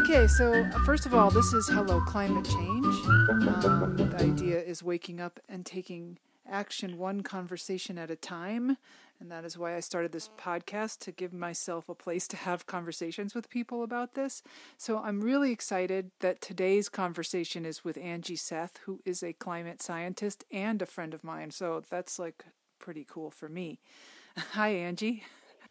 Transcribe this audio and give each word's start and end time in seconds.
Okay, 0.00 0.26
so 0.28 0.54
uh, 0.54 0.78
first 0.86 1.04
of 1.04 1.14
all, 1.14 1.30
this 1.30 1.52
is 1.52 1.68
Hello 1.68 2.00
Climate 2.00 2.46
Change. 2.46 2.86
Um, 3.06 3.96
the 3.98 4.16
idea 4.16 4.58
is 4.58 4.82
waking 4.82 5.20
up 5.20 5.38
and 5.46 5.66
taking 5.66 6.18
action 6.48 6.96
one 6.96 7.22
conversation 7.22 7.98
at 7.98 8.10
a 8.10 8.16
time. 8.16 8.78
And 9.20 9.30
that 9.30 9.44
is 9.44 9.58
why 9.58 9.76
I 9.76 9.80
started 9.80 10.12
this 10.12 10.30
podcast 10.38 11.00
to 11.00 11.12
give 11.12 11.34
myself 11.34 11.90
a 11.90 11.94
place 11.94 12.26
to 12.28 12.38
have 12.38 12.66
conversations 12.66 13.34
with 13.34 13.50
people 13.50 13.82
about 13.82 14.14
this. 14.14 14.42
So 14.78 14.96
I'm 14.96 15.20
really 15.20 15.52
excited 15.52 16.12
that 16.20 16.40
today's 16.40 16.88
conversation 16.88 17.66
is 17.66 17.84
with 17.84 17.96
Anji 17.96 18.38
Seth, 18.38 18.78
who 18.86 19.02
is 19.04 19.22
a 19.22 19.34
climate 19.34 19.82
scientist 19.82 20.44
and 20.50 20.80
a 20.80 20.86
friend 20.86 21.12
of 21.12 21.22
mine. 21.22 21.50
So 21.50 21.82
that's 21.90 22.18
like 22.18 22.46
pretty 22.78 23.04
cool 23.06 23.30
for 23.30 23.50
me. 23.50 23.80
Hi, 24.52 24.72
Anji. 24.72 25.24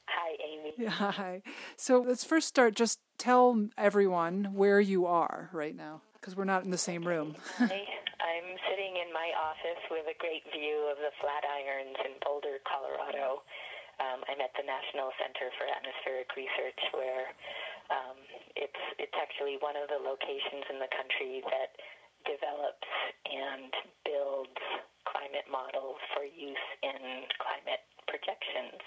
Hi, 0.09 0.31
Amy. 0.41 0.85
Hi. 0.89 1.41
So 1.77 2.01
let's 2.01 2.23
first 2.23 2.47
start. 2.47 2.75
Just 2.75 2.99
tell 3.17 3.69
everyone 3.77 4.55
where 4.55 4.79
you 4.79 5.05
are 5.05 5.49
right 5.53 5.75
now, 5.75 6.01
because 6.17 6.35
we're 6.35 6.49
not 6.49 6.65
in 6.65 6.71
the 6.71 6.81
same 6.81 7.05
room. 7.05 7.35
I, 7.59 7.85
I'm 8.19 8.49
sitting 8.69 8.97
in 8.97 9.13
my 9.13 9.29
office 9.37 9.81
with 9.91 10.05
a 10.09 10.17
great 10.17 10.43
view 10.49 10.89
of 10.91 10.97
the 10.97 11.11
Flatirons 11.21 11.99
in 12.05 12.17
Boulder, 12.25 12.57
Colorado. 12.65 13.43
Um, 13.99 14.23
I'm 14.31 14.39
at 14.39 14.55
the 14.55 14.63
National 14.63 15.11
Center 15.19 15.51
for 15.59 15.67
Atmospheric 15.67 16.31
Research, 16.39 16.81
where 16.95 17.35
um, 17.91 18.17
it's 18.55 18.83
it's 18.95 19.17
actually 19.19 19.59
one 19.59 19.75
of 19.75 19.91
the 19.91 19.99
locations 19.99 20.63
in 20.71 20.79
the 20.79 20.87
country 20.95 21.43
that 21.51 21.75
develops 22.23 22.87
and 23.27 23.71
builds 24.07 24.59
climate 25.03 25.47
models 25.51 25.99
for 26.15 26.23
use 26.23 26.67
in 26.83 27.27
climate 27.43 27.83
projections. 28.07 28.79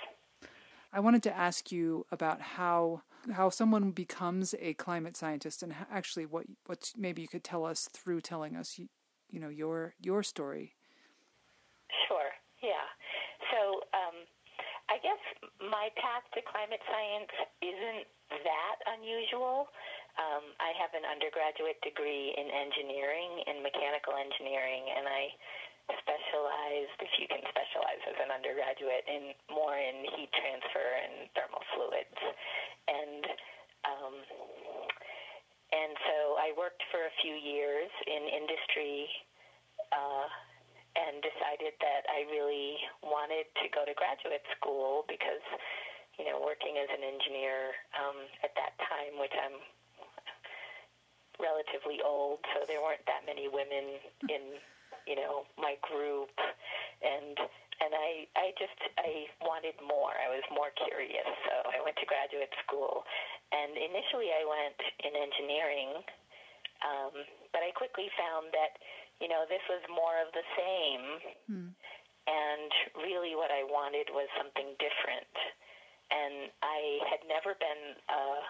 I 0.92 1.00
wanted 1.00 1.22
to 1.24 1.36
ask 1.36 1.72
you 1.72 2.06
about 2.12 2.40
how 2.40 3.02
how 3.32 3.50
someone 3.50 3.92
becomes 3.92 4.54
a 4.60 4.74
climate 4.74 5.16
scientist, 5.16 5.62
and 5.62 5.74
actually 5.90 6.26
what 6.26 6.46
what 6.66 6.92
maybe 6.96 7.22
you 7.22 7.28
could 7.28 7.44
tell 7.44 7.64
us 7.64 7.88
through 7.92 8.20
telling 8.20 8.56
us 8.56 8.78
you, 8.78 8.88
you 9.30 9.40
know 9.40 9.48
your 9.48 9.94
your 10.00 10.22
story. 10.22 10.74
Sure. 12.08 12.30
Yeah. 12.62 12.86
So 13.50 13.80
um, 13.96 14.16
I 14.90 15.00
guess 15.00 15.20
my 15.60 15.88
path 15.96 16.24
to 16.34 16.40
climate 16.44 16.82
science 16.84 17.32
isn't 17.64 18.04
that 18.44 18.76
unusual. 18.98 19.72
Um, 20.20 20.52
I 20.60 20.76
have 20.76 20.92
an 20.92 21.08
undergraduate 21.08 21.80
degree 21.80 22.36
in 22.36 22.44
engineering, 22.52 23.48
in 23.48 23.64
mechanical 23.64 24.12
engineering, 24.12 24.84
and 24.92 25.08
I 25.08 25.32
specialized, 26.00 26.98
if 27.04 27.12
you 27.20 27.26
can 27.28 27.44
specialize 27.50 28.02
as 28.08 28.16
an 28.22 28.30
undergraduate, 28.32 29.04
in 29.04 29.36
more 29.52 29.76
in 29.76 30.08
heat 30.16 30.32
transfer 30.32 30.88
and 31.04 31.28
thermal 31.36 31.64
fluids, 31.76 32.18
and 32.88 33.22
um, 33.84 34.14
and 35.72 35.92
so 36.08 36.16
I 36.40 36.56
worked 36.56 36.82
for 36.88 37.04
a 37.04 37.14
few 37.20 37.36
years 37.36 37.90
in 38.06 38.22
industry. 38.28 39.08
Uh, 39.92 40.28
and 40.92 41.24
decided 41.24 41.72
that 41.80 42.04
I 42.12 42.28
really 42.28 42.76
wanted 43.00 43.48
to 43.64 43.66
go 43.72 43.84
to 43.88 43.96
graduate 43.96 44.44
school 44.60 45.08
because, 45.08 45.40
you 46.20 46.28
know, 46.28 46.36
working 46.44 46.76
as 46.76 46.88
an 46.92 47.00
engineer 47.00 47.72
um, 47.96 48.18
at 48.44 48.52
that 48.60 48.76
time, 48.76 49.16
which 49.16 49.32
I'm 49.32 49.56
relatively 51.40 52.04
old, 52.04 52.44
so 52.52 52.68
there 52.68 52.84
weren't 52.84 53.04
that 53.08 53.24
many 53.24 53.48
women 53.48 53.98
in 54.28 54.60
you 55.06 55.16
know, 55.16 55.44
my 55.58 55.76
group 55.82 56.32
and 57.02 57.36
and 57.82 57.92
I 57.94 58.28
I 58.38 58.46
just 58.58 58.78
I 58.98 59.26
wanted 59.42 59.74
more. 59.82 60.14
I 60.14 60.30
was 60.30 60.44
more 60.52 60.70
curious. 60.86 61.28
So 61.48 61.54
I 61.70 61.82
went 61.82 61.96
to 61.98 62.06
graduate 62.06 62.52
school 62.64 63.04
and 63.50 63.76
initially 63.76 64.30
I 64.32 64.42
went 64.46 64.78
in 65.02 65.12
engineering. 65.12 65.90
Um, 66.82 67.14
but 67.54 67.62
I 67.62 67.70
quickly 67.78 68.10
found 68.18 68.50
that, 68.50 68.74
you 69.22 69.30
know, 69.30 69.46
this 69.46 69.62
was 69.70 69.86
more 69.86 70.18
of 70.18 70.34
the 70.34 70.42
same. 70.58 71.04
Hmm. 71.46 71.70
And 72.26 72.70
really 72.98 73.38
what 73.38 73.54
I 73.54 73.62
wanted 73.62 74.10
was 74.10 74.26
something 74.34 74.74
different. 74.82 75.34
And 76.10 76.50
I 76.62 77.06
had 77.06 77.22
never 77.30 77.54
been 77.54 77.98
uh, 78.10 78.42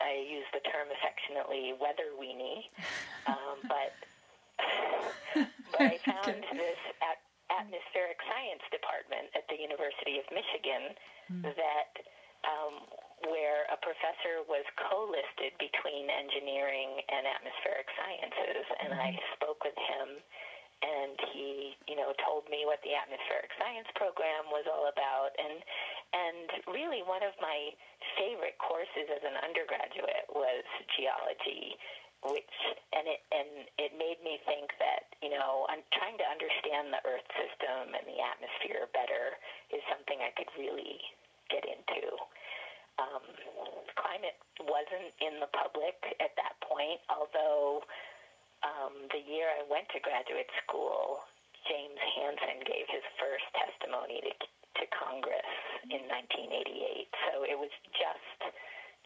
I 0.00 0.26
use 0.28 0.46
the 0.52 0.60
term 0.66 0.88
affectionately 0.90 1.74
weather 1.78 2.12
weenie, 2.18 2.66
um, 3.26 3.58
but 3.68 3.92
but 5.76 5.92
I 5.92 5.98
found 6.08 6.40
this 6.56 6.80
at 7.04 7.20
atmospheric 7.52 8.18
science 8.26 8.64
department 8.74 9.30
at 9.38 9.46
the 9.46 9.58
University 9.60 10.18
of 10.18 10.26
Michigan 10.34 10.96
mm. 11.30 11.42
that 11.54 11.92
um, 12.46 12.86
where 13.32 13.66
a 13.72 13.78
professor 13.80 14.44
was 14.46 14.62
co-listed 14.76 15.56
between 15.56 16.06
engineering 16.10 17.00
and 17.10 17.24
atmospheric 17.26 17.88
sciences, 17.96 18.64
and 18.82 18.90
mm. 18.92 19.02
I 19.02 19.10
hmm. 19.16 19.24
spoke 19.34 19.64
with 19.64 19.74
him, 19.74 20.20
and 20.84 21.16
he, 21.32 21.74
you 21.88 21.96
know, 21.96 22.12
told 22.22 22.44
me 22.52 22.68
what 22.68 22.78
the 22.84 22.92
atmospheric 22.92 23.50
science 23.56 23.88
program 23.96 24.52
was 24.52 24.68
all 24.68 24.92
about, 24.92 25.32
and 25.40 25.58
and 26.12 26.46
really 26.70 27.02
one 27.02 27.24
of 27.24 27.34
my 27.40 27.72
favorite 28.20 28.60
courses 28.60 29.08
as 29.10 29.22
an 29.24 29.40
undergraduate 29.42 30.28
was 30.36 30.62
geology 30.94 31.74
which 32.30 32.56
and 32.92 33.06
it 33.06 33.22
and 33.30 33.50
it 33.78 33.92
made 33.94 34.18
me 34.22 34.40
think 34.46 34.72
that 34.78 35.06
you 35.22 35.30
know 35.30 35.66
I'm 35.70 35.82
trying 35.94 36.18
to 36.18 36.26
understand 36.26 36.90
the 36.90 37.02
Earth 37.06 37.26
system 37.34 37.94
and 37.94 38.04
the 38.06 38.18
atmosphere 38.20 38.90
better 38.92 39.38
is 39.70 39.82
something 39.90 40.18
I 40.22 40.32
could 40.34 40.50
really 40.58 40.98
get 41.50 41.62
into. 41.66 42.16
Um, 42.96 43.24
climate 44.00 44.40
wasn't 44.64 45.12
in 45.20 45.36
the 45.36 45.52
public 45.52 46.00
at 46.16 46.32
that 46.40 46.56
point, 46.64 46.96
although 47.12 47.84
um, 48.64 49.04
the 49.12 49.20
year 49.20 49.52
I 49.52 49.68
went 49.68 49.84
to 49.92 50.00
graduate 50.00 50.48
school, 50.64 51.20
James 51.68 52.00
Hansen 52.16 52.64
gave 52.64 52.88
his 52.88 53.04
first 53.20 53.44
testimony 53.52 54.24
to, 54.24 54.32
to 54.32 54.84
Congress 54.96 55.52
in 55.92 56.08
1988. 56.08 57.04
So 57.28 57.44
it 57.44 57.58
was 57.58 57.72
just 57.92 58.40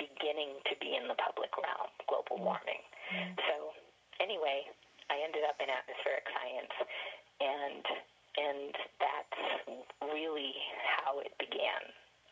beginning 0.01 0.57
to 0.65 0.75
be 0.81 0.97
in 0.97 1.05
the 1.05 1.19
public 1.21 1.53
realm, 1.61 1.93
global 2.09 2.41
warming. 2.41 2.81
Mm. 3.13 3.37
So 3.45 3.77
anyway, 4.17 4.65
I 5.13 5.21
ended 5.21 5.45
up 5.45 5.61
in 5.61 5.69
atmospheric 5.69 6.25
science, 6.33 6.75
and 7.45 7.85
and 8.41 8.73
that's 9.03 9.43
really 10.01 10.57
how 10.97 11.21
it 11.21 11.35
began. 11.37 11.83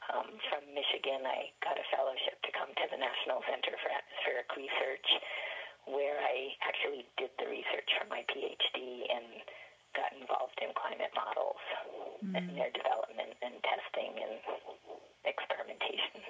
Um, 0.09 0.41
from 0.49 0.65
Michigan, 0.73 1.21
I 1.29 1.53
got 1.61 1.77
a 1.77 1.85
fellowship 1.93 2.41
to 2.49 2.51
come 2.57 2.73
to 2.73 2.87
the 2.89 2.97
National 2.97 3.45
Center 3.45 3.77
for 3.77 3.93
Atmospheric 3.93 4.49
Research, 4.57 5.09
where 5.85 6.17
I 6.17 6.57
actually 6.65 7.05
did 7.21 7.29
the 7.37 7.51
research 7.51 7.91
for 8.01 8.09
my 8.09 8.25
PhD 8.25 9.05
and 9.13 9.43
got 9.93 10.15
involved 10.17 10.57
in 10.65 10.73
climate 10.73 11.13
models 11.13 11.61
mm. 12.25 12.33
and 12.33 12.57
their 12.57 12.73
development 12.73 13.37
and 13.43 13.53
testing 13.61 14.17
and 14.17 14.35
experimentation. 15.29 16.25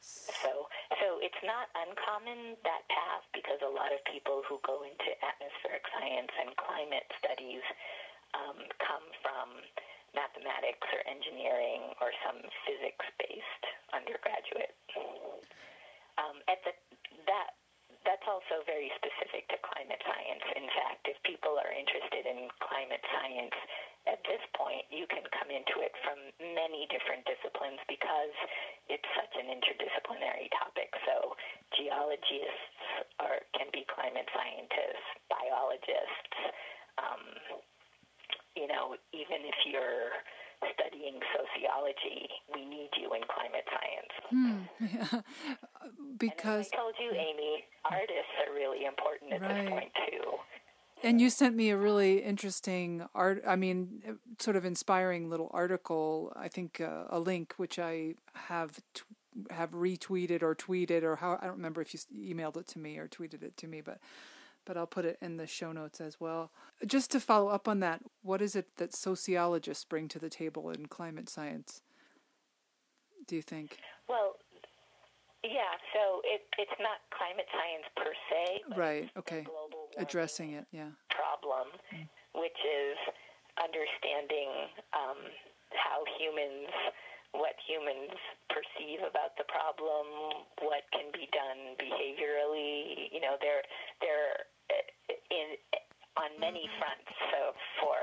So, 0.00 0.68
so 1.00 1.06
it's 1.18 1.42
not 1.42 1.68
uncommon 1.74 2.56
that 2.62 2.84
path 2.88 3.24
because 3.34 3.58
a 3.64 3.72
lot 3.72 3.90
of 3.90 4.00
people 4.10 4.42
who 4.46 4.60
go 4.62 4.86
into 4.86 5.10
atmospheric 5.24 5.84
science 5.90 6.32
and 6.40 6.50
climate 6.56 7.08
studies 7.18 7.64
um, 8.34 8.58
come 8.80 9.06
from 9.24 9.48
mathematics 10.14 10.86
or 10.92 11.00
engineering 11.04 11.92
or 12.00 12.10
some 12.24 12.40
physics-based 12.64 13.64
undergraduate. 13.92 14.76
Um, 16.16 16.40
at 16.48 16.64
the 16.64 16.72
that 17.28 17.56
that's 18.06 18.24
also 18.30 18.62
very 18.64 18.88
specific 18.96 19.50
to 19.50 19.58
climate 19.66 20.00
science. 20.06 20.44
In 20.54 20.68
fact, 20.72 21.10
if 21.10 21.18
people 21.26 21.58
are 21.58 21.72
interested 21.74 22.24
in 22.24 22.46
climate 22.62 23.02
science 23.10 23.56
this 24.26 24.42
point, 24.54 24.86
you 24.90 25.06
can 25.08 25.24
come 25.34 25.50
into 25.50 25.82
it 25.82 25.94
from 26.02 26.18
many 26.38 26.86
different 26.90 27.26
disciplines 27.26 27.80
because 27.86 28.34
it's 28.90 29.06
such 29.14 29.32
an 29.38 29.50
interdisciplinary 29.50 30.50
topic. 30.58 30.90
So 31.06 31.34
geologists 31.74 32.78
are, 33.22 33.40
can 33.54 33.70
be 33.70 33.86
climate 33.90 34.28
scientists, 34.34 35.06
biologists. 35.30 36.36
Um, 36.98 37.24
you 38.56 38.66
know, 38.66 38.96
even 39.12 39.44
if 39.44 39.58
you're 39.68 40.16
studying 40.74 41.20
sociology, 41.36 42.28
we 42.54 42.64
need 42.64 42.88
you 42.96 43.12
in 43.12 43.22
climate 43.28 43.66
science. 43.68 44.14
Hmm. 44.30 44.60
Yeah. 44.96 45.20
because 46.18 46.68
I 46.72 46.76
told 46.76 46.94
you, 46.98 47.12
Amy, 47.12 47.64
artists 47.84 48.34
are 48.46 48.54
really 48.54 48.86
important 48.86 49.32
at 49.32 49.40
right. 49.42 49.54
this 49.54 49.70
point. 49.70 49.92
And 51.06 51.20
you 51.20 51.30
sent 51.30 51.54
me 51.54 51.70
a 51.70 51.76
really 51.76 52.18
interesting 52.18 53.06
art, 53.14 53.40
I 53.46 53.54
mean, 53.54 54.18
sort 54.40 54.56
of 54.56 54.64
inspiring 54.64 55.30
little 55.30 55.50
article, 55.54 56.32
I 56.34 56.48
think 56.48 56.80
uh, 56.80 57.04
a 57.08 57.20
link, 57.20 57.54
which 57.58 57.78
I 57.78 58.14
have 58.34 58.80
t- 58.92 59.02
have 59.50 59.70
retweeted 59.70 60.42
or 60.42 60.56
tweeted 60.56 61.04
or 61.04 61.14
how, 61.14 61.38
I 61.40 61.46
don't 61.46 61.58
remember 61.58 61.80
if 61.80 61.94
you 61.94 62.00
emailed 62.34 62.56
it 62.56 62.66
to 62.68 62.80
me 62.80 62.98
or 62.98 63.06
tweeted 63.06 63.44
it 63.44 63.56
to 63.58 63.68
me, 63.68 63.82
but 63.82 64.00
but 64.64 64.76
I'll 64.76 64.88
put 64.88 65.04
it 65.04 65.16
in 65.22 65.36
the 65.36 65.46
show 65.46 65.70
notes 65.70 66.00
as 66.00 66.18
well. 66.18 66.50
Just 66.84 67.12
to 67.12 67.20
follow 67.20 67.50
up 67.50 67.68
on 67.68 67.78
that, 67.80 68.00
what 68.22 68.42
is 68.42 68.56
it 68.56 68.66
that 68.78 68.92
sociologists 68.92 69.84
bring 69.84 70.08
to 70.08 70.18
the 70.18 70.28
table 70.28 70.70
in 70.70 70.86
climate 70.86 71.28
science? 71.28 71.82
Do 73.28 73.36
you 73.36 73.42
think? 73.42 73.78
Well, 74.08 74.34
Yeah, 75.44 75.78
so 75.94 76.20
it, 76.24 76.42
it's 76.58 76.74
not 76.80 76.98
climate 77.14 77.46
science 77.52 77.86
per 77.94 78.12
se, 78.28 78.76
Right, 78.76 79.10
okay. 79.16 79.46
Addressing 79.96 80.52
it, 80.52 80.66
yeah. 80.72 80.92
problem, 81.08 81.72
which 82.36 82.60
is 82.64 82.96
understanding 83.56 84.68
um, 84.92 85.20
how 85.72 86.04
humans, 86.20 86.68
what 87.32 87.56
humans 87.64 88.12
perceive 88.52 89.00
about 89.04 89.36
the 89.40 89.48
problem, 89.48 90.44
what 90.60 90.84
can 90.92 91.08
be 91.12 91.28
done 91.32 91.76
behaviorally. 91.80 93.08
You 93.12 93.20
know, 93.24 93.40
they're 93.40 93.64
they're 94.04 94.44
uh, 94.68 94.84
in 95.32 95.56
on 96.16 96.32
many 96.40 96.64
fronts. 96.80 97.12
So 97.32 97.52
for 97.80 97.96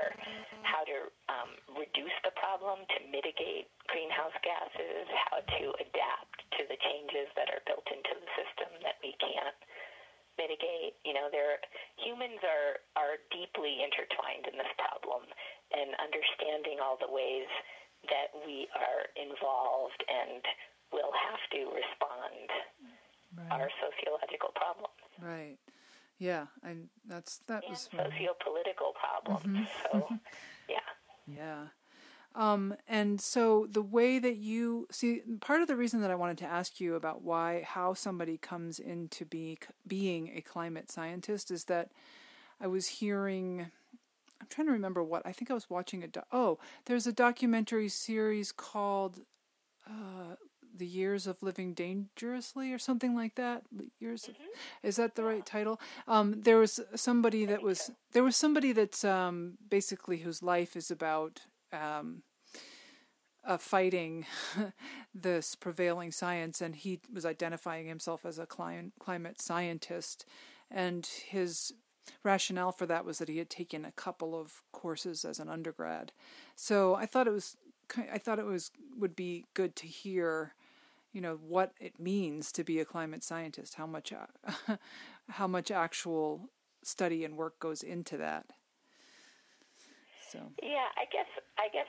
how 0.62 0.86
to 0.86 0.98
um, 1.30 1.50
reduce 1.74 2.14
the 2.22 2.34
problem, 2.38 2.86
to 2.94 2.98
mitigate 3.10 3.70
greenhouse 3.90 4.34
gases, 4.42 5.06
how 5.30 5.42
to 5.42 5.64
adapt 5.82 6.38
to 6.58 6.62
the 6.70 6.78
changes 6.78 7.26
that 7.34 7.50
are 7.50 7.62
built 7.66 7.86
into 7.90 8.14
the 8.14 8.30
system 8.38 8.70
that 8.86 8.98
we 9.02 9.14
can't 9.18 9.58
mitigate. 10.36 10.98
You 11.04 11.14
know, 11.14 11.28
there 11.30 11.58
humans 11.98 12.40
are 12.42 12.82
are 12.98 13.14
deeply 13.30 13.82
intertwined 13.82 14.46
in 14.50 14.56
this 14.58 14.72
problem, 14.78 15.26
and 15.72 15.94
understanding 15.98 16.78
all 16.82 16.98
the 16.98 17.10
ways 17.10 17.48
that 18.12 18.34
we 18.44 18.68
are 18.76 19.08
involved 19.16 20.00
and 20.06 20.44
will 20.92 21.12
have 21.12 21.40
to 21.56 21.60
respond 21.72 22.48
Right. 23.34 23.50
are 23.50 23.70
sociological 23.82 24.54
problems 24.54 24.94
Right. 25.20 25.58
Yeah, 26.18 26.46
and 26.62 26.88
that's 27.06 27.38
that 27.46 27.64
and 27.64 27.70
was 27.70 27.88
socio-political 27.90 28.94
problems. 28.94 29.68
Mm-hmm. 29.92 29.98
So, 29.98 30.08
yeah. 30.68 30.78
Yeah. 31.26 31.64
Um, 32.34 32.74
and 32.88 33.20
so 33.20 33.68
the 33.70 33.82
way 33.82 34.18
that 34.18 34.36
you 34.36 34.88
see, 34.90 35.22
part 35.40 35.60
of 35.60 35.68
the 35.68 35.76
reason 35.76 36.00
that 36.00 36.10
I 36.10 36.16
wanted 36.16 36.38
to 36.38 36.46
ask 36.46 36.80
you 36.80 36.96
about 36.96 37.22
why, 37.22 37.62
how 37.66 37.94
somebody 37.94 38.38
comes 38.38 38.78
into 38.80 39.24
be, 39.24 39.58
being 39.86 40.32
a 40.34 40.40
climate 40.40 40.90
scientist 40.90 41.50
is 41.50 41.64
that 41.66 41.90
I 42.60 42.66
was 42.66 42.86
hearing, 42.86 43.70
I'm 44.40 44.48
trying 44.48 44.66
to 44.66 44.72
remember 44.72 45.02
what, 45.02 45.22
I 45.24 45.32
think 45.32 45.50
I 45.50 45.54
was 45.54 45.70
watching 45.70 46.02
a, 46.02 46.08
do- 46.08 46.22
oh, 46.32 46.58
there's 46.86 47.06
a 47.06 47.12
documentary 47.12 47.88
series 47.88 48.50
called, 48.50 49.20
uh, 49.88 50.34
the 50.76 50.86
years 50.86 51.28
of 51.28 51.40
living 51.40 51.72
dangerously 51.72 52.72
or 52.72 52.78
something 52.78 53.14
like 53.14 53.36
that 53.36 53.62
years 54.00 54.26
of, 54.26 54.34
is 54.82 54.96
that 54.96 55.14
the 55.14 55.22
right 55.22 55.46
title? 55.46 55.80
Um 56.08 56.42
there 56.42 56.58
was 56.58 56.80
somebody 56.96 57.44
that 57.44 57.62
was 57.62 57.92
there 58.12 58.24
was 58.24 58.34
somebody 58.34 58.72
that's 58.72 59.04
um 59.04 59.56
basically 59.70 60.18
whose 60.18 60.42
life 60.42 60.74
is 60.74 60.90
about 60.90 61.42
um 61.74 62.22
uh, 63.46 63.58
fighting 63.58 64.24
this 65.14 65.54
prevailing 65.54 66.10
science 66.10 66.60
and 66.60 66.76
he 66.76 67.00
was 67.12 67.26
identifying 67.26 67.86
himself 67.86 68.24
as 68.24 68.38
a 68.38 68.46
cli- 68.46 68.92
climate 68.98 69.40
scientist. 69.40 70.24
And 70.70 71.06
his 71.06 71.72
rationale 72.22 72.72
for 72.72 72.86
that 72.86 73.04
was 73.04 73.18
that 73.18 73.28
he 73.28 73.38
had 73.38 73.50
taken 73.50 73.84
a 73.84 73.92
couple 73.92 74.38
of 74.38 74.62
courses 74.72 75.24
as 75.24 75.38
an 75.38 75.48
undergrad. 75.48 76.12
So 76.56 76.94
i 76.94 77.06
thought 77.06 77.26
it 77.26 77.32
was 77.32 77.56
i 78.12 78.18
thought 78.18 78.38
it 78.38 78.46
was 78.46 78.70
would 78.96 79.14
be 79.16 79.44
good 79.54 79.76
to 79.76 79.86
hear 79.86 80.54
you 81.12 81.20
know 81.20 81.38
what 81.46 81.72
it 81.78 81.98
means 82.00 82.50
to 82.52 82.64
be 82.64 82.80
a 82.80 82.84
climate 82.84 83.22
scientist 83.22 83.74
how 83.74 83.86
much 83.86 84.12
how 85.28 85.46
much 85.46 85.70
actual 85.70 86.48
study 86.82 87.24
and 87.24 87.36
work 87.36 87.58
goes 87.58 87.82
into 87.82 88.16
that 88.16 88.46
so. 90.34 90.42
Yeah, 90.58 90.90
I 90.98 91.06
guess 91.14 91.30
I 91.56 91.70
guess 91.70 91.86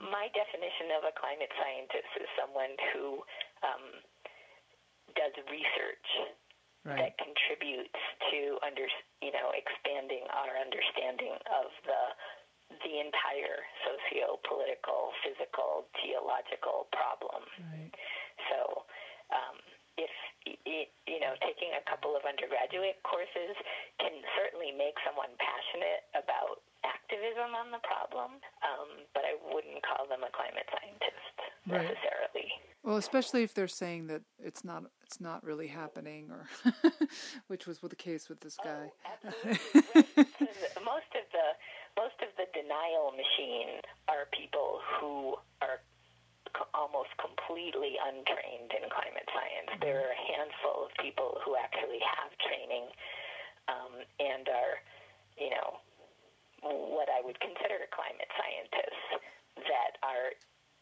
my 0.00 0.32
definition 0.32 0.96
of 0.96 1.04
a 1.04 1.12
climate 1.12 1.52
scientist 1.60 2.10
is 2.16 2.28
someone 2.40 2.72
who 2.96 3.20
um, 3.60 3.84
does 5.12 5.36
research 5.52 6.08
right. 6.88 6.96
that 6.96 7.12
contributes 7.20 8.00
to 8.32 8.56
under 8.64 8.88
you 9.20 9.32
know 9.36 9.52
expanding 9.52 10.24
our 10.32 10.56
understanding 10.56 11.36
of 11.52 11.68
the 11.84 12.02
the 12.82 12.96
entire 12.96 13.60
socio-political, 13.84 15.12
physical, 15.20 15.84
geological 16.00 16.88
problem. 16.90 17.44
right. 17.70 17.92
So, 18.50 18.82
um, 19.30 19.56
if 19.96 20.10
you 20.44 21.20
know, 21.20 21.32
taking 21.40 21.72
a 21.76 21.82
couple 21.88 22.16
of 22.16 22.22
undergraduate 22.28 23.00
courses 23.06 23.54
can 24.00 24.12
certainly 24.36 24.72
make 24.76 24.96
someone 25.06 25.30
passionate 25.40 26.04
about 26.12 26.60
activism 26.84 27.54
on 27.56 27.70
the 27.72 27.80
problem, 27.80 28.36
um, 28.60 28.90
but 29.16 29.24
I 29.24 29.38
wouldn't 29.40 29.80
call 29.86 30.04
them 30.08 30.20
a 30.26 30.32
climate 30.34 30.68
scientist 30.68 31.36
Right. 31.66 31.80
necessarily. 31.88 32.52
well 32.82 32.98
especially 32.98 33.42
if 33.42 33.54
they're 33.54 33.66
saying 33.68 34.08
that 34.08 34.20
it's 34.38 34.64
not 34.64 34.84
it's 35.02 35.18
not 35.18 35.42
really 35.42 35.66
happening 35.68 36.28
or 36.30 36.44
which 37.48 37.66
was 37.66 37.78
the 37.78 37.96
case 37.96 38.28
with 38.28 38.40
this 38.40 38.58
guy 38.62 38.90
Absolutely. 39.08 39.58
Right. 39.94 40.06
most 40.84 41.08
of 41.16 41.24
the 41.32 41.46
most 41.96 42.20
of 42.20 42.28
the 42.36 42.44
denial 42.52 43.12
machine 43.16 43.80
are 44.08 44.28
people 44.38 44.80
who 45.00 45.36
are 45.62 45.80
co- 46.54 46.70
almost 46.72 47.10
completely 47.20 47.98
untrained 47.98 48.70
in 48.72 48.88
climate 48.88 49.28
science. 49.34 49.70
There 49.82 50.00
are 50.06 50.14
a 50.14 50.22
handful 50.32 50.86
of 50.86 50.90
people 51.02 51.38
who 51.44 51.58
actually 51.58 52.00
have 52.00 52.30
training 52.40 52.86
um, 53.68 53.94
and 54.22 54.44
are, 54.48 54.74
you 55.36 55.50
know, 55.50 55.82
what 56.64 57.12
I 57.12 57.20
would 57.20 57.36
consider 57.44 57.84
climate 57.92 58.30
scientists 58.40 59.20
that 59.68 60.00
are 60.00 60.32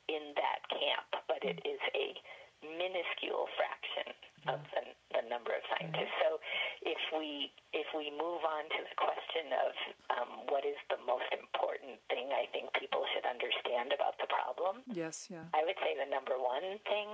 in 0.07 0.35
that 0.39 0.61
camp, 0.71 1.09
but 1.27 1.43
it 1.43 1.59
is 1.67 1.81
a 1.97 2.15
minuscule 2.63 3.51
fraction 3.59 4.15
of 4.51 4.59
the, 4.75 4.83
the 5.15 5.23
number 5.31 5.55
of 5.55 5.63
scientists. 5.71 6.15
So 6.23 6.39
if 6.83 6.99
we 7.15 7.51
if 7.71 7.87
we 7.95 8.11
move 8.11 8.43
on 8.43 8.67
to 8.71 8.81
the 8.83 8.97
question 8.99 9.47
of 9.55 9.71
um, 10.19 10.31
what 10.51 10.67
is 10.67 10.79
the 10.91 10.99
most 11.07 11.31
important 11.31 11.99
thing 12.11 12.31
I 12.35 12.51
think 12.51 12.71
people 12.75 13.07
should 13.15 13.27
understand 13.27 13.95
about 13.95 14.19
the 14.19 14.27
problem, 14.31 14.82
yes 14.93 15.29
yeah 15.31 15.45
I 15.55 15.65
would 15.65 15.77
say 15.81 15.93
the 15.99 16.09
number 16.11 16.37
one 16.39 16.79
thing 16.89 17.11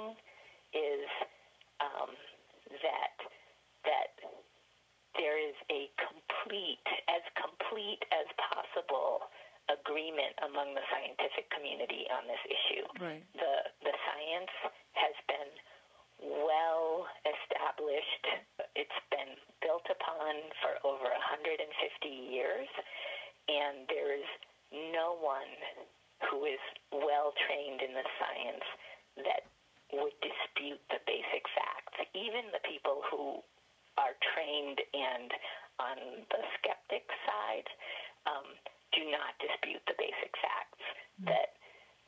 is 0.75 1.07
um, 1.81 2.11
that 2.83 3.17
that 3.87 4.13
there 5.17 5.35
is 5.41 5.57
a 5.73 5.91
complete, 5.99 6.85
as 7.11 7.25
complete 7.35 8.03
as 8.15 8.27
possible, 8.39 9.27
agreement 9.67 10.37
among 10.47 10.75
the 10.79 10.85
scientific 10.95 11.51
community 11.51 12.07
on 12.15 12.23
this 12.31 12.43
issue. 12.47 12.85
right 13.03 13.25
The 13.35 13.55
the 13.83 13.95
science 14.07 14.55
has 14.95 15.17
been 15.27 15.51
well 16.23 17.07
established. 17.27 18.25
It's 18.75 19.01
been 19.11 19.35
built 19.63 19.87
upon 19.91 20.35
for 20.63 20.79
over 20.87 21.07
150 21.07 21.67
years, 22.07 22.69
and 23.49 23.87
there 23.91 24.15
is 24.15 24.27
no 24.75 25.15
one 25.19 25.51
who 26.31 26.45
is 26.47 26.63
well 26.91 27.31
trained 27.47 27.81
in 27.83 27.95
the 27.95 28.07
science 28.19 28.67
that 29.23 29.43
would 29.95 30.15
dispute 30.21 30.83
the 30.91 31.01
basic 31.07 31.43
facts. 31.55 31.97
Even 32.15 32.51
the 32.51 32.63
people 32.67 33.01
who 33.09 33.39
are 33.97 34.15
trained 34.35 34.79
and 34.95 35.31
on 35.83 35.99
the 36.31 36.43
skeptic 36.59 37.07
side 37.27 37.67
um, 38.31 38.47
do 38.95 39.03
not 39.11 39.35
dispute 39.43 39.83
the 39.91 39.95
basic 39.99 40.31
facts 40.43 40.83
that 41.27 41.55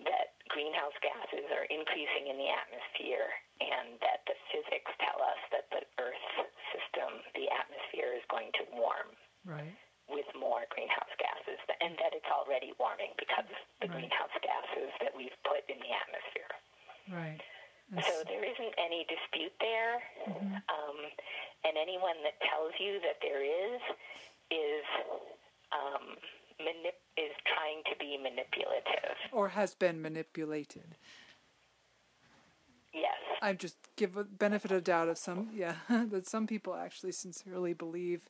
that 0.06 0.33
greenhouse 0.49 0.97
gases 1.04 1.45
are 1.52 1.66
increasing 1.68 2.30
in 2.33 2.37
the 2.40 2.49
atmosphere 2.49 3.28
and 3.61 4.00
that 4.00 4.25
the 4.25 4.33
physics 4.49 4.88
tell 5.02 5.21
us 5.21 5.40
that 5.52 5.68
the 5.76 5.83
Earth 6.00 6.26
system, 6.73 7.21
the 7.37 7.45
atmosphere, 7.52 8.16
is 8.16 8.25
going 8.33 8.49
to 8.56 8.64
warm 8.76 9.12
right 9.45 9.75
with 10.09 10.25
more 10.38 10.64
greenhouse 10.73 11.12
gases 11.21 11.61
and 11.85 11.95
that 12.00 12.16
it's 12.16 12.26
already 12.33 12.73
warming 12.80 13.12
because 13.21 13.45
of 13.50 13.61
the 13.85 13.87
Right. 13.92 14.09
greenhouse 14.09 14.33
gases 14.40 14.90
that 15.04 15.12
we've 15.12 15.37
put 15.45 15.62
in 15.68 15.76
the 15.85 15.92
atmosphere. 15.92 16.50
right 17.12 17.42
And 17.92 18.00
So 18.06 18.25
s- 18.25 18.26
there 18.33 18.42
isn't 18.47 18.75
any 18.80 19.04
dispute 19.04 19.52
there, 19.61 20.00
um, 20.73 20.99
and 21.68 21.76
anyone 21.76 22.16
that 22.25 22.40
tells 22.49 22.73
you 22.80 22.99
that 23.04 23.21
there 23.21 23.42
is 23.45 23.80
is 24.49 24.85
um, 25.76 26.16
manip- 26.61 27.02
is 27.16 27.32
trying 27.47 27.82
to 27.90 27.95
be 27.99 28.16
manipulative. 28.18 29.16
or 29.32 29.49
has 29.49 29.68
been 29.80 30.00
manipulated 30.00 30.94
Yes, 32.92 33.18
I 33.42 33.52
just 33.52 33.76
give 33.96 34.16
a 34.16 34.25
benefit 34.25 34.72
of 34.72 34.84
doubt 34.84 35.08
of 35.08 35.16
some, 35.18 35.50
yeah, 35.54 35.75
that 35.88 36.26
some 36.26 36.46
people 36.46 36.75
actually 36.75 37.12
sincerely 37.12 37.72
believe. 37.72 38.28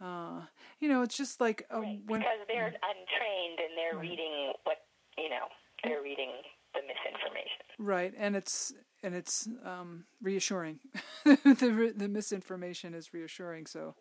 Uh, 0.00 0.42
you 0.80 0.88
know, 0.88 1.02
it's 1.02 1.16
just 1.16 1.40
like 1.40 1.66
uh, 1.72 1.80
right. 1.80 2.00
when 2.06 2.20
because 2.20 2.40
they're 2.48 2.66
untrained 2.68 3.58
and 3.60 3.72
they're 3.76 4.00
reading 4.00 4.52
what 4.64 4.78
you 5.18 5.28
know. 5.28 5.46
They're 5.84 6.02
reading 6.02 6.30
the 6.74 6.80
misinformation. 6.82 7.64
right, 7.78 8.14
and 8.16 8.34
it's 8.36 8.72
and 9.02 9.14
it's 9.14 9.48
um, 9.64 10.04
reassuring. 10.22 10.80
the 11.24 11.92
the 11.96 12.08
misinformation 12.08 12.94
is 12.94 13.12
reassuring, 13.14 13.66
so 13.66 13.94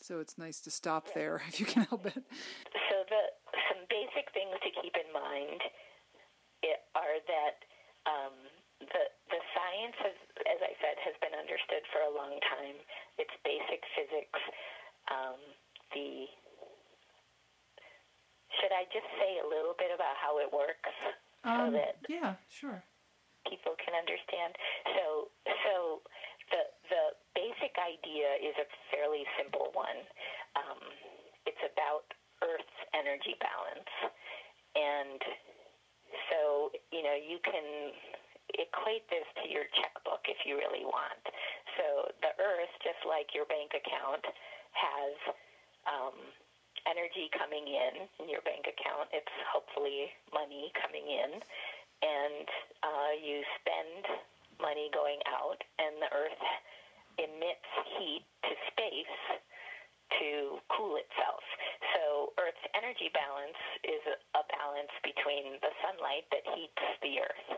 so 0.00 0.20
it's 0.20 0.38
nice 0.38 0.60
to 0.60 0.70
stop 0.70 1.12
there 1.14 1.42
if 1.48 1.60
you 1.60 1.66
can 1.66 1.84
help 1.84 2.06
it. 2.06 2.14
So 2.14 2.96
the 3.08 3.22
some 3.68 3.82
basic 3.90 4.30
things 4.32 4.54
to 4.62 4.70
keep 4.82 4.94
in 4.94 5.12
mind 5.12 5.60
i- 6.64 6.82
are 6.98 7.18
that 7.26 7.56
um, 8.22 8.36
the 8.78 9.02
the 9.30 9.40
science, 9.54 9.96
has, 10.02 10.16
as 10.46 10.60
I 10.62 10.72
said, 10.78 10.96
has 11.02 11.16
been 11.18 11.34
understood 11.34 11.82
for 11.90 12.02
a 12.06 12.12
long 12.12 12.38
time. 12.46 12.78
It's 13.18 13.34
basic 13.42 13.82
physics. 13.98 14.40
Um, 15.10 15.38
the 15.94 16.30
should 18.60 18.70
I 18.70 18.84
just 18.92 19.08
say 19.18 19.40
a 19.42 19.46
little 19.48 19.74
bit 19.74 19.90
about 19.90 20.14
how 20.20 20.38
it 20.38 20.46
works 20.52 20.92
Um, 21.42 21.74
so 21.74 21.78
that 21.78 21.98
yeah, 22.06 22.38
sure. 22.46 22.84
people 23.48 23.74
can 23.82 23.98
understand? 23.98 24.54
So, 24.94 25.32
so 25.66 25.74
the 26.54 26.62
the 26.86 27.02
basic 27.34 27.74
idea 27.80 28.38
is 28.38 28.54
a 28.62 28.66
fairly 28.94 29.26
simple 29.34 29.74
one. 29.74 30.06
Um, 30.54 30.78
it's 31.48 31.62
about 31.66 32.06
Earth's 32.44 32.78
energy 32.94 33.34
balance, 33.42 33.90
and 34.78 35.18
so 36.30 36.70
you 36.90 37.02
know 37.02 37.16
you 37.16 37.38
can 37.44 37.92
equate 38.58 39.06
this 39.08 39.24
to 39.40 39.48
your 39.48 39.64
checkbook 39.78 40.24
if 40.28 40.44
you 40.44 40.60
really 40.60 40.84
want. 40.84 41.22
So 41.78 42.12
the 42.20 42.32
Earth, 42.36 42.72
just 42.84 43.00
like 43.08 43.32
your 43.32 43.48
bank 43.48 43.72
account, 43.72 44.24
has 44.76 45.14
um, 45.88 46.16
energy 46.84 47.32
coming 47.32 47.64
in 47.64 48.08
in 48.20 48.26
your 48.28 48.44
bank 48.44 48.68
account. 48.68 49.08
It's 49.14 49.36
hopefully 49.48 50.12
money 50.34 50.68
coming 50.76 51.06
in, 51.06 51.30
and 52.02 52.46
uh, 52.82 53.12
you 53.16 53.40
spend 53.62 54.20
money 54.60 54.92
going 54.92 55.20
out, 55.30 55.58
and 55.80 55.96
the 56.02 56.10
Earth 56.12 56.42
emits 57.20 57.70
heat 57.96 58.24
to 58.48 58.52
space 58.72 59.18
to 60.20 60.58
cool 60.72 60.98
itself. 60.98 61.44
So 61.96 62.32
Earth's 62.40 62.66
energy 62.76 63.08
balance 63.12 63.60
is 63.84 64.02
a, 64.08 64.44
balance 64.52 64.94
between 65.02 65.58
the 65.58 65.72
sunlight 65.82 66.26
that 66.30 66.44
heats 66.54 66.84
the 67.02 67.18
Earth 67.18 67.48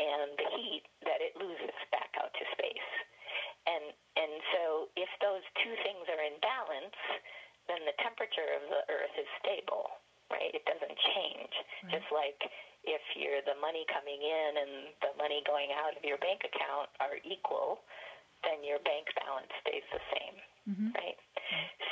and 0.00 0.28
the 0.36 0.48
heat 0.56 0.84
that 1.04 1.20
it 1.20 1.36
loses 1.36 1.74
back 1.92 2.12
out 2.20 2.32
to 2.32 2.44
space. 2.56 2.90
And 3.66 3.92
and 4.16 4.32
so 4.54 4.62
if 4.96 5.10
those 5.20 5.44
two 5.60 5.74
things 5.84 6.06
are 6.08 6.22
in 6.22 6.38
balance, 6.40 6.98
then 7.66 7.82
the 7.84 7.96
temperature 8.00 8.56
of 8.56 8.62
the 8.70 8.82
Earth 8.88 9.14
is 9.18 9.28
stable, 9.42 9.90
right? 10.30 10.54
It 10.54 10.64
doesn't 10.64 10.96
change. 11.12 11.52
Right. 11.84 11.98
Just 11.98 12.08
like 12.14 12.40
if 12.86 13.02
you're 13.18 13.42
the 13.42 13.58
money 13.58 13.82
coming 13.90 14.22
in 14.22 14.50
and 14.62 14.72
the 15.02 15.12
money 15.18 15.42
going 15.44 15.74
out 15.74 15.98
of 15.98 16.02
your 16.06 16.16
bank 16.22 16.46
account 16.46 16.88
are 17.02 17.18
equal, 17.26 17.82
then 18.46 18.62
your 18.62 18.78
bank 18.86 19.10
balance 19.18 19.50
stays 19.60 19.86
the 19.90 20.02
same, 20.14 20.36
hmm 20.70 20.90
right? 20.94 21.18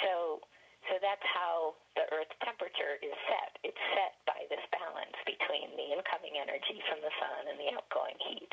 So 0.06 0.40
so 0.88 1.00
that's 1.00 1.24
how 1.32 1.80
the 1.96 2.04
Earth's 2.12 2.36
temperature 2.44 3.00
is 3.00 3.16
set. 3.24 3.56
It's 3.64 3.84
set 3.96 4.20
by 4.28 4.44
this 4.52 4.60
balance 4.68 5.16
between 5.24 5.72
the 5.80 5.96
incoming 5.96 6.36
energy 6.36 6.76
from 6.92 7.00
the 7.00 7.14
sun 7.16 7.48
and 7.48 7.56
the 7.56 7.72
outgoing 7.72 8.18
heat. 8.20 8.52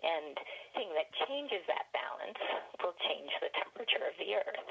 And 0.00 0.32
the 0.32 0.72
thing 0.72 0.88
that 0.96 1.08
changes 1.28 1.60
that 1.68 1.92
balance 1.92 2.40
will 2.80 2.96
change 3.04 3.28
the 3.44 3.52
temperature 3.60 4.08
of 4.08 4.16
the 4.16 4.40
Earth. 4.40 4.68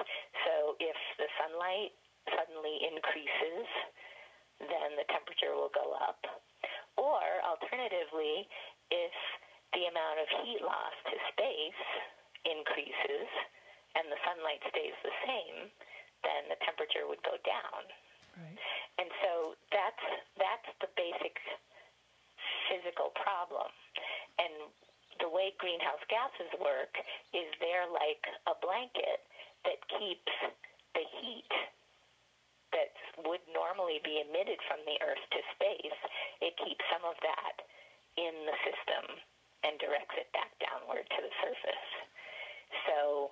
So 0.49 0.73
if 0.81 0.97
the 1.21 1.29
sunlight 1.37 1.93
suddenly 2.33 2.89
increases, 2.89 3.69
then 4.65 4.97
the 4.97 5.05
temperature 5.13 5.53
will 5.53 5.73
go 5.77 5.93
up. 6.01 6.25
Or 6.97 7.21
alternatively, 7.45 8.49
if 8.89 9.13
the 9.77 9.93
amount 9.93 10.25
of 10.25 10.27
heat 10.41 10.61
lost 10.65 10.99
to 11.13 11.17
space 11.37 11.85
increases 12.45 13.27
and 13.97 14.07
the 14.11 14.19
sunlight 14.23 14.61
stays 14.69 14.95
the 15.01 15.15
same, 15.25 15.71
then 16.23 16.41
the 16.51 16.59
temperature 16.63 17.09
would 17.09 17.21
go 17.23 17.35
down. 17.43 17.81
Right. 18.35 18.59
And 18.99 19.09
so 19.23 19.55
that's 19.71 20.05
that's 20.35 20.69
the 20.83 20.91
basic 20.95 21.39
physical 22.67 23.15
problem. 23.15 23.71
And 24.39 24.69
the 25.23 25.31
way 25.31 25.55
greenhouse 25.57 26.03
gases 26.11 26.51
work 26.59 26.91
is 27.31 27.47
they're 27.63 27.87
like 27.87 28.23
a 28.51 28.55
blanket 28.59 29.23
that 29.63 29.79
keeps 29.95 30.33
the 30.93 31.05
heat 31.23 31.53
that 32.75 32.91
would 33.23 33.43
normally 33.55 34.03
be 34.03 34.19
emitted 34.19 34.59
from 34.67 34.83
the 34.83 34.99
earth 34.99 35.23
to 35.31 35.39
space, 35.55 35.99
it 36.43 36.51
keeps 36.59 36.83
some 36.91 37.07
of 37.07 37.15
that 37.23 37.63
in 38.19 38.35
the 38.43 38.57
system 38.67 39.15
and 39.63 39.79
directs 39.79 40.15
it 40.19 40.27
back 40.35 40.51
downward 40.59 41.07
to 41.07 41.19
the 41.23 41.33
surface. 41.39 41.87
So 42.87 43.31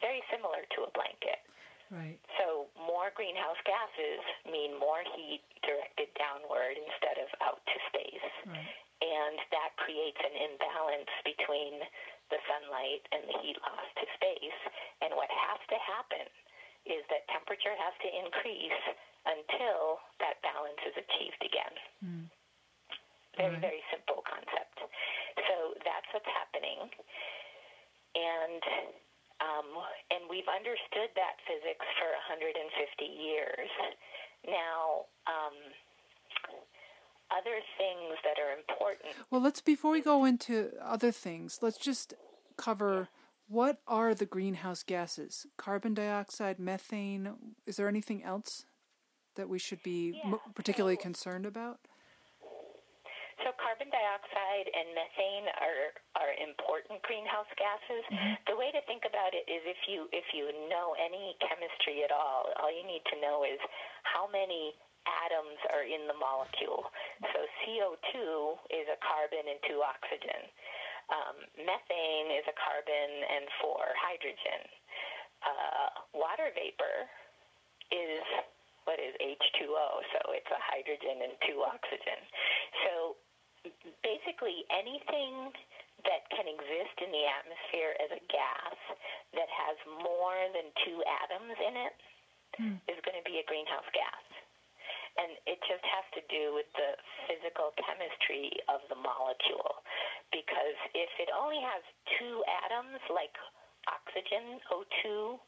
very 0.00 0.20
similar 0.32 0.64
to 0.76 0.84
a 0.84 0.90
blanket. 0.92 1.40
Right. 1.88 2.18
So 2.42 2.66
more 2.74 3.14
greenhouse 3.14 3.58
gases 3.62 4.22
mean 4.50 4.74
more 4.76 5.06
heat 5.14 5.42
directed 5.62 6.10
downward 6.18 6.74
instead 6.74 7.22
of 7.22 7.30
out 7.46 7.62
to 7.62 7.76
space. 7.88 8.28
Right. 8.44 8.74
And 8.96 9.36
that 9.54 9.76
creates 9.78 10.18
an 10.18 10.34
imbalance 10.34 11.12
between 11.22 11.78
the 12.32 12.40
sunlight 12.50 13.06
and 13.14 13.22
the 13.30 13.36
heat 13.44 13.54
loss 13.62 13.86
to 14.02 14.04
space. 14.18 14.60
And 15.04 15.14
what 15.14 15.30
has 15.30 15.60
to 15.70 15.78
happen 15.78 16.26
is 16.90 17.06
that 17.12 17.22
temperature 17.30 17.76
has 17.78 17.94
to 18.02 18.08
increase 18.10 18.82
until 19.26 20.02
that 20.18 20.42
balance 20.42 20.80
is 20.86 20.96
achieved 20.98 21.42
again. 21.42 21.74
Mm. 22.02 22.24
Very, 23.36 23.52
Right. 23.52 23.60
very 23.62 23.82
simple 23.92 24.24
concept. 24.26 24.80
So 25.46 25.74
that's 25.84 26.08
what's 26.10 26.30
happening. 26.34 26.88
And 28.16 28.62
um, 29.44 29.68
and 30.10 30.24
we've 30.30 30.48
understood 30.48 31.12
that 31.14 31.36
physics 31.44 31.84
for 32.00 32.08
150 32.32 33.04
years. 33.04 33.68
Now, 34.48 35.04
um, 35.28 35.52
other 37.30 37.58
things 37.76 38.16
that 38.24 38.40
are 38.40 38.56
important. 38.56 39.12
Well, 39.30 39.40
let's 39.42 39.60
before 39.60 39.90
we 39.92 40.00
go 40.00 40.24
into 40.24 40.70
other 40.82 41.12
things, 41.12 41.58
let's 41.60 41.76
just 41.78 42.14
cover 42.56 43.08
what 43.48 43.78
are 43.86 44.14
the 44.14 44.26
greenhouse 44.26 44.82
gases? 44.82 45.46
Carbon 45.56 45.94
dioxide, 45.94 46.58
methane. 46.58 47.30
Is 47.66 47.76
there 47.76 47.88
anything 47.88 48.24
else 48.24 48.64
that 49.36 49.48
we 49.48 49.58
should 49.58 49.82
be 49.82 50.20
Yeah, 50.24 50.36
particularly 50.54 50.96
so- 50.96 51.02
concerned 51.02 51.46
about? 51.46 51.80
So 53.44 53.52
carbon 53.60 53.92
dioxide 53.92 54.68
and 54.72 54.96
methane 54.96 55.46
are 55.60 55.84
are 56.16 56.32
important 56.40 57.04
greenhouse 57.04 57.50
gases. 57.60 58.04
The 58.48 58.56
way 58.56 58.72
to 58.72 58.80
think 58.88 59.04
about 59.04 59.36
it 59.36 59.44
is 59.44 59.60
if 59.68 59.80
you 59.86 60.08
if 60.10 60.24
you 60.32 60.48
know 60.72 60.96
any 60.96 61.36
chemistry 61.44 62.00
at 62.02 62.10
all, 62.10 62.48
all 62.58 62.72
you 62.72 62.82
need 62.88 63.04
to 63.12 63.16
know 63.20 63.44
is 63.44 63.60
how 64.08 64.24
many 64.26 64.72
atoms 65.06 65.60
are 65.70 65.86
in 65.86 66.08
the 66.10 66.18
molecule. 66.18 66.90
So 67.30 67.38
CO2 67.62 68.14
is 68.74 68.86
a 68.90 68.98
carbon 69.04 69.46
and 69.46 69.60
two 69.68 69.78
oxygen. 69.84 70.42
Um, 71.06 71.36
methane 71.62 72.34
is 72.34 72.46
a 72.50 72.56
carbon 72.58 73.10
and 73.30 73.46
four 73.62 73.86
hydrogen. 73.94 74.62
Uh, 75.46 75.88
water 76.18 76.50
vapor 76.50 77.06
is 77.94 78.22
what 78.86 78.98
is 78.98 79.14
H2O, 79.18 79.86
so 80.14 80.34
it's 80.34 80.50
a 80.50 80.62
hydrogen 80.62 81.26
and 81.26 81.34
two 81.46 81.62
oxygen. 81.62 82.18
So 82.86 83.18
basically 84.02 84.66
anything 84.70 85.52
that 86.04 86.28
can 86.30 86.46
exist 86.46 86.96
in 87.02 87.10
the 87.10 87.24
atmosphere 87.26 87.92
as 87.98 88.10
a 88.14 88.22
gas 88.30 88.78
that 89.34 89.50
has 89.50 89.76
more 90.02 90.38
than 90.54 90.70
two 90.86 91.02
atoms 91.02 91.56
in 91.58 91.74
it 91.74 91.96
hmm. 92.60 92.76
is 92.86 92.98
going 93.02 93.18
to 93.18 93.26
be 93.26 93.42
a 93.42 93.46
greenhouse 93.48 93.88
gas. 93.90 94.24
And 95.16 95.32
it 95.48 95.56
just 95.64 95.80
has 95.80 96.06
to 96.12 96.22
do 96.28 96.52
with 96.52 96.68
the 96.76 96.92
physical 97.24 97.72
chemistry 97.80 98.52
of 98.68 98.84
the 98.92 99.00
molecule. 99.00 99.80
Because 100.28 100.76
if 100.92 101.08
it 101.16 101.32
only 101.32 101.56
has 101.56 101.80
two 102.20 102.44
atoms, 102.68 103.00
like 103.08 103.32
oxygen, 103.88 104.60
O2, 104.68 105.40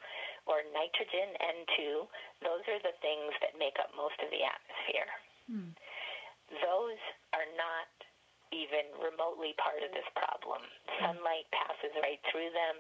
or 0.49 0.65
nitrogen, 0.73 1.37
N2, 1.37 2.09
those 2.41 2.65
are 2.65 2.81
the 2.81 2.97
things 3.05 3.37
that 3.45 3.61
make 3.61 3.77
up 3.77 3.93
most 3.93 4.17
of 4.25 4.33
the 4.33 4.41
atmosphere. 4.41 5.11
Hmm. 5.53 5.71
Those 6.65 7.01
are 7.37 7.45
not 7.61 7.93
even 8.53 8.91
remotely 8.99 9.53
part 9.61 9.81
of 9.83 9.91
this 9.93 10.07
problem. 10.17 10.63
Sunlight 11.01 11.47
passes 11.53 11.93
right 12.01 12.21
through 12.31 12.51
them, 12.53 12.77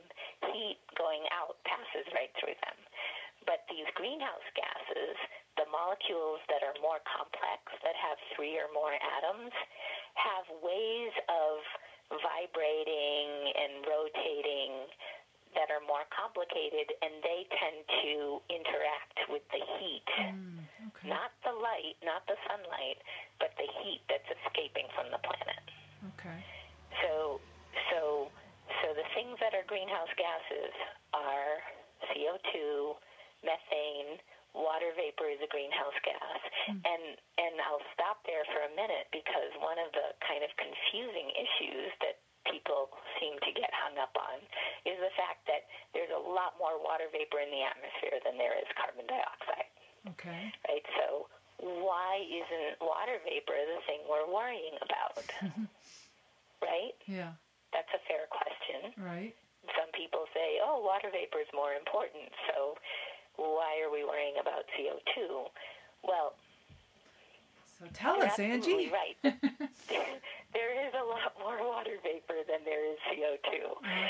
heat 0.53 0.81
going 0.97 1.25
out 1.35 1.61
passes 1.69 2.07
right 2.15 2.33
through 2.41 2.57
them. 2.65 2.79
But 3.47 3.65
these 3.71 3.89
greenhouse 3.97 4.45
gases, 4.53 5.17
the 5.57 5.69
molecules 5.73 6.43
that 6.53 6.61
are 6.61 6.77
more 6.85 7.01
complex, 7.09 7.65
that 7.81 7.97
have 7.97 8.19
three 8.37 8.61
or 8.61 8.69
more 8.77 8.93
atoms, 8.93 9.55
have 10.21 10.47
ways 10.61 11.15
of 11.31 11.65
vibrating 12.13 13.53
and 13.53 13.85
rotating 13.85 14.73
that 15.55 15.73
are 15.73 15.85
more 15.85 16.05
complicated, 16.13 16.93
and 17.01 17.21
they 17.25 17.47
tend 17.57 17.79
to 18.05 18.41
interact 18.51 19.19
with 19.33 19.45
the 19.53 19.63
heat. 19.79 20.09
Mm, 20.19 20.65
okay. 20.93 21.09
Not 21.09 21.33
the 21.45 21.55
light, 21.55 21.97
not 22.05 22.27
the 22.29 22.37
sunlight, 22.49 23.01
but 23.41 23.55
the 23.57 23.69
heat 23.83 24.03
that's 24.09 24.29
escaping 24.45 24.89
from 24.93 25.13
the 25.13 25.21
planet. 25.23 25.65
Okay. 26.17 26.41
So, 27.05 27.41
so, 27.93 28.29
so 28.83 28.87
the 28.93 29.07
things 29.17 29.39
that 29.41 29.55
are 29.55 29.65
greenhouse 29.65 30.13
gases 30.19 30.75
are 31.15 31.63
CO2, 32.11 32.97
methane, 33.43 34.21
water 34.57 34.91
vapor 34.97 35.29
is 35.29 35.41
a 35.45 35.51
greenhouse 35.51 35.97
gas. 36.03 36.41
And 36.69 37.05
and 37.39 37.55
I'll 37.65 37.85
stop 37.95 38.25
there 38.27 38.45
for 38.53 38.65
a 38.67 38.73
minute 38.75 39.09
because 39.15 39.53
one 39.63 39.79
of 39.79 39.93
the 39.93 40.17
kind 40.25 40.43
of 40.43 40.51
confusing 40.59 41.31
issues 41.33 41.91
that 42.03 42.21
people 42.51 42.91
seem 43.21 43.37
to 43.45 43.51
get 43.55 43.71
hung 43.73 43.97
up 44.01 44.13
on 44.17 44.41
is 44.85 44.99
the 45.01 45.13
fact 45.15 45.45
that 45.49 45.69
there's 45.93 46.13
a 46.13 46.19
lot 46.19 46.57
more 46.57 46.77
water 46.81 47.09
vapor 47.13 47.41
in 47.41 47.51
the 47.53 47.63
atmosphere 47.65 48.19
than 48.25 48.37
there 48.37 48.57
is 48.57 48.69
carbon 48.77 49.07
dioxide. 49.09 49.69
Okay. 50.17 50.53
Right? 50.67 50.85
So 50.97 51.29
why 51.61 52.23
isn't 52.25 52.81
water 52.81 53.19
vapor 53.25 53.57
the 53.57 53.81
thing 53.87 54.01
we're 54.07 54.29
worrying 54.31 54.77
about? 54.83 55.25
right? 56.69 56.95
Yeah. 57.07 57.35
That's 57.73 57.91
a 57.93 58.03
fair 58.09 58.25
question. 58.31 58.95
Right. 58.97 59.35
Some 59.77 59.91
people 59.93 60.25
say, 60.33 60.63
oh, 60.65 60.81
water 60.81 61.13
vapor 61.13 61.45
is 61.45 61.51
more 61.53 61.77
important, 61.77 62.33
so 62.49 62.79
why 63.37 63.77
are 63.85 63.93
we 63.93 64.01
worrying 64.05 64.41
about 64.41 64.65
CO2? 64.73 65.45
Well, 66.03 66.33
so 67.79 67.87
tell 67.93 68.23
us, 68.23 68.37
Anji. 68.39 68.91
right. 68.91 69.17
there 70.55 70.73
is 70.73 70.93
a 70.97 71.05
lot 71.05 71.37
more 71.41 71.61
water 71.61 72.01
vapor 72.01 72.45
than 72.49 72.65
there 72.65 72.85
is 72.85 72.99
CO2. 73.13 73.51
Mm-hmm. 73.53 74.07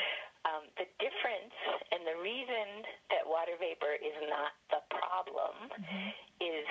Um, 0.46 0.64
the 0.78 0.86
difference 1.02 1.54
and 1.90 2.06
the 2.06 2.16
reason 2.22 2.86
that 3.10 3.26
water 3.26 3.58
vapor 3.58 3.98
is 3.98 4.14
not 4.30 4.54
the 4.70 4.80
problem 4.86 5.68
mm-hmm. 5.74 6.08
is 6.38 6.64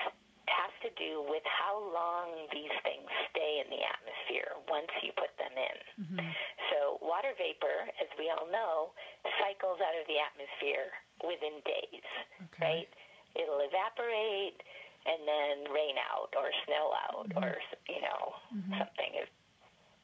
has 0.48 0.72
to 0.80 0.88
do 0.96 1.20
with 1.28 1.44
how 1.44 1.76
long 1.92 2.48
these 2.56 2.72
things 2.80 3.04
stay 3.28 3.60
in 3.60 3.68
the 3.68 3.84
atmosphere 3.84 4.56
once 4.64 4.88
you 5.04 5.12
put 5.12 5.28
them 5.36 5.52
in. 5.52 5.76
Mm-hmm. 6.00 6.24
So 6.72 6.96
water 7.04 7.36
vapor, 7.36 7.84
as 8.00 8.08
we 8.16 8.32
all 8.32 8.48
know, 8.48 8.96
cycles 9.44 9.76
out 9.84 9.92
of 9.92 10.08
the 10.08 10.16
atmosphere 10.16 10.88
within 11.20 11.60
days, 11.68 12.08
Okay. 12.48 12.64
right? 12.64 12.90
It'll 13.36 13.60
evaporate 13.60 14.64
and 15.06 15.20
then 15.24 15.54
rain 15.70 15.96
out 15.96 16.32
or 16.34 16.50
snow 16.66 16.92
out 16.92 17.28
or 17.38 17.56
you 17.86 18.02
know 18.02 18.34
something 18.76 19.12
is 19.16 19.30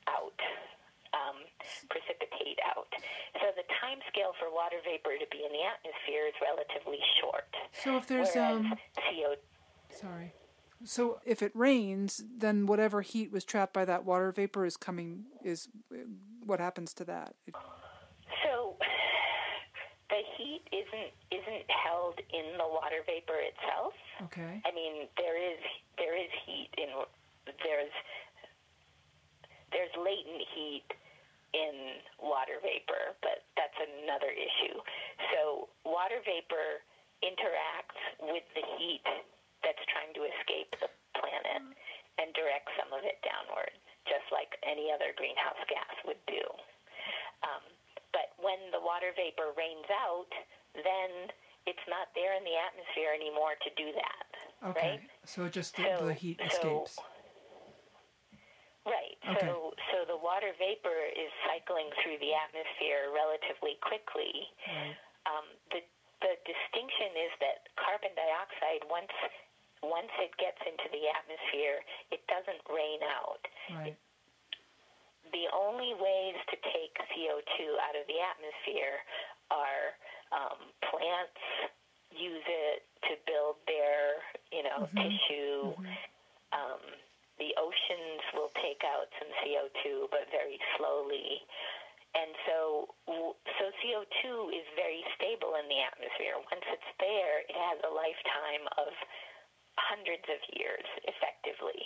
out 0.06 0.38
um, 1.14 1.38
precipitate 1.90 2.58
out 2.62 2.90
so 3.42 3.50
the 3.58 3.66
time 3.82 3.98
scale 4.10 4.34
for 4.38 4.53
water 4.64 4.80
vapor 4.84 5.10
to 5.20 5.26
be 5.30 5.44
in 5.44 5.52
the 5.52 5.60
atmosphere 5.60 6.24
is 6.26 6.34
relatively 6.40 6.98
short 7.20 7.44
So 7.82 7.96
if 7.98 8.06
there's 8.06 8.34
um 8.36 8.72
CO 8.96 9.34
sorry. 9.90 10.32
So 10.86 11.20
if 11.24 11.40
it 11.42 11.52
rains, 11.54 12.22
then 12.36 12.66
whatever 12.66 13.00
heat 13.00 13.30
was 13.32 13.44
trapped 13.44 13.72
by 13.72 13.84
that 13.86 14.04
water 14.04 14.30
vapor 14.32 14.64
is 14.66 14.76
coming 14.76 15.24
is 15.42 15.68
what 16.44 16.60
happens 16.60 16.92
to 16.94 17.04
that? 17.04 17.34
It- 17.46 17.54
so 18.44 18.76
the 20.10 20.20
heat 20.36 20.62
isn't 20.72 21.12
isn't 21.30 21.66
held 21.70 22.20
in 22.32 22.56
the 22.58 22.68
water 22.68 23.00
vapor 23.06 23.38
itself 23.40 23.92
okay. 24.24 24.60
I 24.64 24.70
mean, 24.72 25.08
there 25.16 25.36
is 25.36 25.60
there 25.98 26.16
is 26.16 26.30
heat 26.46 26.70
in 26.78 26.88
there's 27.64 27.92
there's 29.72 29.90
latent 29.98 30.42
heat 30.54 30.86
in 31.54 32.02
water 32.18 32.58
vapor, 32.62 33.14
but 33.22 33.46
that's 33.56 33.78
another 33.78 34.30
issue. 34.34 34.74
So 35.34 35.70
water 35.86 36.18
vapor 36.26 36.82
interacts 37.22 37.98
with 38.20 38.42
the 38.58 38.64
heat 38.78 39.06
that's 39.62 39.80
trying 39.94 40.12
to 40.18 40.22
escape 40.26 40.70
the 40.82 40.90
planet 41.18 41.62
and 42.18 42.26
directs 42.34 42.74
some 42.78 42.90
of 42.94 43.06
it 43.06 43.22
downward, 43.22 43.70
just 44.10 44.26
like 44.34 44.50
any 44.66 44.90
other 44.90 45.14
greenhouse 45.14 45.58
gas 45.70 45.94
would 46.04 46.20
do. 46.26 46.42
Um, 47.46 47.64
but 48.10 48.34
when 48.42 48.58
the 48.74 48.82
water 48.82 49.14
vapor 49.14 49.54
rains 49.54 49.86
out, 49.94 50.30
then 50.74 51.30
it's 51.70 51.86
not 51.86 52.10
there 52.18 52.34
in 52.34 52.42
the 52.44 52.54
atmosphere 52.58 53.14
anymore 53.14 53.54
to 53.62 53.70
do 53.78 53.88
that. 53.94 54.28
Okay. 54.74 54.98
Right? 54.98 55.02
So 55.34 55.48
just 55.50 55.74
the, 55.76 55.82
So- 55.98 56.06
the 56.06 56.14
heat 56.14 56.38
so- 56.38 56.46
escapes. 56.46 56.98
Right. 58.86 59.16
Okay. 59.24 59.48
So 59.48 59.72
so 59.90 60.04
the 60.04 60.20
water 60.20 60.52
vapor 60.60 61.08
is 61.16 61.32
cycling 61.48 61.88
through 62.04 62.20
the 62.20 62.36
atmosphere 62.36 63.08
relatively 63.16 63.80
quickly. 63.80 64.44
Right. 64.68 64.92
Um, 65.24 65.48
the 65.72 65.80
the 66.20 66.36
distinction 66.44 67.16
is 67.16 67.32
that 67.40 67.64
carbon 67.80 68.12
dioxide 68.12 68.84
once 68.92 69.08
once 69.80 70.12
it 70.20 70.36
gets 70.36 70.60
into 70.68 70.84
the 70.92 71.08
atmosphere, 71.08 71.80
it 72.12 72.20
doesn't 72.28 72.60
rain 72.68 73.00
out. 73.08 73.40
Right. 73.72 73.96
The 75.32 75.48
only 75.56 75.96
ways 75.96 76.36
to 76.52 76.56
take 76.68 76.92
CO2 77.16 77.56
out 77.80 77.96
of 77.96 78.04
the 78.04 78.20
atmosphere 78.20 79.00
are 79.48 79.84
um, 80.28 80.60
plants 80.92 81.40
use 82.12 82.44
it 82.44 82.84
to 83.08 83.16
build 83.26 83.56
their, 83.66 84.20
you 84.52 84.62
know, 84.62 84.86
tissue. 84.92 85.72
Um, 86.52 86.80
the 87.42 87.50
oceans 87.58 88.22
will 88.38 88.54
take 88.62 88.78
out 88.86 89.10
some 89.18 89.26
CO2, 89.42 90.06
but 90.14 90.30
very 90.30 90.54
slowly. 90.78 91.42
And 92.14 92.30
so, 92.46 92.94
w- 93.10 93.34
so 93.58 93.64
CO2 93.82 94.54
is 94.54 94.62
very 94.78 95.02
stable 95.18 95.58
in 95.58 95.66
the 95.66 95.82
atmosphere. 95.82 96.38
Once 96.38 96.62
it's 96.70 96.92
there, 97.02 97.42
it 97.42 97.58
has 97.58 97.82
a 97.82 97.90
lifetime 97.90 98.70
of 98.78 98.94
hundreds 99.74 100.22
of 100.30 100.38
years, 100.54 100.86
effectively. 101.10 101.82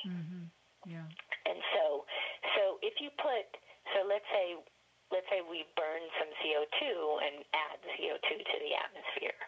Yeah. 0.85 1.09
And 1.49 1.59
so, 1.73 2.05
so 2.53 2.77
if 2.85 3.01
you 3.01 3.09
put, 3.17 3.49
so 3.97 4.05
let's 4.05 4.29
say, 4.29 4.61
let's 5.09 5.25
say 5.33 5.41
we 5.41 5.65
burn 5.81 6.05
some 6.21 6.29
CO2 6.45 6.81
and 7.25 7.35
add 7.57 7.81
CO2 7.97 8.29
to 8.37 8.57
the 8.61 8.73
atmosphere. 8.77 9.41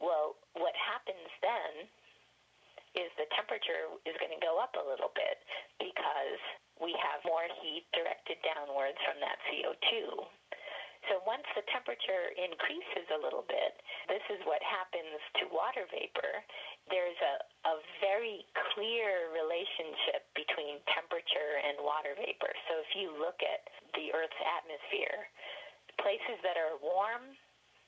Well, 0.00 0.40
what 0.56 0.72
happens 0.80 1.28
then 1.44 1.72
is 2.96 3.12
the 3.20 3.28
temperature 3.36 3.92
is 4.08 4.16
going 4.16 4.32
to 4.32 4.40
go 4.40 4.56
up 4.56 4.72
a 4.72 4.84
little 4.96 5.12
bit 5.12 5.36
because 5.76 6.40
we 6.80 6.96
have 6.96 7.20
more 7.28 7.44
heat 7.60 7.84
directed 7.92 8.40
downwards 8.40 8.96
from 9.04 9.20
that 9.20 9.36
CO2. 9.52 10.24
So 11.12 11.22
once 11.22 11.46
the 11.54 11.62
temperature 11.70 12.34
increases 12.34 13.06
a 13.14 13.20
little 13.22 13.46
bit, 13.46 13.78
this 14.10 14.24
is 14.26 14.42
what 14.42 14.58
happens 14.66 15.20
to 15.38 15.46
water 15.54 15.86
vapor. 15.94 16.42
There's 16.90 17.18
a, 17.22 17.34
a 17.70 17.74
very 18.02 18.42
clear 18.74 19.30
relationship 19.30 20.26
between 20.34 20.82
temperature 20.90 21.62
and 21.62 21.78
water 21.78 22.18
vapor. 22.18 22.50
So 22.66 22.82
if 22.82 22.90
you 22.98 23.14
look 23.14 23.38
at 23.38 23.62
the 23.94 24.10
Earth's 24.10 24.42
atmosphere, 24.42 25.30
places 26.02 26.42
that 26.42 26.58
are 26.58 26.74
warm 26.82 27.38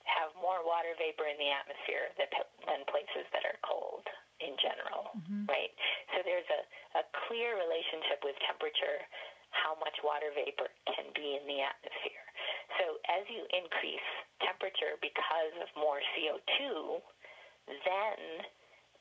have 0.06 0.30
more 0.38 0.62
water 0.64 0.94
vapor 0.96 1.26
in 1.28 1.36
the 1.36 1.50
atmosphere 1.50 2.14
than, 2.16 2.30
than 2.70 2.80
places 2.88 3.26
that 3.34 3.44
are 3.44 3.58
cold 3.66 4.06
in 4.40 4.54
general, 4.62 5.10
mm-hmm. 5.18 5.50
right? 5.50 5.74
Clear 7.28 7.60
relationship 7.60 8.24
with 8.24 8.34
temperature, 8.48 9.04
how 9.52 9.76
much 9.78 9.94
water 10.00 10.32
vapor 10.32 10.68
can 10.88 11.12
be 11.12 11.36
in 11.36 11.44
the 11.44 11.60
atmosphere. 11.60 12.26
So 12.80 13.00
as 13.08 13.24
you 13.28 13.44
increase 13.52 14.08
temperature 14.44 14.96
because 15.00 15.52
of 15.60 15.68
more 15.76 16.00
CO2, 16.16 17.00
then 17.68 18.18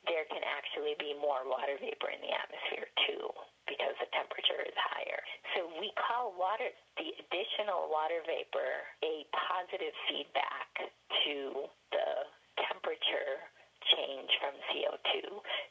there 0.06 0.24
can 0.30 0.44
actually 0.44 0.94
be 0.96 1.16
more 1.18 1.44
water 1.44 1.76
vapor 1.80 2.08
in 2.12 2.20
the 2.22 2.32
atmosphere 2.32 2.88
too 3.08 3.28
because 3.68 3.92
the 4.00 4.08
temperature 4.16 4.64
is 4.64 4.76
higher. 4.96 5.20
So 5.52 5.68
we 5.76 5.92
call 6.00 6.32
water 6.32 6.72
the 6.96 7.12
additional 7.20 7.92
water 7.92 8.24
vapor 8.24 8.72
a 9.04 9.28
positive 9.36 9.92
feedback 10.08 10.70
to 11.28 11.68
the 11.92 12.08
temperature 12.64 13.44
change 13.92 14.30
from 14.40 14.54
CO2. 14.72 15.12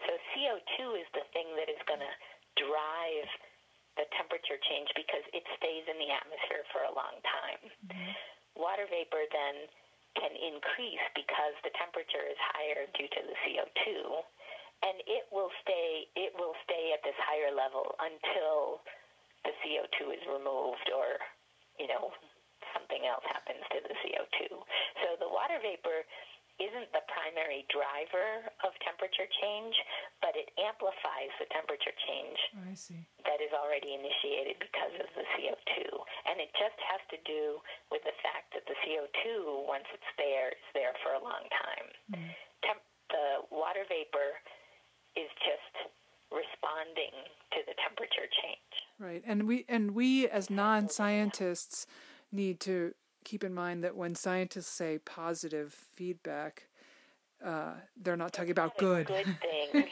So 0.06 0.12
CO2 0.34 1.02
is 1.02 1.10
the 1.18 1.26
thing 1.34 1.50
that 1.58 1.68
is 1.68 1.82
going 1.90 2.02
to 2.02 2.14
drive 2.60 3.30
the 3.98 4.06
temperature 4.14 4.62
change 4.70 4.90
because 4.94 5.26
it 5.34 5.46
stays 5.58 5.86
in 5.90 5.98
the 5.98 6.10
atmosphere 6.14 6.66
for 6.70 6.86
a 6.86 6.94
long 6.94 7.18
time. 7.26 7.62
Mm-hmm. 7.66 8.14
Water 8.58 8.86
vapor 8.90 9.26
then 9.34 9.70
can 10.18 10.34
increase 10.34 11.02
because 11.14 11.54
the 11.62 11.74
temperature 11.78 12.26
is 12.26 12.38
higher 12.54 12.90
due 12.98 13.10
to 13.10 13.22
the 13.26 13.36
CO2 13.46 14.22
and 14.86 15.02
it 15.10 15.26
will 15.34 15.50
stay 15.66 16.06
it 16.14 16.34
will 16.38 16.54
stay 16.66 16.94
at 16.94 17.02
this 17.02 17.18
higher 17.22 17.54
level 17.54 17.98
until 17.98 18.82
the 19.46 19.54
CO2 19.62 20.14
is 20.14 20.24
removed 20.30 20.90
or 20.94 21.18
you 21.82 21.90
know 21.90 22.14
something 22.74 23.06
else 23.06 23.26
happens 23.30 23.64
to 23.74 23.80
the 23.82 23.96
CO2. 24.06 24.58
So 25.02 25.08
the 25.22 25.30
water 25.30 25.58
vapor 25.62 26.06
isn't 26.58 26.90
the 26.90 27.06
primary 27.06 27.66
driver 27.70 28.50
of 28.66 28.74
temperature 28.82 29.30
change, 29.42 29.76
but 30.26 30.34
it 30.34 30.50
amplifies 30.58 31.30
the 31.38 31.46
temperature 31.54 31.94
change 32.10 32.40
oh, 32.58 32.66
I 32.66 32.74
see. 32.74 33.02
that 33.30 33.38
is 33.42 33.54
already 33.54 33.94
initiated 33.94 34.58
because 34.58 34.94
of 34.98 35.10
the 35.14 35.26
CO2. 35.38 35.86
And 36.26 36.42
it 36.42 36.50
just 36.58 36.78
has 36.90 37.02
to 37.14 37.18
do 37.30 37.62
with 37.94 38.02
the 38.06 38.16
fact 38.26 38.58
that 38.58 38.66
the 38.66 38.78
CO2, 38.82 39.70
once 39.70 39.86
it's 39.94 40.12
there, 40.18 40.50
is 40.50 40.68
there 40.74 40.98
for 41.06 41.14
a 41.14 41.22
long 41.22 41.46
time. 41.54 41.88
Mm. 42.18 42.30
Temp- 42.66 42.90
the 43.14 43.46
water 43.54 43.86
vapor 43.88 44.42
is 45.16 45.30
just 45.46 45.94
responding 46.32 47.14
to 47.54 47.60
the 47.66 47.74
temperature 47.80 48.28
change. 48.44 48.74
Right. 49.00 49.24
And 49.26 49.48
we 49.48 49.66
and 49.70 49.92
we 49.92 50.28
as 50.28 50.50
non-scientists 50.50 51.88
need 52.32 52.60
to 52.62 52.94
keep 53.28 53.44
in 53.44 53.54
mind 53.54 53.84
that 53.84 53.96
when 53.96 54.16
scientists 54.16 54.72
say 54.72 55.00
positive 55.00 55.74
feedback, 55.74 56.68
uh, 57.44 57.74
they're 58.02 58.16
not 58.16 58.32
talking 58.32 58.52
about 58.52 58.78
good. 58.78 59.06
Good 59.08 59.36
thing. 59.44 59.68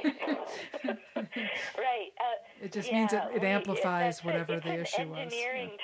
right. 1.77 2.11
Uh, 2.15 2.63
it 2.63 2.71
just 2.71 2.89
yeah, 2.89 2.97
means 2.97 3.11
it, 3.11 3.21
it 3.35 3.43
amplifies 3.43 4.23
whatever 4.23 4.59
the 4.63 4.79
issue 4.81 5.11
was. 5.11 5.19
Engineering 5.19 5.75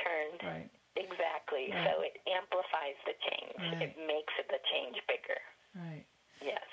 yeah. 0.42 0.48
Right. 0.48 0.70
Exactly. 0.96 1.70
Right. 1.76 1.92
So 1.92 2.02
it 2.02 2.16
amplifies 2.24 2.98
the 3.04 3.16
change. 3.20 3.54
Right. 3.60 3.84
It 3.84 3.96
makes 4.08 4.34
the 4.48 4.60
change 4.72 4.96
bigger. 5.12 5.42
Right. 5.76 6.06
Yes. 6.40 6.64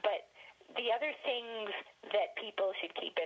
But 0.00 0.32
the 0.76 0.88
other 0.96 1.12
things 1.28 1.70
that 2.08 2.32
people 2.40 2.72
should 2.80 2.94
keep 2.96 3.19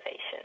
organization. 0.00 0.39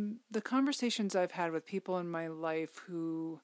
Um, 0.00 0.16
the 0.30 0.40
conversations 0.40 1.14
I've 1.14 1.32
had 1.32 1.52
with 1.52 1.66
people 1.66 1.98
in 1.98 2.10
my 2.10 2.28
life 2.28 2.78
who 2.86 3.40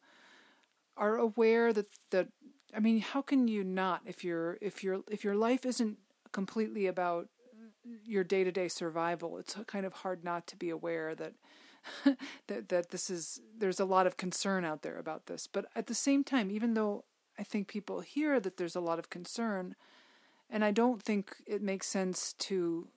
are 0.96 1.16
aware 1.16 1.72
that 1.72 1.86
that 2.10 2.28
I 2.74 2.80
mean, 2.80 3.00
how 3.00 3.22
can 3.22 3.48
you 3.48 3.64
not 3.64 4.02
if 4.04 4.24
your 4.24 4.58
if 4.60 4.82
your 4.82 5.00
if 5.10 5.24
your 5.24 5.34
life 5.34 5.64
isn't 5.64 5.98
completely 6.32 6.86
about 6.86 7.28
uh, 7.54 7.90
your 8.04 8.24
day-to-day 8.24 8.68
survival, 8.68 9.38
it's 9.38 9.56
kind 9.66 9.86
of 9.86 9.92
hard 9.92 10.24
not 10.24 10.46
to 10.48 10.56
be 10.56 10.70
aware 10.70 11.14
that 11.14 11.34
that 12.48 12.68
that 12.68 12.90
this 12.90 13.10
is 13.10 13.40
there's 13.56 13.80
a 13.80 13.84
lot 13.84 14.06
of 14.06 14.16
concern 14.16 14.64
out 14.64 14.82
there 14.82 14.98
about 14.98 15.26
this. 15.26 15.46
But 15.46 15.66
at 15.74 15.86
the 15.86 15.94
same 15.94 16.24
time, 16.24 16.50
even 16.50 16.74
though 16.74 17.04
I 17.38 17.42
think 17.42 17.68
people 17.68 18.00
hear 18.00 18.40
that 18.40 18.56
there's 18.56 18.76
a 18.76 18.80
lot 18.80 18.98
of 18.98 19.10
concern, 19.10 19.76
and 20.48 20.64
I 20.64 20.70
don't 20.70 21.02
think 21.02 21.36
it 21.46 21.62
makes 21.62 21.86
sense 21.86 22.32
to 22.38 22.88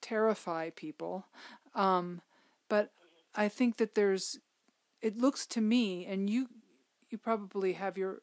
terrify 0.00 0.70
people. 0.70 1.26
Um, 1.74 2.20
but 2.68 2.90
I 3.36 3.48
think 3.48 3.76
that 3.76 3.94
there's 3.94 4.38
it 5.02 5.18
looks 5.18 5.46
to 5.46 5.60
me 5.60 6.06
and 6.06 6.28
you 6.28 6.48
you 7.10 7.18
probably 7.18 7.74
have 7.74 7.96
your 7.98 8.22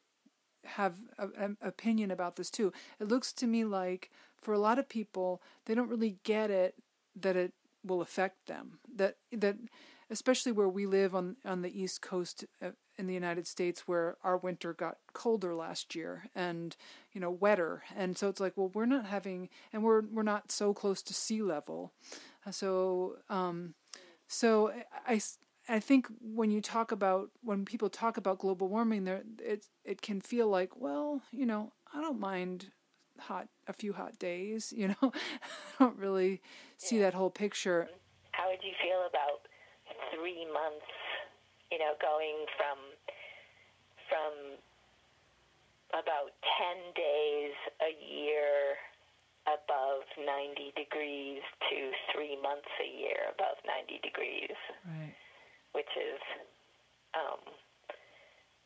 have 0.64 0.96
an 1.36 1.56
opinion 1.62 2.10
about 2.10 2.36
this 2.36 2.50
too. 2.50 2.72
It 3.00 3.08
looks 3.08 3.32
to 3.34 3.46
me 3.46 3.64
like 3.64 4.10
for 4.40 4.52
a 4.52 4.58
lot 4.58 4.78
of 4.78 4.88
people 4.88 5.40
they 5.66 5.74
don't 5.74 5.88
really 5.88 6.16
get 6.24 6.50
it 6.50 6.74
that 7.16 7.36
it 7.36 7.52
will 7.84 8.02
affect 8.02 8.46
them. 8.46 8.78
That 8.94 9.16
that 9.32 9.56
especially 10.10 10.52
where 10.52 10.68
we 10.68 10.86
live 10.86 11.14
on 11.14 11.36
on 11.44 11.62
the 11.62 11.80
east 11.80 12.02
coast 12.02 12.44
uh, 12.62 12.70
in 12.96 13.06
the 13.06 13.14
United 13.14 13.46
States 13.46 13.86
where 13.88 14.16
our 14.22 14.36
winter 14.36 14.72
got 14.72 14.98
colder 15.12 15.54
last 15.54 15.94
year 15.94 16.24
and 16.34 16.76
you 17.12 17.20
know 17.20 17.30
wetter 17.30 17.82
and 17.96 18.16
so 18.16 18.28
it's 18.28 18.40
like 18.40 18.52
well 18.56 18.70
we're 18.74 18.86
not 18.86 19.06
having 19.06 19.48
and 19.72 19.82
we're 19.82 20.02
we're 20.02 20.22
not 20.22 20.50
so 20.50 20.74
close 20.74 21.02
to 21.02 21.14
sea 21.14 21.42
level. 21.42 21.92
So 22.50 23.16
um 23.28 23.74
so 24.28 24.72
I, 25.06 25.20
I 25.68 25.80
think 25.80 26.08
when 26.20 26.50
you 26.50 26.60
talk 26.60 26.92
about 26.92 27.30
when 27.42 27.64
people 27.64 27.88
talk 27.88 28.16
about 28.16 28.38
global 28.38 28.68
warming, 28.68 29.04
there 29.04 29.22
it 29.38 29.66
it 29.84 30.02
can 30.02 30.20
feel 30.20 30.48
like 30.48 30.76
well, 30.76 31.22
you 31.30 31.46
know, 31.46 31.72
I 31.94 32.00
don't 32.00 32.20
mind 32.20 32.70
hot 33.18 33.48
a 33.66 33.72
few 33.72 33.92
hot 33.92 34.18
days. 34.18 34.72
You 34.76 34.88
know, 35.02 35.12
I 35.12 35.78
don't 35.78 35.96
really 35.96 36.42
see 36.76 36.96
yeah. 36.96 37.02
that 37.02 37.14
whole 37.14 37.30
picture. 37.30 37.88
How 38.32 38.50
would 38.50 38.62
you 38.62 38.72
feel 38.82 39.06
about 39.08 39.46
three 40.12 40.44
months? 40.52 40.86
You 41.70 41.78
know, 41.78 41.94
going 42.00 42.44
from 42.56 42.78
from 44.08 44.32
about 45.90 46.32
ten 46.58 46.92
days 46.94 47.54
a 47.80 47.92
year 48.14 48.76
above 49.46 50.02
90 50.16 50.72
degrees 50.76 51.42
to 51.68 51.78
three 52.12 52.36
months 52.40 52.70
a 52.80 52.88
year 52.88 53.28
above 53.32 53.60
90 53.68 54.00
degrees, 54.00 54.56
Right. 54.88 55.14
which 55.72 55.90
is 55.96 56.20
um, 57.14 57.40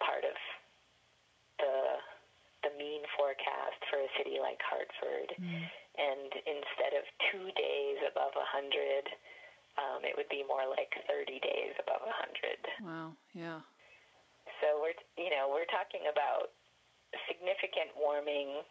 part 0.01 0.25
of 0.25 0.37
the 1.59 1.75
the 2.67 2.75
mean 2.75 3.03
forecast 3.15 3.79
for 3.87 4.03
a 4.03 4.11
city 4.19 4.43
like 4.43 4.59
Hartford. 4.67 5.31
Mm. 5.39 5.63
And 5.99 6.31
instead 6.43 6.91
of 6.99 7.07
two 7.31 7.47
days 7.55 7.99
above 8.11 8.35
100, 8.35 9.07
um, 9.79 10.03
it 10.03 10.15
would 10.19 10.27
be 10.27 10.43
more 10.43 10.67
like 10.67 10.91
30 11.07 11.39
days 11.39 11.75
above 11.79 12.03
100. 12.03 12.59
Wow. 12.83 13.15
Yeah. 13.31 13.63
So 14.59 14.83
we're 14.83 14.99
you 15.19 15.31
know 15.31 15.47
we're 15.51 15.71
talking 15.71 16.07
about 16.11 16.51
significant 17.31 17.95
warming 17.95 18.63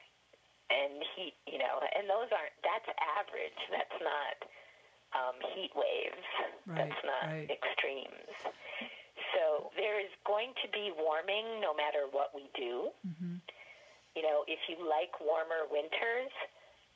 and 0.69 1.01
heat. 1.15 1.35
You 1.47 1.59
know, 1.59 1.79
and 1.95 2.07
those 2.09 2.29
aren't 2.31 2.55
that's 2.63 2.89
average. 2.99 3.59
That's 3.71 3.99
not 4.01 4.37
um, 5.15 5.35
heat 5.55 5.71
waves. 5.75 6.27
Right, 6.67 6.77
that's 6.89 7.01
not 7.05 7.23
right. 7.31 7.47
extremes. 7.49 8.35
So 9.35 9.69
there 9.75 9.99
is 9.99 10.11
going 10.25 10.55
to 10.63 10.67
be 10.71 10.91
warming 10.97 11.61
no 11.61 11.75
matter 11.75 12.07
what 12.11 12.31
we 12.33 12.49
do. 12.55 12.89
hmm 13.03 13.39
You 14.15 14.23
know, 14.23 14.43
if 14.47 14.59
you 14.67 14.81
like 14.81 15.13
warmer 15.21 15.67
winters, 15.69 16.31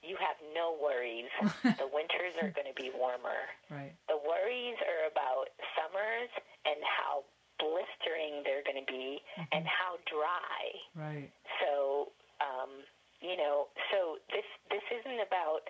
you 0.02 0.18
have 0.18 0.38
no 0.58 0.74
worries. 0.82 1.30
the 1.78 1.90
winters 1.94 2.34
are 2.42 2.50
going 2.50 2.66
to 2.66 2.78
be 2.78 2.90
warmer. 2.98 3.46
Right. 3.70 3.94
The 4.10 4.18
worries 4.18 4.78
are 4.82 5.06
about 5.10 5.54
summers 5.78 6.30
and 6.66 6.78
how 6.82 7.24
blistering 7.62 8.42
they're 8.42 8.66
going 8.66 8.82
to 8.82 8.90
be 8.90 9.22
and 9.54 9.66
how 9.70 10.02
dry. 10.10 10.62
Right. 10.98 11.30
So, 11.62 12.10
um, 12.42 12.82
you 13.22 13.38
know, 13.38 13.70
so 13.94 14.18
this 14.34 14.48
this 14.74 14.82
isn't 14.90 15.22
about 15.22 15.70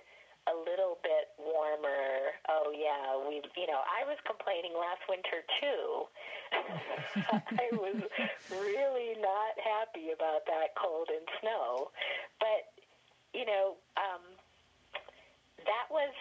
a 0.50 0.56
little 0.56 0.98
bit 1.04 1.36
warmer. 1.38 2.32
Oh 2.48 2.72
yeah, 2.72 3.20
we 3.20 3.44
you 3.60 3.68
know, 3.68 3.84
I 3.84 4.08
was 4.08 4.18
complaining 4.24 4.72
last 4.74 5.01
winter 5.12 5.44
too. 5.60 6.08
I 7.60 7.68
was 7.76 8.00
really 8.48 9.20
not 9.20 9.54
happy 9.60 10.16
about 10.16 10.48
that 10.48 10.72
cold 10.80 11.12
and 11.12 11.28
snow. 11.44 11.92
But, 12.40 12.72
you 13.36 13.44
know, 13.44 13.76
um 14.00 14.24
that 15.68 15.92
was 15.92 16.16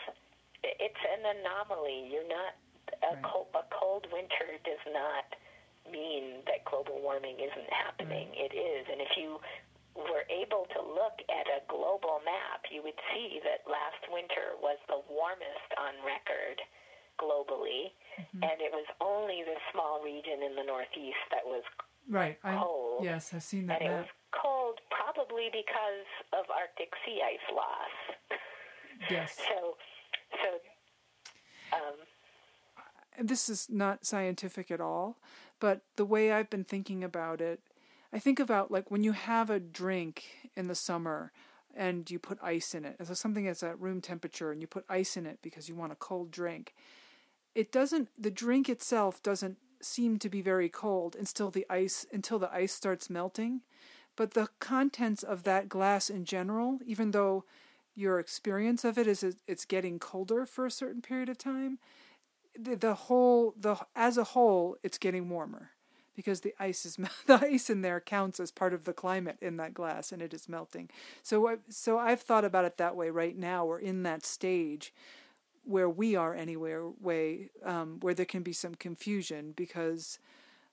it's 0.63 1.03
an 1.07 1.23
anomaly. 1.25 2.11
You're 2.11 2.29
not 2.29 2.59
a 3.07 3.15
Right. 3.15 3.23
cold, 3.23 3.49
a 3.55 3.63
cold 3.71 4.07
winter 4.13 4.59
does 4.67 4.83
not 4.93 5.25
mean 5.91 6.43
that 6.47 6.65
global 6.67 7.01
warming 7.01 7.39
isn't 7.41 7.71
happening. 7.73 8.29
It 8.35 8.53
is, 8.53 8.85
and 8.91 9.01
if 9.01 9.17
you 9.17 9.41
were 9.97 10.27
able 10.29 10.67
to 10.75 10.81
look 10.83 11.19
at 11.31 11.47
a 11.49 11.63
global 11.67 12.21
map, 12.25 12.67
you 12.71 12.83
would 12.83 12.99
see 13.15 13.41
that 13.43 13.65
last 13.71 14.03
winter 14.13 14.55
was 14.61 14.79
the 14.89 15.01
warmest 15.09 15.71
on 15.79 15.97
record 16.05 16.61
globally, 17.19 17.93
and 18.43 18.61
it 18.61 18.73
was 18.73 18.87
only 19.01 19.43
this 19.45 19.61
small 19.73 20.03
region 20.03 20.43
in 20.43 20.55
the 20.57 20.65
northeast 20.65 21.21
that 21.31 21.45
was, 21.45 21.63
Right. 22.09 22.39
I, 22.45 22.57
Cold. 22.57 23.05
Yes, 23.31 23.37
I've 23.37 23.43
seen 23.43 23.67
that 23.67 23.81
and 23.81 23.91
it 23.91 23.97
was 23.97 24.07
cold 24.33 24.81
probably 24.91 25.49
because 25.53 26.07
of 26.33 26.47
Arctic 26.51 26.93
sea 27.05 27.21
ice 27.25 27.55
loss. 27.55 28.39
Yes. 29.11 29.39
So, 29.49 29.77
so, 30.43 31.77
um, 31.77 33.27
this 33.27 33.49
is 33.49 33.69
not 33.69 34.07
scientific 34.07 34.71
at 34.71 34.81
all, 34.81 35.19
but 35.59 35.83
the 35.97 36.05
way 36.05 36.33
I've 36.33 36.51
been 36.51 36.65
thinking 36.65 37.03
about 37.03 37.41
it, 37.41 37.61
I 38.13 38.19
think 38.19 38.39
about 38.39 38.71
like 38.71 38.91
when 38.91 39.03
you 39.03 39.13
have 39.13 39.51
a 39.51 39.61
drink 39.61 40.51
in 40.57 40.69
the 40.69 40.75
summer 40.75 41.33
and 41.75 42.11
you 42.11 42.19
put 42.19 42.39
ice 42.43 42.75
in 42.75 42.85
it, 42.85 42.97
so 43.03 43.15
something 43.15 43.45
that's 43.45 43.63
at 43.63 43.81
room 43.81 44.01
temperature 44.01 44.53
and 44.53 44.61
you 44.61 44.67
put 44.67 44.85
ice 44.89 45.17
in 45.17 45.27
it 45.27 45.39
because 45.43 45.69
you 45.69 45.75
want 45.75 45.93
a 45.93 45.97
cold 45.97 46.31
drink. 46.31 46.75
It 47.55 47.73
doesn't 47.73 48.09
the 48.19 48.31
drink 48.31 48.69
itself 48.69 49.23
doesn't 49.23 49.59
seem 49.81 50.19
to 50.19 50.29
be 50.29 50.43
very 50.43 50.69
cold 50.69 51.17
until 51.17 51.51
the 51.51 51.67
ice 51.71 52.07
until 52.13 52.39
the 52.39 52.53
ice 52.53 52.73
starts 52.73 53.11
melting. 53.11 53.63
But 54.17 54.35
the 54.35 54.49
contents 54.59 55.23
of 55.23 55.45
that 55.45 55.69
glass 55.69 56.11
in 56.11 56.25
general, 56.25 56.79
even 56.85 57.13
though 57.13 57.45
your 57.95 58.19
experience 58.19 58.85
of 58.85 58.99
it 58.99 59.07
is 59.07 59.25
it's 59.47 59.65
getting 59.65 59.99
colder 59.99 60.47
for 60.47 60.67
a 60.67 60.71
certain 60.71 61.03
period 61.03 61.29
of 61.29 61.39
time, 61.39 61.79
the, 62.59 62.77
the 62.77 62.95
whole 62.95 63.55
the 63.57 63.77
as 63.95 64.19
a 64.19 64.25
whole 64.25 64.77
it's 64.83 64.99
getting 64.99 65.29
warmer 65.29 65.71
because 66.15 66.41
the 66.41 66.55
ice 66.59 66.85
is 66.85 66.97
the 67.27 67.41
ice 67.41 67.71
in 67.71 67.83
there 67.83 68.01
counts 68.01 68.41
as 68.41 68.51
part 68.51 68.75
of 68.75 68.85
the 68.85 68.93
climate 68.93 69.39
in 69.41 69.57
that 69.57 69.75
glass 69.75 70.13
and 70.13 70.21
it 70.23 70.35
is 70.35 70.49
melting 70.49 70.89
so 71.23 71.59
so 71.69 71.99
I've 71.99 72.21
thought 72.21 72.45
about 72.45 72.65
it 72.65 72.77
that 72.79 72.97
way 72.97 73.11
right 73.11 73.37
now 73.37 73.65
we're 73.65 73.79
in 73.79 74.03
that 74.03 74.27
stage 74.27 74.93
where 75.65 75.89
we 75.89 76.17
are 76.17 76.35
anywhere 76.35 76.89
way 77.01 77.51
um, 77.65 77.99
where 78.01 78.15
there 78.15 78.27
can 78.27 78.43
be 78.43 78.53
some 78.53 78.75
confusion 78.75 79.53
because 79.57 80.19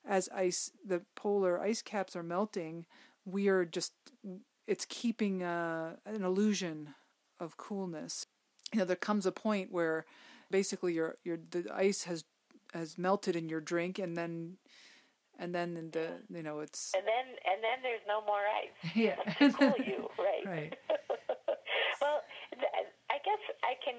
as 0.07 0.29
ice 0.33 0.71
the 0.85 1.01
polar 1.15 1.59
ice 1.59 1.81
caps 1.81 2.15
are 2.15 2.23
melting 2.23 2.85
we 3.25 3.47
are 3.47 3.65
just 3.65 3.93
it's 4.67 4.85
keeping 4.89 5.43
uh, 5.43 5.95
an 6.05 6.23
illusion 6.23 6.93
of 7.39 7.57
coolness 7.57 8.25
you 8.73 8.79
know 8.79 8.85
there 8.85 8.95
comes 8.95 9.25
a 9.25 9.31
point 9.31 9.71
where 9.71 10.05
basically 10.49 10.93
your 10.93 11.15
your 11.23 11.37
the 11.51 11.65
ice 11.73 12.03
has 12.03 12.23
has 12.73 12.97
melted 12.97 13.35
in 13.35 13.49
your 13.49 13.61
drink 13.61 13.99
and 13.99 14.15
then 14.17 14.57
and 15.39 15.53
then 15.53 15.89
the 15.91 16.09
you 16.29 16.43
know 16.43 16.59
it's 16.59 16.93
and 16.95 17.05
then 17.05 17.25
and 17.45 17.63
then 17.63 17.79
there's 17.83 18.01
no 18.07 18.21
more 18.25 18.41
ice 18.63 18.91
yeah 18.95 19.15
to 19.39 19.51
cool 19.53 19.73
you, 19.85 20.09
right? 20.17 20.45
right 20.45 20.77
well, 22.01 22.21
I 23.09 23.17
guess 23.23 23.41
I 23.63 23.73
can. 23.83 23.97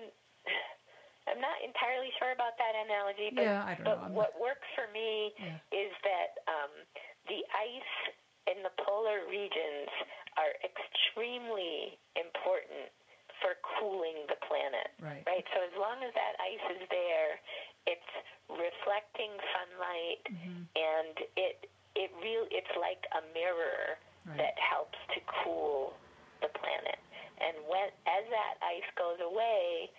I'm 1.31 1.41
not 1.41 1.59
entirely 1.63 2.11
sure 2.19 2.33
about 2.33 2.57
that 2.59 2.75
analogy, 2.75 3.31
but, 3.35 3.45
Yeah, 3.45 3.65
I 3.65 3.75
don't 3.77 3.85
but 3.85 3.99
know. 4.09 4.15
What 4.17 4.33
works 4.41 4.67
for 4.75 4.89
me 4.93 5.33
Yeah. 5.39 5.59
is 5.73 5.93
that 6.03 6.31
um, 6.49 6.73
the 7.29 7.41
ice 7.53 7.95
in 8.49 8.63
the 8.65 8.73
polar 8.83 9.27
regions 9.29 9.89
are 10.41 10.55
extremely 10.65 11.99
important 12.17 12.89
for 13.41 13.55
cooling 13.79 14.27
the 14.27 14.37
planet. 14.49 14.91
right 14.99 15.23
Right. 15.27 15.45
So 15.55 15.63
as 15.63 15.75
long 15.79 16.03
as 16.03 16.13
that 16.15 16.35
ice 16.41 16.67
is 16.81 16.89
there, 16.89 17.39
it's 17.87 18.13
reflecting 18.49 19.31
sunlight, 19.55 20.23
Mhm. 20.27 20.67
and 20.75 21.15
it 21.37 21.71
it 21.95 22.11
real 22.23 22.47
it's 22.51 22.75
like 22.77 23.07
a 23.13 23.23
mirror 23.35 23.99
right 24.27 24.37
that 24.39 24.59
helps 24.59 24.99
to 25.15 25.21
cool 25.43 25.97
the 26.41 26.49
planet. 26.49 26.99
And 27.39 27.55
when 27.67 27.91
as 28.07 28.25
that 28.31 28.59
ice 28.63 28.91
goes 28.97 29.21
away, 29.21 29.91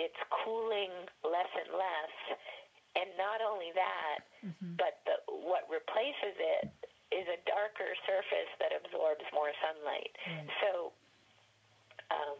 it's 0.00 0.16
cooling 0.42 0.90
less 1.20 1.50
and 1.52 1.70
less. 1.76 2.14
And 2.96 3.06
not 3.20 3.38
only 3.44 3.70
that, 3.76 4.18
Mhm. 4.42 4.76
but 4.80 4.98
the, 5.04 5.20
what 5.30 5.68
replaces 5.70 6.34
it 6.40 6.66
is 7.12 7.28
a 7.28 7.36
darker 7.46 7.94
surface 8.06 8.50
that 8.58 8.72
absorbs 8.72 9.24
more 9.32 9.52
sunlight. 9.60 10.10
Right. 10.26 10.48
So, 10.62 10.92
um, 12.10 12.38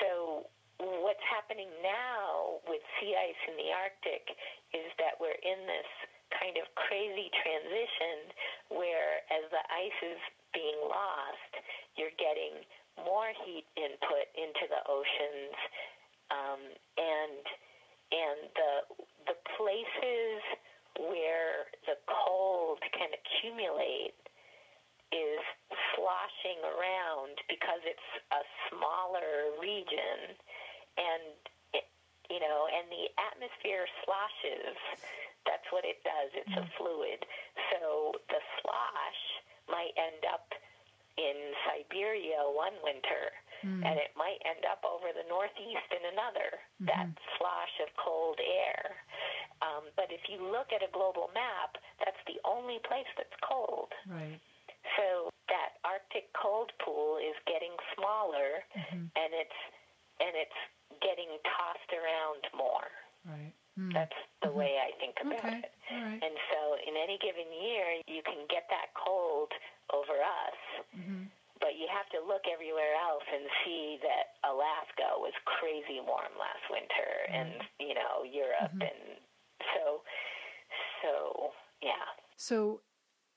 so 0.00 0.46
what's 0.78 1.22
happening 1.28 1.68
now 1.82 2.58
with 2.66 2.82
sea 2.98 3.14
ice 3.16 3.42
in 3.48 3.56
the 3.56 3.70
Arctic 3.72 4.34
is 4.72 4.90
that 4.98 5.18
we're 5.20 5.38
in 5.42 5.66
this 5.66 5.86
kind 6.30 6.56
of 6.58 6.66
crazy 6.74 7.30
transition 7.42 8.32
where, 8.68 9.22
as 9.30 9.48
the 9.50 9.62
ice 9.72 10.00
is 10.02 10.20
being 10.52 10.78
lost, 10.88 11.52
you're 11.96 12.14
getting 12.18 12.64
more 13.04 13.30
heat 13.44 13.66
input 13.76 14.26
into 14.34 14.66
the 14.68 14.82
oceans, 14.86 15.54
um, 16.30 16.60
and 16.96 17.42
and 18.12 18.38
the 18.56 18.72
the 19.32 19.36
places 19.56 20.40
where 20.96 21.68
the 21.86 21.96
cold 22.08 22.80
can 22.96 23.12
accumulate 23.12 24.16
is 25.12 25.40
sloshing 25.96 26.60
around 26.64 27.36
because 27.48 27.80
it's 27.84 28.10
a 28.32 28.42
smaller 28.68 29.56
region. 29.60 30.36
And 30.98 31.24
it, 31.72 31.86
you 32.28 32.40
know 32.40 32.68
and 32.68 32.88
the 32.90 33.08
atmosphere 33.16 33.86
sloshes. 34.04 34.76
That's 35.46 35.64
what 35.72 35.84
it 35.88 36.04
does. 36.04 36.28
It's 36.36 36.56
a 36.60 36.66
fluid. 36.76 37.24
So 37.72 38.12
the 38.28 38.42
slosh 38.60 39.22
might 39.68 39.96
end 39.96 40.24
up 40.28 40.52
in 41.18 41.36
Siberia 41.66 42.46
one 42.54 42.78
winter 42.86 43.34
Mm. 43.58 43.82
and 43.82 43.98
it 43.98 44.14
might 44.14 44.38
end 44.46 44.62
up 44.70 44.78
over 44.86 45.10
the 45.10 45.26
northeast 45.26 45.90
in 45.90 46.14
another 46.14 46.62
that 46.86 47.10
slosh 47.34 47.74
of 47.82 47.90
cold 47.98 48.38
air 48.38 48.94
um, 49.66 49.82
but 49.98 50.06
if 50.14 50.22
you 50.30 50.38
look 50.38 50.70
at 50.70 50.78
a 50.78 50.86
global 50.94 51.26
map 51.34 51.74
that's 51.98 52.22
the 52.30 52.38
only 52.46 52.78
place 52.86 53.10
that's 53.18 53.34
cold 53.42 53.90
right 54.06 54.38
so 54.94 55.26
that 55.50 55.82
Arctic 55.82 56.30
cold 56.38 56.70
pool 56.78 57.18
is 57.18 57.34
getting 57.50 57.74
smaller, 57.98 58.62
Mm-hmm. 58.78 59.10
and 59.18 59.30
it's 59.34 59.60
and 60.22 60.32
it's 60.38 60.60
getting 61.02 61.30
tossed 61.42 61.90
around 61.98 62.42
more. 62.54 62.86
Right. 63.26 63.52
Mm. 63.74 63.90
That's 63.92 64.18
the 64.42 64.50
way 64.54 64.78
I 64.78 64.94
think 65.02 65.18
about 65.18 65.38
Okay. 65.44 65.66
it. 65.66 65.70
All 65.90 65.98
right. 65.98 66.22
And 66.22 66.34
so, 66.54 66.60
in 66.86 66.94
any 66.98 67.18
given 67.18 67.46
year, 67.50 68.02
you 68.06 68.22
can 68.22 68.46
get 68.50 68.70
that 68.70 68.94
cold 68.94 69.50
over 69.92 70.14
us, 70.22 70.58
Mm-hmm. 70.96 71.26
but 71.60 71.74
you 71.78 71.86
have 71.90 72.08
to 72.16 72.17
look 72.28 72.44
everywhere 72.52 72.94
else 73.08 73.24
and 73.32 73.44
see 73.64 73.98
that 74.04 74.36
Alaska 74.46 75.16
was 75.18 75.32
crazy 75.58 75.98
warm 76.04 76.32
last 76.38 76.64
winter, 76.70 77.10
and 77.32 77.50
you 77.80 77.94
know 77.94 78.22
Europe, 78.22 78.72
Mm-hmm. 78.76 78.82
and 78.82 79.18
so, 79.74 80.02
so 81.02 81.50
yeah. 81.82 82.06
So, 82.36 82.80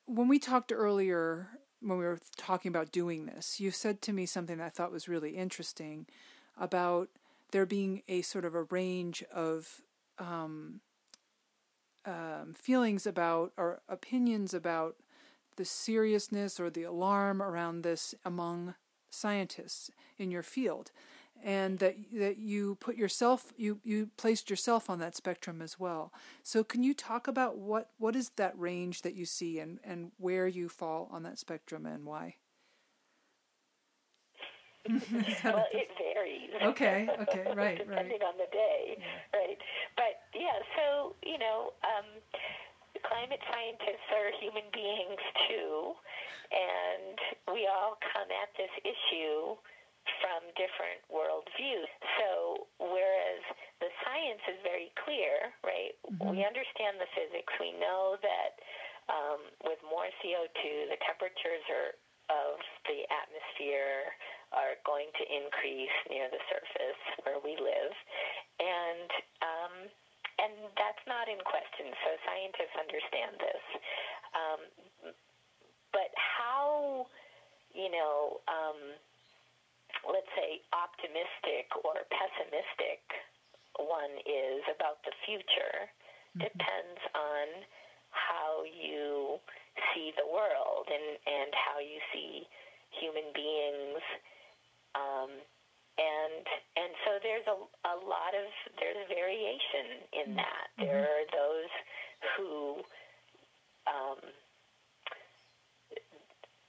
when 0.06 0.27
we 0.27 0.38
talked 0.39 0.71
earlier, 0.71 1.47
when 1.82 1.97
we 1.97 2.06
were 2.06 2.19
talking 2.38 2.69
about 2.69 2.91
doing 2.91 3.25
this, 3.25 3.60
you 3.60 3.71
said 3.71 4.01
to 4.04 4.13
me 4.13 4.25
something 4.25 4.58
that 4.58 4.65
I 4.65 4.69
thought 4.69 4.91
was 4.91 5.08
really 5.08 5.32
interesting 5.32 6.06
about 6.60 7.10
there 7.51 7.65
being 7.65 8.04
a 8.08 8.21
sort 8.21 8.45
of 8.45 8.56
a 8.56 8.63
range 8.63 9.23
of 9.34 9.82
um, 10.19 10.82
um, 12.06 12.54
feelings 12.56 13.06
about 13.08 13.51
or 13.58 13.82
opinions 13.89 14.54
about 14.54 14.95
the 15.58 15.65
seriousness 15.65 16.60
or 16.60 16.69
the 16.69 16.84
alarm 16.84 17.41
around 17.41 17.82
this 17.84 18.15
among 18.25 18.73
scientists 19.12 19.91
in 20.17 20.32
your 20.32 20.43
field 20.43 20.91
and 21.43 21.80
that 21.80 21.95
that 22.13 22.38
you 22.38 22.76
put 22.76 22.95
yourself 22.95 23.54
you 23.58 23.80
you 23.84 24.10
placed 24.17 24.50
yourself 24.50 24.89
on 24.89 25.00
that 25.00 25.15
spectrum 25.15 25.62
as 25.62 25.80
well 25.80 26.13
so 26.43 26.63
can 26.63 26.84
you 26.84 26.93
talk 26.93 27.28
about 27.28 27.58
what 27.58 27.89
what 27.97 28.15
is 28.15 28.30
that 28.36 28.58
range 28.58 29.02
that 29.02 29.15
you 29.15 29.26
see 29.26 29.60
and 29.60 29.80
and 29.84 30.12
where 30.17 30.47
you 30.47 30.69
fall 30.69 31.10
on 31.12 31.24
that 31.24 31.39
spectrum 31.39 31.86
and 31.86 32.06
why 32.06 32.36
well, 34.89 35.65
it 35.71 35.89
varies. 35.97 36.50
Okay, 36.62 37.10
okay, 37.21 37.43
right, 37.50 37.58
right. 37.58 37.78
Depending 37.78 38.21
on 38.21 38.38
the 38.38 38.45
day, 38.52 38.97
right? 39.34 39.58
But 39.95 40.21
yeah, 40.34 40.62
so 40.78 41.15
you 41.26 41.39
know, 41.39 41.74
um, 41.82 42.06
climate 43.07 43.41
scientists 43.49 44.07
are 44.13 44.29
human 44.39 44.67
beings 44.73 45.21
too, 45.47 45.95
and 46.51 47.17
we 47.53 47.67
all 47.67 47.97
come 48.13 48.29
at 48.29 48.49
this 48.57 48.71
issue 48.83 49.55
from 50.19 50.41
different 50.57 51.01
worldviews. 51.13 51.89
So 52.17 52.65
whereas 52.81 53.41
the 53.79 53.89
science 54.01 54.43
is 54.49 54.59
very 54.65 54.89
clear, 55.05 55.53
right? 55.61 55.93
We 56.33 56.41
understand 56.41 56.97
the 56.97 57.09
physics. 57.13 57.53
We 57.61 57.77
know 57.77 58.17
that 58.21 58.51
um, 59.09 59.41
with 59.65 59.81
more 59.85 60.09
CO2, 60.21 60.89
the 60.89 60.99
temperatures 61.05 61.65
are 61.69 61.93
of 62.31 62.55
the 62.87 63.03
atmosphere 63.11 64.15
are 64.55 64.79
going 64.87 65.11
to 65.19 65.23
increase 65.27 65.95
near 66.07 66.31
the 66.31 66.39
surface 66.47 67.01
where 67.23 67.39
we 67.43 67.59
live, 67.59 67.93
and 68.59 69.09
um, 69.43 69.75
and 70.41 70.73
that's 70.75 71.04
not 71.06 71.30
in 71.30 71.38
question. 71.45 71.93
So 72.04 72.10
scientists 72.25 72.75
understand 72.75 73.34
this, 73.38 73.65
um, 74.34 74.62
but 75.93 76.10
how 76.17 77.06
you 77.73 77.89
know, 77.91 78.39
um, 78.47 78.80
let's 80.08 80.30
say 80.36 80.60
optimistic 80.75 81.71
or 81.84 82.04
pessimistic 82.12 83.04
one 83.80 84.12
is 84.27 84.62
about 84.75 84.99
the 85.08 85.15
future 85.23 85.88
depends 86.36 86.99
on 87.15 87.47
how 88.12 88.63
you 88.67 89.39
see 89.91 90.12
the 90.19 90.27
world 90.27 90.88
and, 90.88 91.15
and 91.27 91.51
how 91.56 91.80
you 91.80 91.99
see 92.12 92.43
human 92.91 93.32
beings 93.36 94.04
um, 94.95 95.32
and 95.97 96.43
and 96.77 96.91
so 97.04 97.12
there's 97.19 97.47
a, 97.47 97.58
a 97.88 97.95
lot 98.08 98.32
of 98.36 98.47
there's 98.80 99.04
variation 99.12 100.08
in 100.13 100.36
that. 100.36 100.67
There 100.80 101.04
are 101.04 101.27
those 101.32 101.71
who, 102.38 102.51
um, 103.89 104.19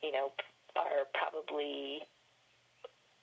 you 0.02 0.12
know, 0.12 0.32
are 0.74 1.06
probably 1.14 2.02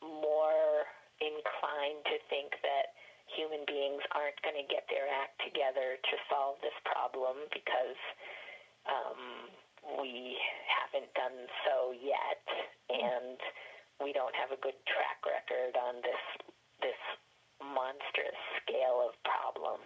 more 0.01 0.88
inclined 1.19 2.01
to 2.07 2.17
think 2.31 2.55
that 2.63 2.95
human 3.35 3.67
beings 3.67 4.01
aren't 4.15 4.39
going 4.41 4.57
to 4.57 4.67
get 4.71 4.88
their 4.89 5.05
act 5.05 5.38
together 5.43 5.99
to 5.99 6.15
solve 6.31 6.57
this 6.63 6.75
problem 6.88 7.45
because 7.53 7.99
um, 8.88 9.21
we 10.01 10.38
haven't 10.65 11.12
done 11.13 11.38
so 11.67 11.93
yet, 11.93 12.41
and 12.89 13.38
we 14.03 14.13
don't 14.13 14.35
have 14.35 14.51
a 14.51 14.59
good 14.59 14.77
track 14.88 15.19
record 15.27 15.75
on 15.75 16.01
this 16.01 16.23
this 16.81 17.01
monstrous 17.59 18.39
scale 18.63 19.03
of 19.03 19.13
problem. 19.27 19.83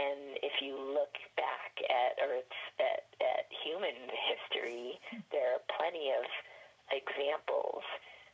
And 0.00 0.40
if 0.40 0.64
you 0.64 0.80
look 0.80 1.12
back 1.36 1.76
at 1.84 2.16
Earth's 2.24 2.62
at, 2.80 3.04
at 3.20 3.44
human 3.60 4.08
history, 4.08 4.96
there 5.28 5.60
are 5.60 5.62
plenty 5.76 6.08
of 6.16 6.24
examples 6.88 7.84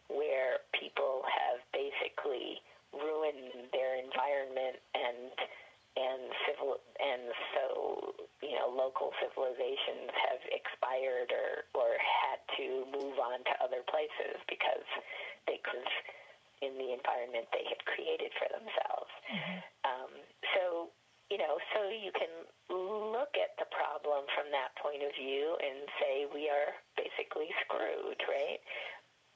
where 0.06 0.62
people 0.78 1.26
have 1.26 1.58
basically 1.74 2.62
ruined 2.94 3.68
their 3.74 3.98
environment 3.98 4.78
and 4.94 5.34
and 5.96 6.28
civil 6.44 6.76
and 7.00 7.24
so 7.56 7.64
you 8.44 8.52
know 8.52 8.68
local 8.68 9.10
civilizations 9.18 10.12
have 10.12 10.42
expired 10.52 11.32
or 11.32 11.64
or 11.72 11.96
had 11.96 12.38
to 12.60 12.84
move 12.92 13.16
on 13.16 13.40
to 13.48 13.52
other 13.64 13.80
places 13.88 14.36
because 14.48 14.86
they 15.48 15.56
could 15.64 15.88
in 16.64 16.76
the 16.80 16.92
environment 16.92 17.44
they 17.52 17.64
had 17.68 17.80
created 17.84 18.32
for 18.40 18.48
themselves. 18.48 19.12
Um, 19.84 20.12
so 20.56 20.92
you 21.30 21.38
know, 21.42 21.58
so 21.74 21.90
you 21.90 22.14
can 22.14 22.30
look 22.70 23.34
at 23.34 23.58
the 23.58 23.66
problem 23.74 24.30
from 24.38 24.46
that 24.54 24.70
point 24.78 25.02
of 25.02 25.10
view 25.18 25.58
and 25.58 25.82
say 25.98 26.12
we 26.30 26.46
are 26.46 26.70
basically 26.94 27.50
screwed, 27.66 28.20
right? 28.30 28.62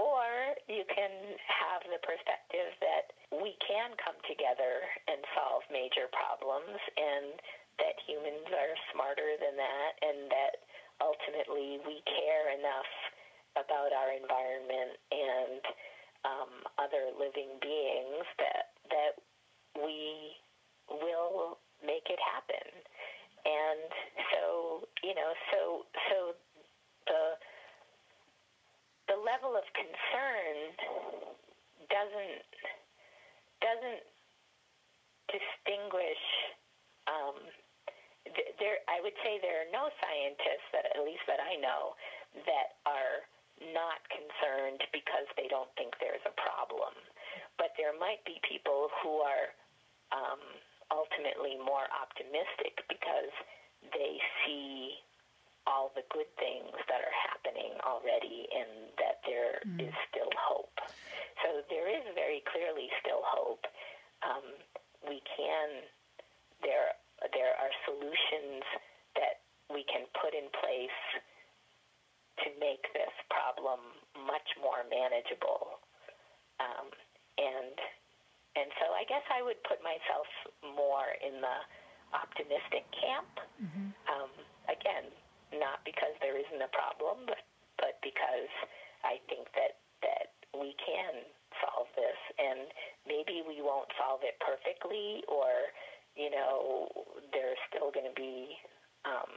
Or 0.01 0.57
you 0.65 0.89
can 0.89 1.13
have 1.45 1.85
the 1.85 2.01
perspective 2.01 2.73
that 2.81 3.13
we 3.37 3.53
can 3.61 3.93
come 4.01 4.17
together 4.25 4.81
and 5.05 5.21
solve 5.37 5.61
major 5.69 6.09
problems 6.09 6.81
and 6.97 7.37
that 7.77 8.01
humans 8.09 8.49
are 8.49 8.75
smarter 8.97 9.37
than 9.37 9.61
that 9.61 9.93
and 10.01 10.33
that 10.33 10.65
ultimately 11.05 11.85
we 11.85 12.01
care 12.09 12.57
enough 12.57 12.89
about 13.61 13.93
our 13.93 14.17
environment 14.17 14.97
and 15.13 15.63
um, 16.25 16.53
other 16.81 17.13
living 17.17 17.61
beings 17.61 18.25
that 18.41 18.73
that 18.93 19.15
we 19.77 20.37
will 20.89 21.59
make 21.85 22.09
it 22.09 22.21
happen. 22.21 22.67
And 23.45 23.89
so, 24.33 24.85
you 25.01 25.17
know, 25.17 25.33
so 25.53 25.61
so 26.09 26.17
the 27.09 27.23
the 29.11 29.19
level 29.19 29.59
of 29.59 29.67
concern 29.75 30.55
doesn't 31.91 32.47
doesn't 33.59 34.07
distinguish. 35.29 36.23
Um, 37.11 37.37
th- 38.25 38.55
there, 38.63 38.81
I 38.87 39.03
would 39.03 39.17
say 39.21 39.43
there 39.43 39.67
are 39.67 39.73
no 39.75 39.91
scientists 40.01 40.69
that, 40.73 40.89
at 40.95 41.03
least 41.03 41.27
that 41.27 41.43
I 41.43 41.59
know, 41.61 41.99
that 42.47 42.81
are 42.87 43.27
not 43.75 44.01
concerned 44.09 44.81
because 44.95 45.29
they 45.37 45.51
don't 45.51 45.69
think 45.77 45.93
there's 46.01 46.25
a 46.25 46.33
problem. 46.41 46.95
But 47.61 47.77
there 47.77 47.93
might 47.93 48.25
be 48.25 48.41
people 48.47 48.89
who 49.03 49.21
are 49.21 49.53
um, 50.15 50.41
ultimately 50.89 51.61
more 51.61 51.85
optimistic 51.93 52.81
because 52.89 53.35
they 53.93 54.17
see 54.47 54.97
all 55.67 55.93
the 55.95 56.05
good 56.13 56.29
things 56.41 56.73
that 56.89 57.01
are 57.01 57.17
happening 57.29 57.77
already 57.85 58.49
and 58.53 58.93
that 58.97 59.21
there 59.27 59.61
is 59.81 59.93
still 60.09 60.31
hope. 60.37 60.73
So 61.45 61.63
there 61.69 61.89
is 61.89 62.05
very 62.15 62.43
clearly 62.49 62.89
still 63.01 63.23
hope. 63.25 63.65
Um, 64.25 64.45
we 65.09 65.21
can, 65.25 65.85
there, 66.65 66.97
there 67.33 67.55
are 67.57 67.73
solutions 67.89 68.65
that 69.17 69.45
we 69.73 69.85
can 69.89 70.05
put 70.21 70.33
in 70.37 70.49
place 70.61 71.01
to 72.45 72.49
make 72.59 72.85
this 72.97 73.13
problem 73.29 73.81
much 74.27 74.49
more 74.61 74.85
manageable. 74.89 75.81
Um, 76.61 76.89
and 77.41 77.77
and 78.59 78.67
so 78.83 78.91
I 78.93 79.07
guess 79.07 79.23
I 79.31 79.47
would 79.47 79.63
put 79.63 79.79
myself 79.81 80.27
more 80.75 81.15
in 81.23 81.39
the 81.41 81.59
optimistic 82.13 82.83
camp. 82.91 83.31
Um, 84.11 84.31
again, 84.67 85.07
not 85.55 85.83
because 85.85 86.15
there 86.23 86.39
isn't 86.39 86.63
a 86.63 86.71
problem, 86.71 87.27
but 87.27 87.43
but 87.79 87.99
because 88.05 88.53
I 89.03 89.19
think 89.27 89.49
that 89.57 89.81
that 90.05 90.35
we 90.55 90.75
can 90.79 91.25
solve 91.63 91.89
this, 91.97 92.21
and 92.39 92.71
maybe 93.07 93.43
we 93.47 93.63
won't 93.63 93.91
solve 93.99 94.21
it 94.23 94.39
perfectly, 94.41 95.25
or 95.27 95.73
you 96.19 96.31
know, 96.31 96.89
there's 97.33 97.61
still 97.71 97.91
going 97.95 98.09
to 98.09 98.17
be 98.19 98.59
um, 99.07 99.33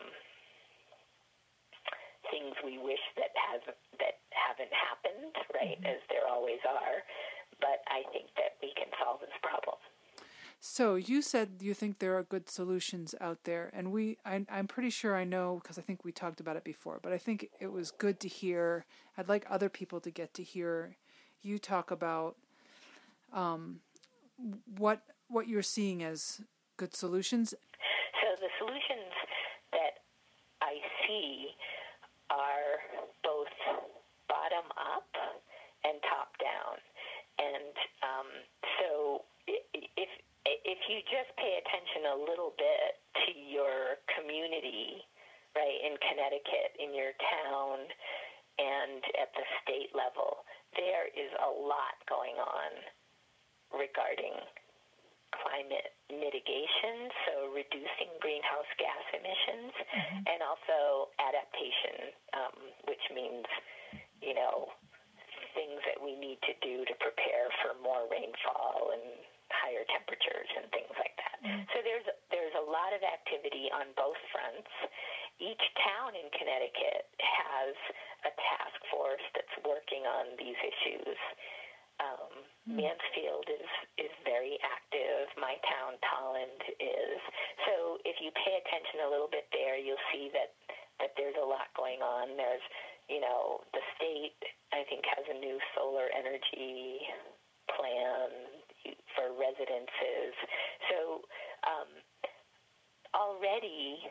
things 2.34 2.57
we 2.66 2.82
wish 2.82 3.01
that 3.18 3.34
hasn't 3.38 3.80
that 4.01 4.20
haven't 4.34 4.74
happened, 4.74 5.34
right? 5.53 5.78
Mm-hmm. 5.80 5.93
As 5.97 6.01
there 6.09 6.26
always 6.28 6.61
are. 6.66 7.05
But 7.61 7.86
I 7.88 8.03
think 8.11 8.28
that 8.36 8.59
we 8.59 8.74
can 8.76 8.89
solve 8.99 9.22
this 9.22 9.38
problem. 9.39 9.78
So 10.66 10.95
you 10.95 11.22
said 11.22 11.57
you 11.59 11.74
think 11.74 11.99
there 11.99 12.18
are 12.18 12.24
good 12.24 12.49
solutions 12.49 13.14
out 13.20 13.43
there, 13.43 13.70
and 13.74 13.91
we 13.91 14.18
I, 14.26 14.45
I'm 14.49 14.66
pretty 14.66 14.91
sure 14.91 15.14
I 15.14 15.26
know 15.26 15.59
because 15.61 15.78
I 15.78 15.82
think 15.82 16.05
we 16.05 16.14
talked 16.14 16.39
about 16.39 16.55
it 16.55 16.64
before. 16.64 17.01
But 17.03 17.11
I 17.11 17.18
think 17.18 17.49
it 17.59 17.70
was 17.70 17.91
good 17.91 18.22
to 18.22 18.30
hear. 18.30 18.86
I'd 19.18 19.28
like 19.28 19.45
other 19.49 19.68
people 19.68 19.99
to 19.99 20.09
get 20.09 20.34
to 20.36 20.41
hear 20.41 20.95
you 21.41 21.59
talk 21.59 21.91
about 21.91 22.38
um, 23.34 23.82
what 24.78 25.01
what 25.28 25.49
you're 25.49 25.64
seeing 25.64 26.01
as 26.01 26.39
good 26.78 26.95
solutions. 26.95 27.53
So 28.22 28.28
the 28.39 28.47
solutions 28.57 29.11
that 29.74 29.99
I 30.61 30.80
see 31.05 31.47
are 32.30 33.03
both 33.22 33.51
bottom 34.30 34.72
up 34.80 35.11
and 35.84 35.99
top 36.03 36.32
down, 36.39 36.78
and 37.38 37.76
um, 38.01 38.28
so 38.80 39.24
if 39.45 40.09
if 40.64 40.80
you 40.88 41.03
just 41.11 41.32
pay 41.36 41.59
attention 41.59 42.16
a 42.16 42.18
little 42.24 42.55
bit 42.55 42.99
to 43.28 43.32
your 43.36 43.99
community, 44.16 45.03
right, 45.55 45.78
in 45.84 45.99
Connecticut, 45.99 46.72
in 46.80 46.95
your 46.95 47.11
town, 47.20 47.84
and 48.59 49.01
at 49.20 49.34
the 49.36 49.45
state 49.64 49.91
level, 49.91 50.45
there 50.78 51.09
is 51.11 51.32
a 51.41 51.51
lot 51.51 51.99
going 52.07 52.38
on 52.39 52.72
regarding 53.76 54.38
climate 55.41 55.97
mitigation, 56.14 57.09
so 57.26 57.49
reducing 57.49 58.14
greenhouse 58.22 58.70
gas 58.78 59.03
emissions, 59.18 59.74
mm-hmm. 59.74 60.22
and 60.30 60.39
also 60.45 61.09
adaptation, 61.18 62.14
um, 62.38 62.55
which 62.86 63.01
means, 63.09 63.45
you 64.22 64.38
know, 64.38 64.70
things 65.57 65.82
that 65.89 65.97
we 65.97 66.14
need 66.18 66.38
to 66.45 66.53
do 66.61 66.86
to 66.86 66.93
prepare 67.01 67.49
for 67.61 67.74
more 67.82 68.05
rainfall 68.09 68.93
and 68.93 69.05
higher 69.64 69.88
temperatures 69.88 70.51
and 70.59 70.68
things 70.76 70.91
like 70.99 71.16
that. 71.16 71.39
Mm. 71.39 71.64
So 71.72 71.80
there's 71.80 72.03
there's 72.28 72.55
a 72.59 72.66
lot 72.68 72.91
of 72.91 72.99
activity 72.99 73.72
on 73.72 73.95
both 73.95 74.20
fronts. 74.36 74.68
Each 75.39 75.64
town 75.80 76.20
in 76.20 76.28
Connecticut 76.36 77.07
has 77.24 77.74
a 78.28 78.32
task 78.36 78.80
force 78.91 79.24
that's 79.32 79.55
working 79.64 80.03
on 80.03 80.36
these 80.36 80.59
issues. 80.59 81.18
Um, 82.03 82.32
mm. 82.68 82.84
Mansfield 82.84 83.47
is 83.47 83.72
is 83.95 84.14
very 84.28 84.59
active. 84.59 85.32
My 85.39 85.55
town, 85.64 85.95
Tolland, 86.03 86.61
is. 86.84 87.20
So 87.64 88.03
if 88.03 88.20
you 88.20 88.36
pay 88.36 88.59
attention 88.59 89.07
a 89.07 89.09
little 89.09 89.32
bit 89.32 89.47
there, 89.55 89.80
you'll 89.80 90.03
see 90.11 90.28
that 90.36 90.51
that 90.99 91.16
there's 91.16 91.39
a 91.39 91.47
lot 91.47 91.72
going 91.80 92.03
on. 92.03 92.36
There's 92.36 92.66
you 93.07 93.24
know 93.24 93.64
the 93.72 93.84
state 93.95 94.39
I 94.76 94.84
think 94.91 95.07
has 95.07 95.24
a 95.32 95.38
new 95.39 95.55
solar 95.72 96.11
energy 96.11 96.99
plan 97.72 98.64
for 99.15 99.31
residences. 99.36 100.34
So 100.89 101.23
um, 101.67 101.89
already 103.15 104.01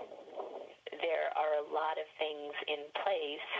there 1.03 1.33
are 1.35 1.61
a 1.61 1.67
lot 1.69 1.99
of 1.99 2.07
things 2.17 2.55
in 2.69 2.83
place 3.03 3.51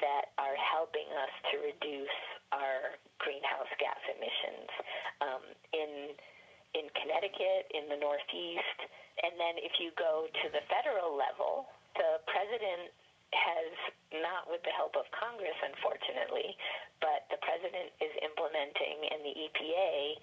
that 0.00 0.32
are 0.40 0.56
helping 0.56 1.08
us 1.20 1.32
to 1.52 1.54
reduce 1.60 2.18
our 2.54 2.96
greenhouse 3.20 3.68
gas 3.76 4.00
emissions. 4.08 4.70
Um, 5.20 5.44
in 5.72 5.90
in 6.72 6.88
Connecticut, 6.96 7.68
in 7.76 7.84
the 7.92 8.00
Northeast, 8.00 8.78
and 9.20 9.36
then 9.36 9.60
if 9.60 9.76
you 9.76 9.92
go 10.00 10.24
to 10.24 10.46
the 10.56 10.64
federal 10.72 11.12
level, 11.12 11.68
the 12.00 12.16
president 12.24 12.96
has 13.32 13.72
not 14.20 14.46
with 14.48 14.62
the 14.62 14.74
help 14.76 14.96
of 14.96 15.08
Congress, 15.16 15.56
unfortunately, 15.64 16.56
but 17.00 17.24
the 17.32 17.40
president 17.40 17.92
is 17.98 18.12
implementing, 18.20 19.08
and 19.08 19.20
the 19.24 19.34
EPA 19.34 20.20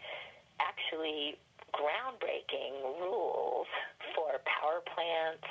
actually 0.62 1.38
groundbreaking 1.74 2.82
rules 3.02 3.68
for 4.16 4.42
power 4.46 4.82
plants. 4.94 5.46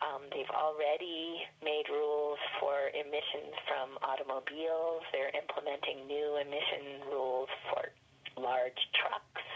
Um, 0.00 0.24
they've 0.32 0.54
already 0.56 1.44
made 1.60 1.84
rules 1.92 2.40
for 2.58 2.88
emissions 2.96 3.52
from 3.68 4.00
automobiles. 4.00 5.04
They're 5.12 5.32
implementing 5.36 6.08
new 6.08 6.40
emission 6.40 7.04
rules 7.12 7.48
for 7.68 7.92
large 8.36 8.80
trucks. 8.94 9.46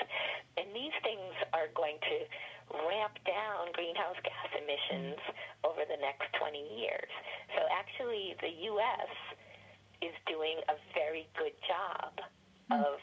And 0.57 0.71
these 0.75 0.95
things 1.03 1.35
are 1.53 1.69
going 1.75 1.99
to 1.99 2.17
ramp 2.73 3.17
down 3.29 3.69
greenhouse 3.77 4.17
gas 4.25 4.51
emissions 4.57 5.21
over 5.65 5.85
the 5.85 6.01
next 6.01 6.33
20 6.41 6.57
years. 6.81 7.11
So 7.53 7.61
actually, 7.69 8.37
the 8.41 8.53
U.S. 8.73 9.13
is 10.01 10.15
doing 10.25 10.61
a 10.73 10.77
very 10.97 11.29
good 11.37 11.55
job 11.69 12.13
of 12.73 12.97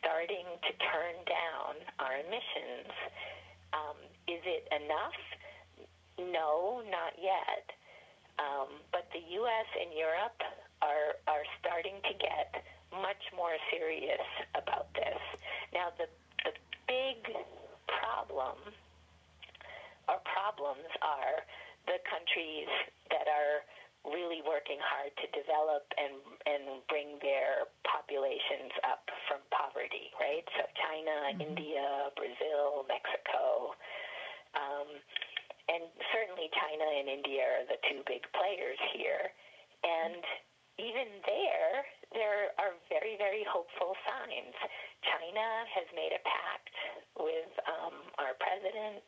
starting 0.00 0.48
to 0.64 0.72
turn 0.80 1.16
down 1.28 1.76
our 2.00 2.16
emissions. 2.16 2.88
Um, 3.76 3.98
is 4.28 4.40
it 4.48 4.64
enough? 4.72 5.20
No, 6.16 6.80
not 6.88 7.12
yet. 7.20 7.68
Um, 8.40 8.80
but 8.90 9.06
the 9.12 9.20
U.S. 9.44 9.68
and 9.76 9.92
Europe 9.92 10.40
are 10.80 11.20
are 11.28 11.44
starting 11.60 12.00
to 12.08 12.14
get 12.16 12.64
much 12.90 13.22
more 13.36 13.54
serious 13.70 14.24
about 14.56 14.88
this. 14.96 15.20
Now, 15.72 15.92
the 16.00 16.08
the 16.44 16.56
big 16.88 17.20
problem 17.86 18.56
our 20.08 20.18
problems 20.52 20.92
are 21.00 21.40
the 21.88 21.98
countries 22.04 22.68
that 23.08 23.24
are 23.24 23.64
really 24.04 24.42
working 24.42 24.82
hard 24.82 25.14
to 25.14 25.26
develop 25.30 25.86
and 25.94 26.18
and 26.44 26.82
bring 26.90 27.22
their 27.22 27.70
populations 27.86 28.74
up 28.82 29.06
from 29.30 29.38
poverty, 29.54 30.10
right? 30.18 30.42
So 30.58 30.66
China, 30.74 31.16
mm-hmm. 31.32 31.46
India, 31.48 32.10
Brazil, 32.18 32.84
Mexico, 32.90 33.72
um, 34.58 34.88
and 35.70 35.86
certainly 36.10 36.50
China 36.50 36.86
and 36.98 37.06
India 37.08 37.62
are 37.62 37.66
the 37.70 37.78
two 37.88 38.02
big 38.10 38.26
players 38.34 38.80
here. 38.92 39.30
And 39.86 40.22
even 40.82 41.08
there, 41.22 41.72
there 42.10 42.42
are 42.58 42.74
very, 42.90 43.14
very 43.20 43.46
hopeful 43.46 43.94
signs. 44.02 44.56
China 45.06 45.46
has 45.78 45.86
made 45.94 46.10
a 46.10 46.22
pact 46.26 46.74
with 47.22 47.52
um, 47.70 47.94
our 48.18 48.34
president 48.40 49.04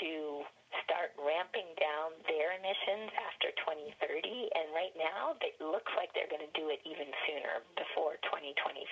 to 0.00 0.44
start 0.84 1.12
ramping 1.20 1.68
down 1.76 2.16
their 2.24 2.56
emissions 2.56 3.12
after 3.20 3.52
2030. 3.98 4.48
And 4.56 4.72
right 4.72 4.94
now, 4.96 5.36
it 5.44 5.56
looks 5.60 5.92
like 5.98 6.10
they're 6.16 6.30
going 6.30 6.44
to 6.44 6.54
do 6.56 6.72
it 6.72 6.80
even 6.88 7.08
sooner, 7.28 7.60
before 7.76 8.16
2025. 8.24 8.88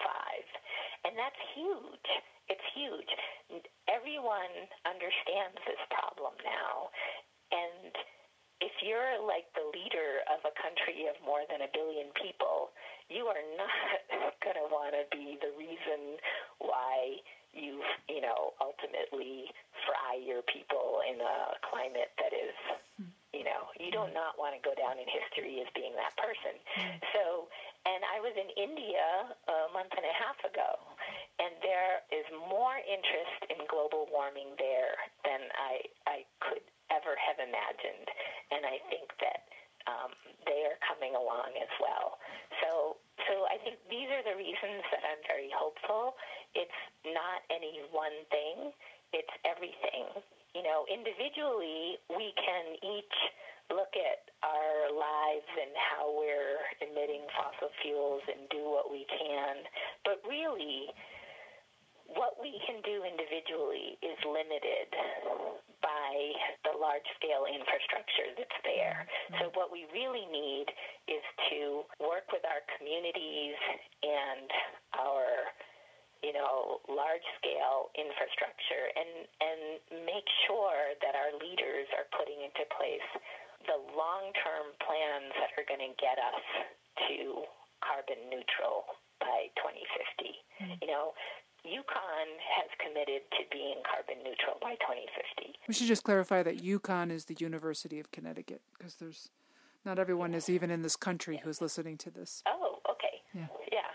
And 1.09 1.16
that's 1.16 1.41
huge. 1.57 2.09
It's 2.53 2.66
huge. 2.76 3.11
Everyone 3.88 4.68
understands 4.84 5.59
this 5.64 5.80
problem 5.88 6.34
now. 6.45 6.91
And 7.51 7.95
if 8.61 8.74
you're 8.84 9.16
like 9.24 9.49
the 9.57 9.64
leader 9.72 10.20
of 10.28 10.45
a 10.45 10.53
country 10.61 11.09
of 11.09 11.16
more 11.24 11.49
than 11.49 11.64
a 11.64 11.70
billion 11.72 12.12
people, 12.20 12.70
you 13.09 13.26
are 13.26 13.45
not 13.61 14.36
going 14.45 14.61
to 14.61 14.68
want 14.68 14.93
to 14.93 15.09
be 15.09 15.41
the 15.41 15.53
reason 15.57 16.20
why 16.61 17.18
you 17.53 17.82
you 18.09 18.20
know 18.22 18.55
ultimately 18.62 19.51
fry 19.86 20.18
your 20.18 20.42
people 20.46 21.03
in 21.07 21.18
a 21.20 21.59
climate 21.66 22.14
that 22.18 22.30
is 22.30 22.55
hmm. 22.98 23.11
you 23.34 23.42
know 23.42 23.70
you 23.78 23.90
do 23.90 24.07
not 24.14 24.38
want 24.38 24.55
to 24.55 24.62
go 24.62 24.74
down 24.78 24.98
in 24.98 25.07
history 25.11 25.59
as 25.62 25.68
being 25.74 25.94
that 25.98 26.14
person. 26.14 26.55
Hmm. 26.76 26.98
So 27.14 27.22
and 27.88 28.05
i 28.12 28.20
was 28.20 28.36
in 28.36 28.48
india 28.61 29.32
a 29.48 29.72
month 29.72 29.92
and 29.96 30.05
a 30.05 30.14
half 30.20 30.36
ago 30.44 30.76
and 31.40 31.57
there 31.64 32.05
is 32.12 32.28
more 32.44 32.76
interest 32.84 33.40
in 33.48 33.64
global 33.72 34.05
warming 34.12 34.53
there 34.61 35.01
than 35.24 35.48
i 35.57 35.80
i 36.07 36.18
could 36.44 36.64
ever 36.90 37.14
have 37.16 37.38
imagined. 37.38 38.07
And 38.51 38.66
i 38.66 38.82
think 38.90 39.09
that 39.22 39.46
um, 39.91 40.14
they 40.47 40.62
are 40.70 40.78
coming 40.86 41.18
along 41.18 41.51
as 41.59 41.72
well 41.82 42.22
so 42.62 42.97
so 43.28 43.47
I 43.47 43.61
think 43.61 43.76
these 43.86 44.09
are 44.09 44.24
the 44.24 44.36
reasons 44.36 44.82
that 44.91 45.03
I'm 45.05 45.22
very 45.28 45.53
hopeful. 45.53 46.16
It's 46.57 46.80
not 47.05 47.45
any 47.53 47.84
one 47.93 48.16
thing, 48.32 48.72
it's 49.12 49.34
everything. 49.45 50.09
You 50.57 50.66
know, 50.66 50.82
individually, 50.91 52.01
we 52.11 52.34
can 52.34 52.64
each 52.82 53.18
look 53.70 53.95
at 53.95 54.26
our 54.43 54.91
lives 54.91 55.47
and 55.47 55.70
how 55.78 56.11
we're 56.11 56.59
emitting 56.82 57.22
fossil 57.38 57.70
fuels 57.82 58.24
and 58.26 58.51
do 58.51 58.66
what 58.66 58.91
we 58.91 59.07
can. 59.07 59.62
But 60.03 60.18
really, 60.26 60.91
what 62.11 62.34
we 62.43 62.59
can 62.66 62.82
do 62.82 63.07
individually 63.07 63.95
is 64.03 64.18
limited 64.26 64.91
by 65.81 66.12
the 66.64 66.74
large 66.76 67.05
scale 67.16 67.49
infrastructure 67.49 68.37
that's 68.37 68.61
there. 68.64 69.05
Mm-hmm. 69.05 69.37
So, 69.41 69.43
what 69.57 69.72
we 69.72 69.89
really 69.93 70.24
need 70.28 70.68
is 71.09 71.24
to 71.53 71.85
work 72.01 72.28
with 72.33 72.45
our 72.45 72.62
communities 72.76 73.57
and 74.05 74.49
our 74.97 75.51
you 76.20 76.37
know, 76.37 76.85
large 76.85 77.24
scale 77.41 77.89
infrastructure 77.97 78.93
and, 78.93 79.24
and 79.41 79.61
make 80.05 80.28
sure 80.45 80.93
that 81.01 81.16
our 81.16 81.33
leaders 81.41 81.89
are 81.97 82.05
putting 82.12 82.45
into 82.45 82.61
place 82.76 83.09
the 83.64 83.81
long-term 83.97 84.76
plans 84.85 85.33
that 85.41 85.53
are 85.57 85.64
going 85.64 85.81
to 85.81 85.97
get 85.97 86.20
us 86.20 86.45
to 87.09 87.45
carbon 87.81 88.20
neutral 88.28 88.85
by 89.20 89.49
2050. 89.57 89.64
Mm-hmm. 89.64 90.76
You 90.85 90.89
know, 90.93 91.16
UConn 91.65 92.29
has 92.41 92.69
committed 92.81 93.23
to 93.37 93.43
being 93.53 93.83
carbon 93.85 94.23
neutral 94.25 94.57
by 94.61 94.75
2050. 94.81 95.55
We 95.69 95.75
should 95.75 95.89
just 95.89 96.05
clarify 96.05 96.43
that 96.43 96.63
UConn 96.63 97.11
is 97.11 97.27
the 97.27 97.37
University 97.39 98.01
of 98.01 98.11
Connecticut 98.11 98.63
because 98.77 98.97
there's 98.97 99.31
not 99.85 99.99
everyone 99.99 100.35
is 100.35 100.49
even 100.49 100.71
in 100.71 100.83
this 100.83 100.97
country 100.97 101.41
who's 101.43 101.61
listening 101.61 101.97
to 102.05 102.11
this. 102.11 102.43
Oh, 102.47 102.81
okay. 102.89 103.25
Yeah. 103.33 103.49
Yeah. 103.73 103.89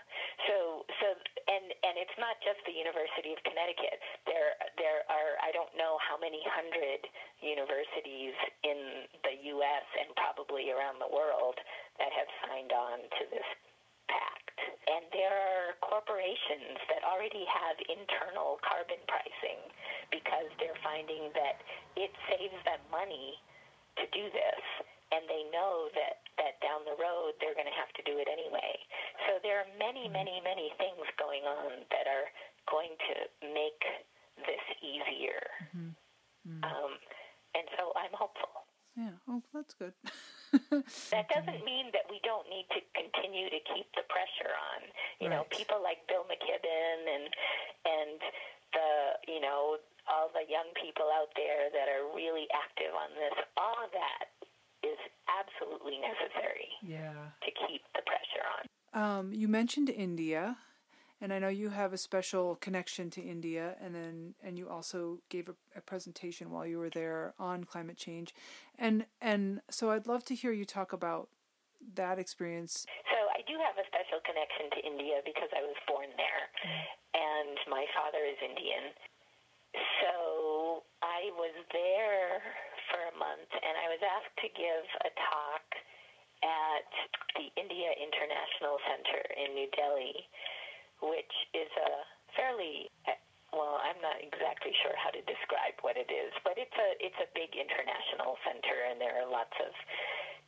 So 0.46 0.86
so 0.98 1.06
and 1.46 1.66
and 1.86 1.94
it's 1.98 2.18
not 2.18 2.38
just 2.42 2.58
the 2.66 2.74
University 2.74 3.30
of 3.34 3.38
Connecticut. 3.46 3.98
There 4.26 4.58
there 4.78 5.06
are 5.06 5.38
I 5.42 5.54
don't 5.54 5.70
know 5.78 5.98
how 6.02 6.18
many 6.18 6.42
hundred 6.46 7.06
universities 7.38 8.34
in 8.66 9.06
the 9.22 9.34
US 9.54 9.86
and 9.98 10.10
probably 10.18 10.74
around 10.74 10.98
the 10.98 11.10
world 11.10 11.54
that 12.02 12.10
have 12.14 12.30
signed 12.46 12.74
on 12.74 13.06
to 13.06 13.22
this 13.30 13.46
pact. 14.10 14.45
And 14.86 15.02
there 15.10 15.34
are 15.34 15.74
corporations 15.82 16.78
that 16.86 17.02
already 17.02 17.42
have 17.50 17.74
internal 17.90 18.62
carbon 18.62 19.02
pricing 19.10 19.58
because 20.14 20.46
they're 20.62 20.78
finding 20.86 21.34
that 21.34 21.58
it 21.98 22.14
saves 22.30 22.54
them 22.62 22.78
money 22.94 23.34
to 23.98 24.06
do 24.14 24.30
this 24.30 24.62
and 25.14 25.22
they 25.30 25.46
know 25.54 25.90
that 25.94 26.22
that 26.38 26.58
down 26.60 26.82
the 26.84 26.94
road 26.98 27.34
they're 27.40 27.56
going 27.56 27.68
to 27.68 27.78
have 27.78 27.90
to 27.98 28.04
do 28.04 28.18
it 28.18 28.28
anyway. 28.30 28.74
So 29.26 29.40
there 29.42 29.62
are 29.62 29.68
many, 29.78 30.06
many, 30.10 30.42
many 30.42 30.70
things 30.76 31.02
going 31.18 31.46
on 31.46 31.86
that 31.90 32.06
are 32.06 32.28
going 32.68 32.92
to 33.10 33.14
make 33.54 33.82
this 34.44 34.64
easier. 34.82 35.42
Mm-hmm. 35.72 35.90
Mm-hmm. 36.46 36.62
Um, 36.62 36.92
and 37.56 37.66
so 37.78 37.90
I'm 37.96 38.12
hopeful. 38.12 38.66
Yeah. 38.96 39.16
Oh, 39.28 39.42
that's 39.54 39.74
good. 39.74 39.94
that 41.14 41.26
doesn't 41.28 41.62
mean 41.64 41.92
that 41.92 42.06
we 42.08 42.20
don't 42.24 42.46
need 42.48 42.66
to 42.72 42.80
continue 42.96 43.48
to 43.50 43.60
keep 43.72 43.88
the 43.94 44.04
pressure 44.08 44.52
on. 44.52 44.80
You 45.20 45.28
right. 45.28 45.40
know, 45.40 45.44
people 45.50 45.80
like 45.82 46.04
Bill 46.08 46.24
McKibben 46.24 46.98
and 47.04 47.26
and 47.84 48.18
the 48.72 48.90
you 49.30 49.40
know 49.40 49.78
all 50.06 50.30
the 50.30 50.46
young 50.46 50.70
people 50.78 51.10
out 51.12 51.30
there 51.34 51.70
that 51.74 51.90
are 51.90 52.06
really 52.14 52.46
active 52.54 52.94
on 52.94 53.10
this. 53.18 53.34
All 53.58 53.76
of 53.82 53.90
that 53.90 54.30
is 54.86 54.98
absolutely 55.26 55.98
necessary 55.98 56.70
yeah. 56.82 57.34
to 57.42 57.50
keep 57.66 57.82
the 57.94 58.02
pressure 58.06 58.44
on. 58.46 58.62
Um, 58.94 59.32
you 59.32 59.48
mentioned 59.48 59.90
India, 59.90 60.56
and 61.20 61.32
I 61.32 61.38
know 61.38 61.48
you 61.48 61.70
have 61.70 61.92
a 61.92 61.98
special 61.98 62.56
connection 62.56 63.10
to 63.10 63.20
India, 63.22 63.76
and 63.80 63.94
then 63.94 64.34
and 64.42 64.58
you 64.58 64.68
also 64.68 65.18
gave 65.28 65.48
a, 65.48 65.54
a, 65.76 65.80
presentation 65.80 66.50
while 66.50 66.66
you 66.66 66.78
were 66.78 66.90
there 66.90 67.32
on 67.38 67.64
climate 67.64 67.96
change, 67.96 68.34
and 68.78 69.06
and 69.20 69.60
so 69.70 69.90
I'd 69.90 70.06
love 70.06 70.24
to 70.26 70.34
hear 70.34 70.52
you 70.52 70.64
talk 70.64 70.92
about 70.92 71.28
that 71.94 72.18
experience. 72.18 72.84
So 73.08 73.18
I 73.32 73.40
do 73.48 73.56
have 73.56 73.80
a 73.80 73.86
special 73.88 74.20
connection 74.28 74.68
to 74.76 74.80
India 74.84 75.24
because 75.24 75.48
I 75.56 75.62
was 75.64 75.76
born 75.88 76.08
there, 76.20 76.44
and 77.16 77.56
my 77.70 77.86
father 77.96 78.20
is 78.20 78.36
Indian. 78.44 78.92
So 80.04 80.84
I 81.00 81.32
was 81.36 81.52
there 81.72 82.40
for 82.92 83.00
a 83.08 83.14
month, 83.16 83.50
and 83.56 83.74
I 83.76 83.88
was 83.88 84.00
asked 84.04 84.36
to 84.44 84.48
give 84.52 84.84
a 85.04 85.10
talk 85.32 85.64
at 86.44 86.88
the 87.36 87.48
India 87.56 87.92
International 87.96 88.76
Center 88.84 89.20
in 89.40 89.56
New 89.56 89.68
Delhi, 89.72 90.28
which 91.02 91.34
is 91.52 91.70
a 91.76 91.90
fairly 92.36 92.90
well, 93.54 93.80
I'm 93.80 93.96
not 94.04 94.20
exactly 94.20 94.74
sure 94.84 94.92
how 95.00 95.08
to 95.16 95.22
describe 95.24 95.80
what 95.80 95.96
it 95.96 96.12
is, 96.12 96.28
but 96.44 96.60
it's 96.60 96.76
a 96.76 96.88
it's 97.00 97.16
a 97.24 97.28
big 97.32 97.56
international 97.56 98.36
center, 98.44 98.76
and 98.90 99.00
there 99.00 99.16
are 99.16 99.28
lots 99.28 99.54
of 99.64 99.72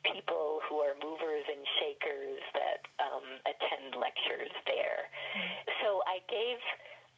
people 0.05 0.61
who 0.69 0.79
are 0.85 0.95
movers 1.01 1.45
and 1.49 1.63
shakers 1.81 2.43
that 2.55 2.81
um, 3.03 3.27
attend 3.49 3.99
lectures 3.99 4.53
there. 4.69 5.09
So 5.83 6.05
I 6.07 6.23
gave 6.31 6.61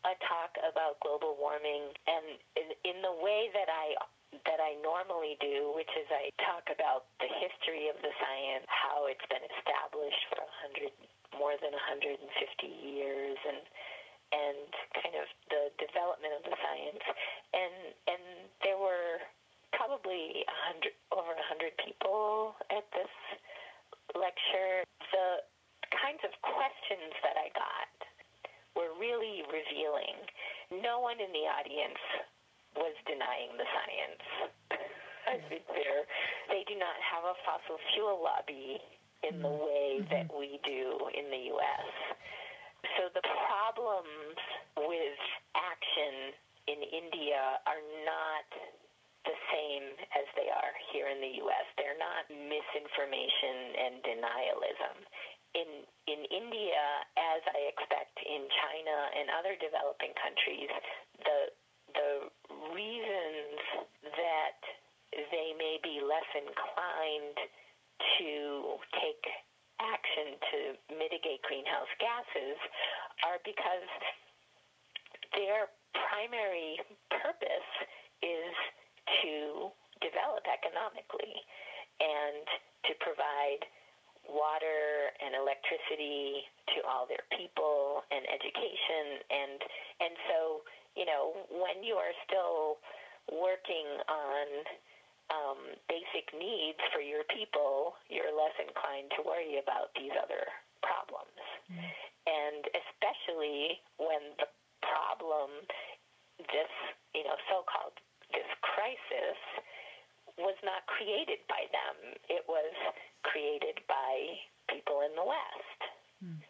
a 0.08 0.14
talk 0.24 0.56
about 0.64 0.96
global 1.04 1.36
warming, 1.36 1.92
and 2.08 2.26
in, 2.56 2.68
in 2.88 2.98
the 3.04 3.12
way 3.20 3.52
that 3.52 3.68
I 3.68 3.98
that 4.46 4.62
I 4.62 4.78
normally 4.78 5.34
do, 5.42 5.74
which 5.74 5.90
is 5.98 6.06
I 6.10 6.30
talk 6.46 6.70
about 6.70 7.10
the 7.18 7.30
history 7.42 7.90
of 7.90 7.98
the 7.98 8.14
science, 8.22 8.66
how 8.70 9.10
it's 9.10 9.26
been 9.26 9.42
established 9.58 10.22
for 10.30 10.42
a 10.46 10.52
hundred 10.62 10.94
more 11.34 11.54
than 11.58 11.74
150 11.74 12.22
years, 12.66 13.38
and 13.46 13.62
and 14.30 14.70
kind 14.94 15.18
of 15.18 15.26
the 15.50 15.74
development 15.82 16.30
of 16.38 16.42
the 16.46 16.54
science, 16.54 17.04
and 17.50 17.74
and 18.06 18.24
there 18.62 18.78
were 18.78 19.18
probably 19.74 20.46
a 20.46 20.56
hundred 20.70 20.94
over 21.10 21.34
a 21.34 21.46
hundred 21.50 21.74
people 21.82 22.54
at 22.70 22.86
this 22.94 23.14
lecture. 24.14 24.86
The 25.10 25.42
kinds 25.90 26.22
of 26.22 26.30
questions 26.46 27.14
that 27.26 27.34
I 27.34 27.50
got 27.58 27.94
were 28.78 28.94
really 28.94 29.42
revealing. 29.50 30.22
No 30.70 31.02
one 31.02 31.18
in 31.18 31.34
the 31.34 31.50
audience 31.50 31.98
was 32.76 32.94
denying 33.06 33.54
the 33.58 33.66
science. 33.66 34.24
I 35.28 35.36
think 35.46 35.62
there, 35.70 36.06
they 36.48 36.64
do 36.66 36.74
not 36.80 36.96
have 36.98 37.24
a 37.24 37.36
fossil 37.44 37.78
fuel 37.92 38.18
lobby 38.18 38.80
in 39.22 39.42
the 39.42 39.52
way 39.52 40.00
mm-hmm. 40.00 40.10
that 40.10 40.28
we 40.32 40.58
do 40.64 40.96
in 41.12 41.28
the 41.28 41.52
U.S. 41.54 41.90
So 42.96 43.12
the 43.12 43.22
problems 43.22 44.38
with 44.80 45.20
action 45.52 46.32
in 46.66 46.80
India 46.80 47.60
are 47.68 47.84
not 48.08 48.48
the 49.28 49.36
same 49.52 49.92
as 50.16 50.24
they 50.32 50.48
are 50.48 50.74
here 50.90 51.12
in 51.12 51.20
the 51.20 51.44
U.S. 51.44 51.66
They're 51.76 52.00
not 52.00 52.24
misinformation 52.32 53.76
and 53.76 53.94
denialism. 54.00 54.96
In 55.52 55.70
in 56.08 56.20
India, 56.30 56.84
as 57.18 57.42
I 57.52 57.68
expect 57.68 58.16
in 58.22 58.46
China 58.48 58.96
and 59.18 59.26
other 59.34 59.58
developing 59.58 60.14
countries, 60.16 60.70
the 61.20 61.52
the 61.94 62.12
reasons 62.74 63.58
that 64.02 64.60
they 65.32 65.54
may 65.58 65.78
be 65.82 66.00
less 66.02 66.26
inclined 66.34 67.38
to 68.18 68.30
take 69.00 69.24
action 69.80 70.36
to 70.52 70.58
mitigate 70.96 71.40
greenhouse 71.42 71.90
gases 71.98 72.58
are 73.24 73.40
because 73.44 73.88
their 75.34 75.72
primary 75.96 76.76
purpose 77.10 77.70
is 78.22 78.54
to 79.24 79.68
develop 80.04 80.44
economically 80.46 81.34
and 82.00 82.44
to 82.86 82.92
provide 83.00 83.60
water 84.28 85.10
and 85.18 85.32
electricity 85.34 86.44
to 86.76 86.84
all 86.86 87.08
their 87.08 87.24
people 87.34 88.04
and 88.12 88.22
education 88.28 89.24
and 89.32 89.58
and 90.04 90.14
so 90.28 90.60
you 90.96 91.06
know, 91.06 91.34
when 91.50 91.82
you 91.84 91.94
are 91.94 92.14
still 92.26 92.82
working 93.30 93.88
on 94.10 94.46
um, 95.30 95.60
basic 95.86 96.26
needs 96.34 96.80
for 96.90 96.98
your 96.98 97.22
people, 97.30 97.94
you're 98.10 98.34
less 98.34 98.54
inclined 98.58 99.10
to 99.14 99.22
worry 99.22 99.62
about 99.62 99.94
these 99.94 100.12
other 100.18 100.42
problems. 100.82 101.38
Mm-hmm. 101.70 101.90
And 102.26 102.62
especially 102.74 103.78
when 103.96 104.34
the 104.42 104.50
problem, 104.82 105.50
this, 106.50 106.72
you 107.14 107.22
know, 107.22 107.38
so 107.46 107.62
called 107.70 107.94
this 108.34 108.48
crisis, 108.62 109.38
was 110.38 110.58
not 110.66 110.86
created 110.90 111.42
by 111.46 111.68
them. 111.70 112.16
It 112.26 112.42
was 112.48 112.74
created 113.22 113.78
by 113.86 114.40
people 114.70 115.02
in 115.06 115.14
the 115.14 115.26
West. 115.26 115.80
Mm 116.22 116.40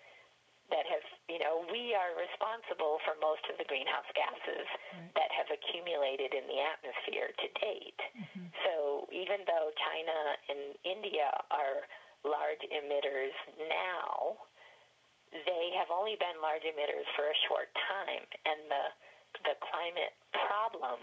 that 0.71 0.87
have, 0.87 1.07
you 1.27 1.39
know, 1.43 1.67
we 1.69 1.93
are 1.93 2.15
responsible 2.15 3.03
for 3.03 3.19
most 3.19 3.43
of 3.51 3.59
the 3.59 3.67
greenhouse 3.67 4.07
gases 4.15 4.67
right. 4.95 5.11
that 5.19 5.31
have 5.35 5.51
accumulated 5.51 6.33
in 6.33 6.47
the 6.47 6.59
atmosphere 6.63 7.35
to 7.35 7.47
date. 7.59 8.01
Mm-hmm. 8.15 8.47
So 8.65 9.07
even 9.11 9.43
though 9.45 9.75
China 9.75 10.19
and 10.49 10.63
India 10.87 11.29
are 11.51 11.85
large 12.23 12.63
emitters 12.71 13.35
now, 13.67 14.39
they 15.31 15.75
have 15.79 15.91
only 15.95 16.19
been 16.19 16.39
large 16.43 16.67
emitters 16.67 17.07
for 17.15 17.31
a 17.31 17.37
short 17.47 17.71
time, 17.87 18.27
and 18.47 18.67
the 18.67 18.85
the 19.47 19.55
climate 19.63 20.11
problem 20.35 20.99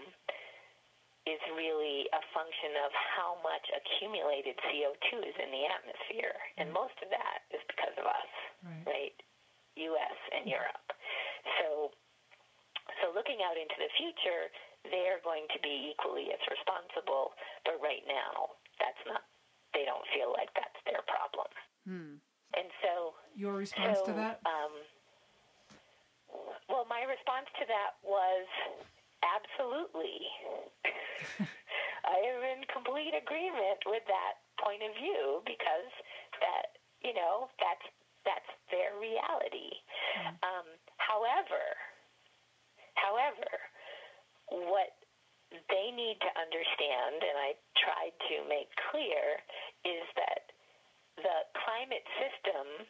is 1.24 1.40
really 1.56 2.04
a 2.12 2.20
function 2.36 2.76
of 2.84 2.92
how 3.18 3.34
much 3.42 3.66
accumulated 3.74 4.54
CO2 4.70 5.26
is 5.26 5.34
in 5.42 5.50
the 5.50 5.66
atmosphere, 5.66 6.38
and 6.54 6.70
most 6.70 6.94
of 7.02 7.10
that 7.10 7.42
is 7.50 7.58
because 7.66 7.98
of 7.98 8.06
us, 8.06 8.30
right? 8.62 8.86
right? 8.86 9.16
U.S. 9.90 10.18
and 10.30 10.46
Europe. 10.46 10.88
So, 11.58 11.90
so 13.02 13.10
looking 13.10 13.42
out 13.42 13.58
into 13.58 13.74
the 13.74 13.90
future, 13.98 14.46
they're 14.86 15.18
going 15.26 15.50
to 15.50 15.58
be 15.58 15.90
equally 15.90 16.30
as 16.30 16.42
responsible. 16.46 17.34
But 17.66 17.82
right 17.82 18.06
now, 18.06 18.54
that's 18.78 19.02
not. 19.06 19.26
They 19.74 19.82
don't 19.82 20.06
feel 20.14 20.30
like 20.32 20.54
that's 20.54 20.78
their 20.86 21.02
problem. 21.04 21.50
Hmm. 21.84 22.14
And 22.54 22.68
so, 22.80 23.18
your 23.34 23.58
response 23.58 23.98
so, 24.00 24.10
to 24.10 24.12
that? 24.16 24.40
Um, 24.46 24.74
well, 26.70 26.86
my 26.88 27.04
response 27.04 27.50
to 27.60 27.64
that 27.66 27.98
was 28.00 28.46
absolutely. 29.20 30.22
I 32.08 32.18
am 32.24 32.40
in 32.40 32.60
complete 32.72 33.12
agreement 33.12 33.84
with 33.84 34.04
that 34.08 34.40
point 34.56 34.80
of 34.80 34.96
view 34.96 35.44
because 35.44 35.92
that 36.40 36.80
you 37.04 37.12
know 37.12 37.52
that's 37.60 37.84
that's 38.24 38.50
their 38.72 38.96
reality. 38.96 39.76
Mm. 40.16 40.40
Um, 40.40 40.66
however, 40.96 41.62
however, 42.96 43.48
what 44.48 44.96
they 45.50 45.88
need 45.92 46.20
to 46.20 46.30
understand, 46.36 47.24
and 47.24 47.36
I 47.40 47.56
tried 47.80 48.16
to 48.32 48.36
make 48.48 48.68
clear, 48.92 49.40
is 49.84 50.04
that 50.16 50.52
the 51.16 51.38
climate 51.56 52.04
system 52.20 52.88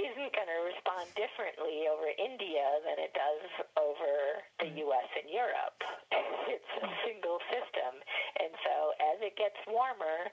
isn't 0.00 0.32
going 0.32 0.48
to 0.48 0.60
respond 0.64 1.04
differently 1.12 1.84
over 1.92 2.08
India 2.16 2.64
than 2.88 2.96
it 2.96 3.12
does 3.12 3.44
over 3.76 4.12
the 4.64 4.72
mm. 4.72 4.88
U.S. 4.88 5.10
and 5.20 5.28
Europe. 5.28 5.78
It's 6.50 6.72
a 6.82 6.90
single 7.06 7.38
system. 7.52 8.00
And 8.40 8.52
so 8.64 8.74
as 9.12 9.18
it 9.22 9.36
gets 9.36 9.56
warmer, 9.68 10.26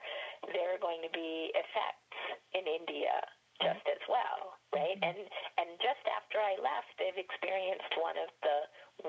there 0.55 0.73
are 0.73 0.82
going 0.82 1.03
to 1.03 1.11
be 1.11 1.51
effects 1.53 2.17
in 2.55 2.63
India 2.65 3.21
just 3.61 3.86
as 3.89 4.03
well, 4.05 4.57
right? 4.69 4.97
Mm-hmm. 5.01 5.09
And 5.09 5.19
and 5.57 5.69
just 5.82 6.03
after 6.05 6.38
I 6.38 6.57
left, 6.61 6.93
they've 7.01 7.17
experienced 7.17 7.89
one 7.97 8.17
of 8.17 8.30
the 8.45 8.57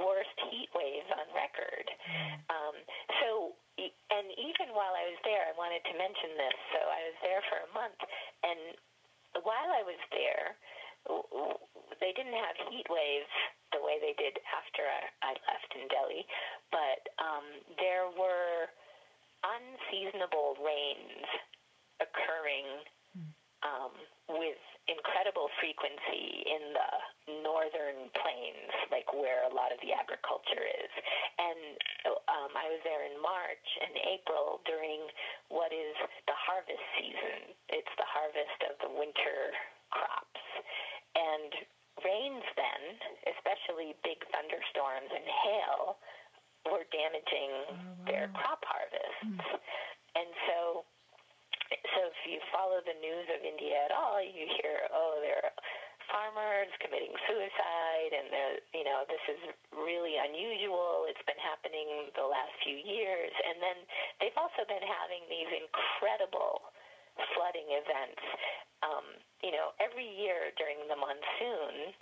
worst 0.00 0.36
heat 0.48 0.72
waves 0.72 1.08
on 1.12 1.26
record. 1.36 1.84
Mm. 1.84 2.36
Um, 2.48 2.76
so, 3.20 3.28
and 3.78 4.26
even 4.36 4.72
while 4.72 4.96
I 4.96 5.04
was 5.08 5.20
there, 5.24 5.44
I 5.48 5.52
wanted 5.56 5.84
to 5.88 5.94
mention 5.96 6.36
this. 6.36 6.58
So 6.76 6.80
I 6.80 7.00
was 7.12 7.18
there 7.24 7.42
for 7.48 7.58
a 7.64 7.70
month, 7.76 8.00
and 8.58 9.44
while 9.44 9.70
I 9.70 9.82
was 9.86 10.00
there, 10.10 10.58
they 12.00 12.12
didn't 12.14 12.36
have 12.36 12.56
heat 12.70 12.86
waves 12.90 13.30
the 13.72 13.82
way 13.84 14.00
they 14.00 14.16
did 14.16 14.38
after 14.50 14.82
I, 15.22 15.36
left 15.46 15.70
in 15.76 15.86
Delhi, 15.88 16.24
but 16.72 17.00
um, 17.20 17.46
there 17.78 18.08
were 18.16 18.72
unseasonable 19.44 20.56
rains 20.58 21.26
occurring 22.00 22.82
um, 23.62 23.92
with 24.28 24.60
incredible 24.88 25.52
frequency 25.60 26.44
in 26.48 26.72
the 26.72 26.90
northern 27.44 28.08
plains, 28.16 28.72
like 28.88 29.08
where 29.12 29.44
a 29.44 29.52
lot 29.52 29.68
of 29.68 29.78
the 29.84 29.92
agriculture 29.92 30.64
is. 30.64 30.92
And 31.36 31.60
um, 32.28 32.50
I 32.56 32.66
was 32.72 32.80
there 32.88 33.04
in 33.04 33.16
March 33.20 33.68
and 33.84 33.94
April 34.16 34.64
during 34.64 35.04
what 35.52 35.72
is 35.76 35.92
the 36.24 36.36
harvest 36.36 36.84
season. 36.96 37.52
It's 37.68 37.94
the 38.00 38.08
harvest 38.08 38.58
of 38.68 38.74
the 38.80 38.90
winter 38.92 39.52
crops. 39.92 40.44
And 41.16 41.52
rains 42.00 42.46
then, 42.56 42.82
especially 43.28 43.92
big 44.06 44.22
thunderstorms 44.32 45.10
and 45.12 45.26
hail, 45.26 46.00
were 46.68 46.88
damaging 46.88 47.52
oh, 47.68 47.76
wow. 47.76 48.06
their 48.08 48.26
crop 48.32 48.64
harvests. 48.64 49.24
Mm. 49.24 49.40
And 50.16 50.30
so 50.48 50.87
so 51.94 52.08
if 52.08 52.20
you 52.28 52.38
follow 52.52 52.80
the 52.84 52.96
news 53.00 53.26
of 53.32 53.40
India 53.44 53.76
at 53.88 53.92
all, 53.92 54.20
you 54.20 54.44
hear, 54.60 54.88
oh, 54.92 55.20
there 55.24 55.40
are 55.40 55.54
farmers 56.08 56.72
committing 56.80 57.12
suicide, 57.28 58.12
and 58.16 58.28
you 58.72 58.84
know 58.84 59.04
this 59.08 59.20
is 59.28 59.40
really 59.76 60.16
unusual. 60.16 61.04
It's 61.08 61.22
been 61.28 61.40
happening 61.40 62.08
the 62.16 62.24
last 62.24 62.52
few 62.64 62.76
years, 62.76 63.32
and 63.44 63.60
then 63.60 63.78
they've 64.20 64.36
also 64.40 64.64
been 64.64 64.84
having 64.84 65.22
these 65.28 65.48
incredible 65.52 66.72
flooding 67.36 67.68
events. 67.76 68.24
Um, 68.80 69.06
you 69.44 69.52
know, 69.52 69.76
every 69.82 70.06
year 70.06 70.54
during 70.56 70.80
the 70.88 70.96
monsoon, 70.96 71.92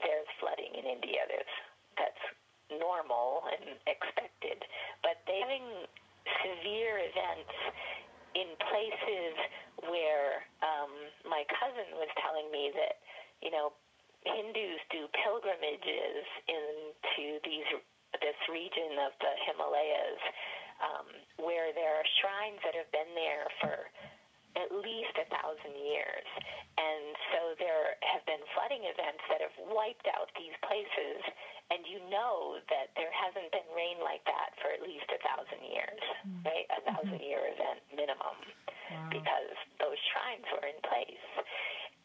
there's 0.00 0.30
flooding 0.40 0.72
in 0.74 0.84
India. 0.88 1.28
There's 1.28 1.54
that's 2.00 2.24
normal 2.72 3.44
and 3.50 3.76
expected, 3.84 4.64
but 5.04 5.20
they're 5.28 5.42
having 5.44 5.84
severe 6.40 7.02
events 7.02 7.52
in 8.34 8.48
places 8.70 9.34
where 9.88 10.44
um, 10.62 10.92
my 11.26 11.42
cousin 11.58 11.96
was 11.96 12.10
telling 12.20 12.50
me 12.52 12.70
that, 12.74 13.00
you 13.42 13.50
know, 13.50 13.72
Hindus 14.22 14.80
do 14.92 15.08
pilgrimages 15.24 16.24
into 16.44 17.40
these 17.40 17.68
this 18.20 18.36
region 18.50 18.98
of 19.06 19.14
the 19.22 19.32
Himalayas, 19.46 20.20
um, 20.82 21.06
where 21.46 21.72
there 21.72 21.94
are 21.94 22.06
shrines 22.20 22.58
that 22.66 22.74
have 22.74 22.90
been 22.90 23.14
there 23.14 23.46
for 23.62 23.86
at 24.58 24.70
least 24.74 25.14
a 25.18 25.26
thousand 25.30 25.74
years. 25.78 26.26
And 26.80 27.14
so 27.34 27.40
there 27.60 27.98
have 28.02 28.24
been 28.24 28.40
flooding 28.56 28.88
events 28.88 29.22
that 29.28 29.44
have 29.44 29.54
wiped 29.68 30.08
out 30.10 30.32
these 30.34 30.54
places, 30.64 31.20
and 31.68 31.84
you 31.86 32.00
know 32.08 32.58
that 32.72 32.90
there 32.96 33.12
hasn't 33.12 33.52
been 33.52 33.68
rain 33.76 34.00
like 34.02 34.24
that 34.26 34.56
for 34.58 34.72
at 34.72 34.80
least 34.82 35.06
a 35.12 35.20
thousand 35.22 35.60
years, 35.60 36.02
mm-hmm. 36.24 36.46
right? 36.48 36.66
A 36.72 36.78
1000 36.88 37.04
mm-hmm. 37.04 37.20
year 37.20 37.42
event 37.52 37.80
minimum, 37.92 38.36
wow. 38.90 39.12
because 39.12 39.54
those 39.78 39.98
shrines 40.10 40.46
were 40.50 40.66
in 40.66 40.80
place. 40.82 41.26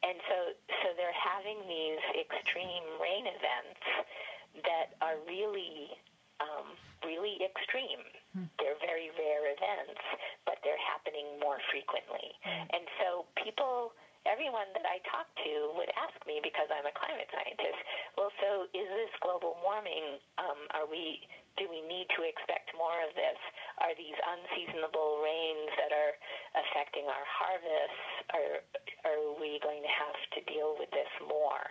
And 0.05 0.21
so, 0.29 0.37
so 0.83 0.87
they're 0.99 1.17
having 1.17 1.65
these 1.65 2.03
extreme 2.13 2.85
rain 3.01 3.25
events 3.25 3.81
that 4.61 4.93
are 5.01 5.17
really 5.25 5.97
um, 6.41 6.75
really 7.03 7.39
extreme. 7.43 8.03
Hmm. 8.33 8.47
They're 8.59 8.79
very 8.83 9.11
rare 9.15 9.47
events, 9.51 10.01
but 10.43 10.59
they're 10.65 10.79
happening 10.81 11.39
more 11.39 11.59
frequently. 11.71 12.35
Hmm. 12.43 12.67
And 12.75 12.85
so 12.99 13.07
people, 13.39 13.95
everyone 14.27 14.67
that 14.75 14.83
I 14.83 14.99
talk 15.07 15.29
to 15.45 15.53
would 15.79 15.91
ask 15.95 16.17
me 16.27 16.41
because 16.43 16.67
I'm 16.73 16.87
a 16.87 16.95
climate 16.95 17.29
scientist. 17.31 17.79
Well, 18.17 18.31
so 18.41 18.67
is 18.75 18.87
this 18.89 19.13
global 19.23 19.55
warming? 19.63 20.19
Um, 20.41 20.59
are 20.75 20.87
we? 20.89 21.23
Do 21.55 21.71
we 21.71 21.79
need 21.87 22.11
to 22.19 22.27
expect 22.27 22.75
more 22.75 22.99
of 22.99 23.15
this? 23.15 23.39
Are 23.79 23.95
these 23.95 24.19
unseasonable 24.19 25.23
rains 25.23 25.71
that 25.79 25.95
are 25.95 26.13
affecting 26.51 27.07
our 27.07 27.23
harvests? 27.23 28.03
Are 28.35 28.53
are 29.07 29.23
we 29.39 29.63
going 29.63 29.79
to 29.79 29.93
have 29.93 30.19
to 30.35 30.39
deal 30.51 30.75
with 30.75 30.91
this 30.91 31.07
more? 31.23 31.63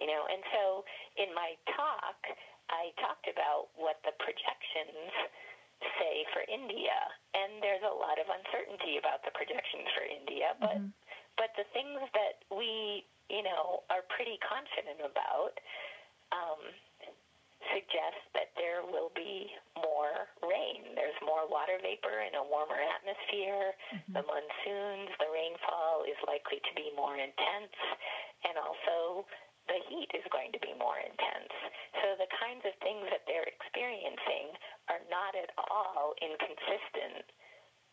You 0.00 0.08
know, 0.08 0.24
and 0.32 0.40
so 0.54 0.86
in 1.20 1.28
my 1.36 1.60
talk, 1.76 2.16
I 2.68 2.92
talked 3.00 3.26
about 3.28 3.72
what 3.76 4.00
the 4.04 4.12
projections 4.20 5.12
say 5.98 6.26
for 6.34 6.42
India, 6.50 6.96
and 7.34 7.62
there's 7.62 7.84
a 7.86 7.94
lot 7.94 8.18
of 8.18 8.26
uncertainty 8.26 8.98
about 8.98 9.22
the 9.22 9.32
projections 9.32 9.86
for 9.94 10.04
India, 10.04 10.54
but 10.58 10.78
mm-hmm. 10.78 10.92
but 11.38 11.54
the 11.54 11.66
things 11.70 12.02
that 12.14 12.42
we 12.50 13.06
you 13.30 13.42
know 13.46 13.86
are 13.88 14.02
pretty 14.10 14.36
confident 14.42 15.00
about 15.00 15.54
um, 16.34 16.60
suggest 17.74 18.22
that 18.34 18.54
there 18.54 18.86
will 18.86 19.10
be 19.14 19.50
more 19.78 20.30
rain. 20.42 20.94
There's 20.94 21.16
more 21.22 21.46
water 21.46 21.78
vapor 21.82 22.22
in 22.26 22.34
a 22.38 22.44
warmer 22.44 22.78
atmosphere. 22.78 23.74
Mm-hmm. 23.94 24.14
The 24.14 24.22
monsoons, 24.24 25.10
the 25.18 25.30
rainfall 25.30 26.06
is 26.06 26.18
likely 26.26 26.62
to 26.62 26.72
be 26.74 26.90
more 26.94 27.18
intense, 27.18 27.74
and 28.46 28.54
also 28.58 29.26
the 29.68 29.80
heat 29.88 30.10
is 30.16 30.24
going 30.32 30.50
to 30.56 30.60
be 30.60 30.72
more 30.76 30.96
intense. 30.98 31.52
So 32.00 32.16
the 32.16 32.30
kinds 32.40 32.64
of 32.64 32.74
things 32.80 33.04
that 33.12 33.24
they're 33.28 33.48
experiencing 33.48 34.56
are 34.88 35.02
not 35.12 35.36
at 35.36 35.52
all 35.70 36.16
inconsistent 36.20 37.28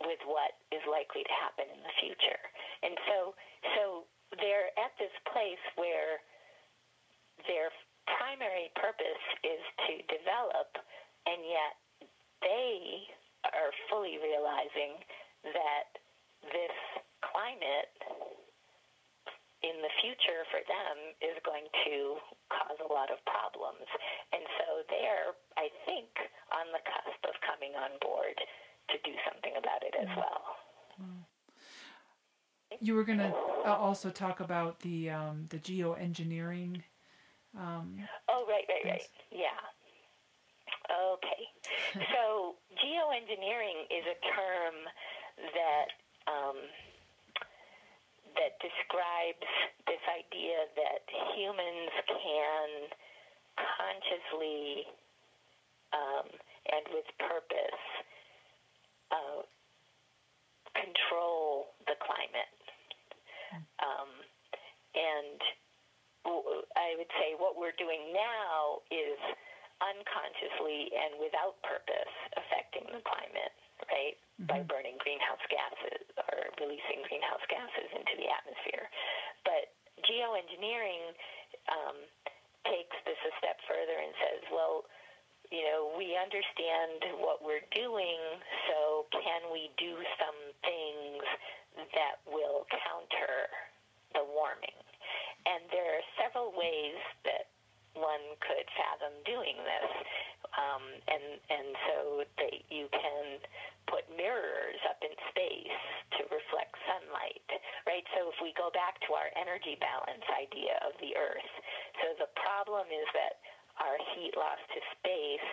with 0.03 0.19
what 0.27 0.59
is 0.75 0.83
likely 0.87 1.23
to 1.23 1.35
happen 1.39 1.67
in 1.71 1.79
the 1.79 1.95
future. 1.99 2.41
And 2.83 2.95
so 3.07 3.17
so 3.75 3.83
they're 4.39 4.71
at 4.75 4.91
this 4.99 5.13
place 5.31 5.61
where 5.79 6.19
their 7.47 7.71
primary 8.19 8.71
purpose 8.75 9.25
is 9.43 9.63
to 9.87 9.93
develop 10.11 10.71
and 11.25 11.41
yet 11.43 11.73
they 12.41 13.07
are 13.53 13.73
fully 13.89 14.17
realizing 14.21 15.01
that 15.43 15.89
this 16.53 16.75
climate 17.25 17.93
in 19.65 19.81
the 19.81 19.89
future 19.97 20.45
for 20.53 20.61
them 20.69 20.95
is 21.25 21.33
going 21.41 21.65
to 21.89 22.21
cause 22.53 22.77
a 22.77 22.89
lot 22.93 23.09
of 23.09 23.17
problems. 23.25 23.89
And 24.29 24.45
so 24.61 24.85
they're, 24.93 25.33
I 25.57 25.73
think, 25.89 26.13
on 26.53 26.69
the 26.69 26.81
cusp 26.85 27.21
of 27.25 27.33
coming 27.41 27.73
on 27.73 27.97
board 27.97 28.37
to 28.37 28.95
do 29.01 29.13
something 29.25 29.57
about 29.57 29.81
it 29.81 29.97
as 29.97 30.11
well. 30.13 30.45
You 32.79 32.93
were 32.93 33.03
going 33.03 33.19
to 33.19 33.33
uh, 33.65 33.75
also 33.75 34.09
talk 34.09 34.39
about 34.39 34.79
the 34.81 35.09
um, 35.09 35.45
the 35.49 35.57
geoengineering. 35.57 36.81
Um, 37.57 38.03
oh, 38.27 38.45
right, 38.49 38.65
right, 38.67 38.91
right. 38.91 39.07
Yeah. 39.31 39.63
Okay. 40.91 41.41
so 42.13 42.55
geoengineering 42.75 43.87
is 43.89 44.03
a 44.11 44.17
term 44.35 44.75
that 45.53 45.87
um, 46.27 46.57
that 48.35 48.59
describes 48.59 49.47
this 49.87 50.03
idea 50.11 50.67
that 50.75 51.03
humans 51.35 51.93
can 52.07 52.67
consciously 53.55 54.87
um, 55.95 56.27
and 56.75 56.83
with 56.91 57.07
purpose 57.19 57.83
uh, 59.11 59.41
control 60.75 61.71
the 61.87 61.95
climate. 62.03 62.55
Um, 63.79 64.11
and 64.95 65.39
I 66.75 66.97
would 66.97 67.11
say 67.21 67.37
what 67.37 67.55
we're 67.55 67.75
doing 67.79 68.11
now 68.11 68.81
is 68.91 69.19
unconsciously 69.79 70.91
and 70.91 71.19
without 71.19 71.59
purpose 71.61 72.15
affecting 72.35 72.87
the 72.89 73.03
climate, 73.03 73.55
right? 73.91 74.15
Mm-hmm. 74.39 74.47
By 74.47 74.59
burning 74.65 74.97
greenhouse 74.99 75.43
gases 75.51 76.03
or 76.31 76.51
releasing 76.59 77.03
greenhouse 77.07 77.43
gases 77.47 77.89
into 77.93 78.15
the 78.19 78.27
atmosphere. 78.27 78.87
But 79.43 79.71
geoengineering 80.03 81.13
um, 81.71 81.97
takes 82.67 82.97
this 83.05 83.19
a 83.21 83.31
step 83.39 83.59
further 83.69 83.95
and 83.99 84.11
says, 84.19 84.41
well, 84.49 84.87
you 85.53 85.61
know, 85.61 85.93
we 85.93 86.14
understand 86.25 87.21
what 87.21 87.45
we're 87.45 87.65
doing, 87.69 88.19
so 88.65 89.05
can 89.13 89.53
we 89.53 89.69
do 89.77 89.93
some 90.17 90.39
things 90.65 91.21
that 91.93 92.17
will 92.25 92.65
counter 92.73 93.45
the 94.17 94.25
warming? 94.25 94.81
And 95.45 95.61
there 95.69 96.01
are 96.01 96.05
several 96.17 96.49
ways 96.57 96.97
that 97.29 97.53
one 97.95 98.35
could 98.43 98.67
fathom 98.75 99.15
doing 99.23 99.55
this. 99.63 99.91
Um, 100.55 100.83
and 101.09 101.25
and 101.51 101.67
so 101.89 101.97
they, 102.39 102.63
you 102.71 102.87
can 102.91 103.43
put 103.91 104.07
mirrors 104.13 104.79
up 104.87 104.99
in 105.03 105.11
space 105.31 105.79
to 106.19 106.21
reflect 106.31 106.75
sunlight, 106.87 107.43
right? 107.83 108.05
So 108.15 108.31
if 108.31 108.37
we 108.39 108.55
go 108.55 108.71
back 108.71 108.99
to 109.07 109.15
our 109.15 109.31
energy 109.35 109.75
balance 109.79 110.23
idea 110.31 110.79
of 110.85 110.95
the 111.03 111.15
Earth, 111.17 111.51
so 112.03 112.15
the 112.19 112.31
problem 112.39 112.87
is 112.87 113.07
that 113.15 113.41
our 113.83 113.97
heat 114.15 114.31
loss 114.39 114.61
to 114.71 114.79
space 114.95 115.51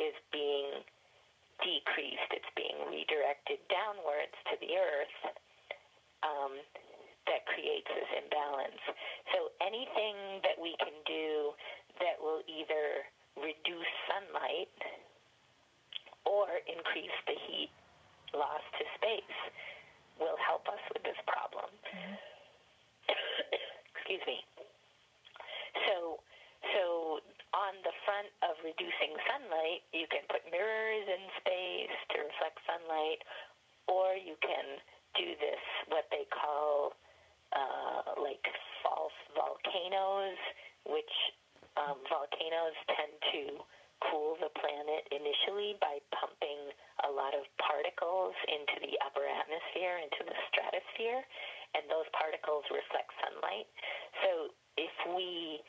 is 0.00 0.16
being 0.34 0.82
decreased. 1.62 2.30
It's 2.34 2.52
being 2.58 2.78
redirected 2.90 3.62
downwards 3.70 4.34
to 4.50 4.54
the 4.58 4.74
Earth. 4.74 5.18
Um, 6.22 6.58
that 7.26 7.46
creates 7.46 7.86
this 7.94 8.10
imbalance. 8.18 8.82
So 9.34 9.54
anything 9.62 10.42
that 10.42 10.58
we 10.58 10.74
can 10.82 10.94
do 11.06 11.54
that 12.02 12.18
will 12.18 12.42
either 12.50 13.06
reduce 13.38 13.92
sunlight 14.10 14.74
or 16.26 16.46
increase 16.66 17.14
the 17.26 17.36
heat 17.46 17.72
loss 18.34 18.64
to 18.78 18.84
space 18.98 19.38
will 20.18 20.38
help 20.40 20.66
us 20.66 20.82
with 20.92 21.02
this 21.06 21.18
problem. 21.26 21.70
Mm-hmm. 21.70 22.16
Excuse 23.94 24.24
me. 24.26 24.38
So, 25.88 26.20
so 26.74 26.82
on 27.54 27.74
the 27.86 27.94
front 28.06 28.30
of 28.44 28.58
reducing 28.66 29.14
sunlight, 29.30 29.82
you 29.94 30.06
can 30.10 30.24
put 30.26 30.42
mirrors 30.50 31.06
in 31.06 31.22
space 31.42 31.96
to 32.14 32.16
reflect 32.28 32.58
sunlight, 32.66 33.20
or 33.86 34.14
you 34.16 34.38
can 34.42 34.78
do 35.18 35.36
this, 35.38 35.60
what 35.90 36.08
they 36.10 36.24
call 36.32 36.96
uh, 37.52 38.16
like 38.20 38.44
false 38.80 39.16
volcanoes, 39.36 40.40
which 40.88 41.14
um, 41.76 42.00
volcanoes 42.08 42.76
tend 42.96 43.12
to 43.32 43.42
cool 44.08 44.34
the 44.42 44.50
planet 44.58 45.06
initially 45.14 45.78
by 45.78 46.00
pumping 46.10 46.72
a 47.06 47.10
lot 47.12 47.36
of 47.38 47.46
particles 47.62 48.34
into 48.50 48.82
the 48.82 48.98
upper 49.06 49.22
atmosphere, 49.22 50.02
into 50.02 50.26
the 50.26 50.36
stratosphere, 50.50 51.22
and 51.78 51.86
those 51.86 52.08
particles 52.16 52.66
reflect 52.72 53.12
sunlight. 53.22 53.68
So 54.26 54.50
if 54.80 54.94
we 55.14 55.62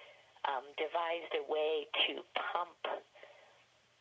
um, 0.49 0.65
devised 0.81 1.35
a 1.37 1.43
way 1.45 1.85
to 2.09 2.25
pump 2.33 2.79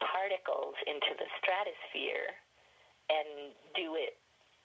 particles 0.01 0.75
into 0.89 1.13
the 1.19 1.29
stratosphere 1.39 2.31
and 3.13 3.53
do 3.77 3.95
it, 4.01 4.17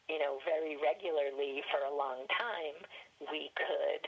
you 0.08 0.18
know, 0.18 0.37
very 0.48 0.80
regularly 0.80 1.60
for 1.68 1.84
a 1.84 1.94
long 1.94 2.24
time, 2.32 2.80
we 3.28 3.52
could 3.60 4.08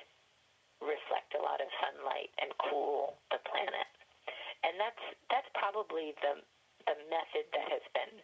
reflect 0.79 1.35
a 1.35 1.43
lot 1.43 1.59
of 1.59 1.67
sunlight 1.83 2.31
and 2.39 2.55
cool 2.71 3.19
the 3.35 3.43
planet. 3.43 3.91
And 4.63 4.79
that's 4.79 5.03
that's 5.27 5.51
probably 5.59 6.15
the 6.23 6.39
the 6.87 6.95
method 7.11 7.45
that 7.51 7.67
has 7.67 7.85
been 7.91 8.15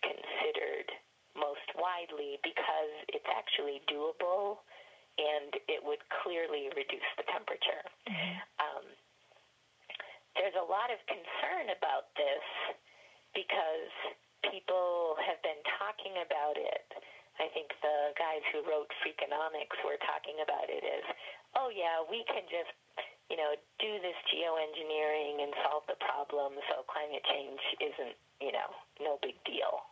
considered 0.00 0.88
most 1.34 1.66
widely 1.74 2.38
because 2.46 2.94
it's 3.10 3.26
actually 3.26 3.82
doable 3.90 4.62
and 5.18 5.54
it 5.66 5.82
would 5.82 6.02
clearly 6.22 6.70
reduce 6.74 7.10
the 7.18 7.26
temperature. 7.30 7.82
Mm-hmm. 8.06 8.34
Um, 8.62 8.86
there's 10.38 10.58
a 10.58 10.66
lot 10.66 10.90
of 10.90 10.98
concern 11.06 11.70
about 11.74 12.10
this 12.18 12.46
because 13.34 13.94
people 14.50 15.14
have 15.22 15.38
been 15.42 15.62
talking 15.78 16.18
about 16.22 16.58
it. 16.58 16.86
I 17.42 17.50
think 17.50 17.74
the 17.82 18.14
guys 18.14 18.42
who 18.54 18.62
wrote 18.62 18.86
Freakonomics 19.02 19.74
were 19.82 19.98
talking 20.06 20.38
about 20.38 20.70
it 20.70 20.86
as, 20.86 21.04
oh 21.58 21.66
yeah, 21.70 22.02
we 22.06 22.22
can 22.30 22.46
just, 22.46 22.70
you 23.26 23.34
know, 23.34 23.58
do 23.82 23.90
this 23.98 24.14
geoengineering 24.30 25.42
and 25.42 25.50
solve 25.66 25.82
the 25.90 25.98
problem, 25.98 26.54
so 26.70 26.86
climate 26.86 27.26
change 27.26 27.62
isn't, 27.82 28.16
you 28.38 28.54
know, 28.54 28.70
no 29.02 29.18
big 29.18 29.34
deal. 29.42 29.82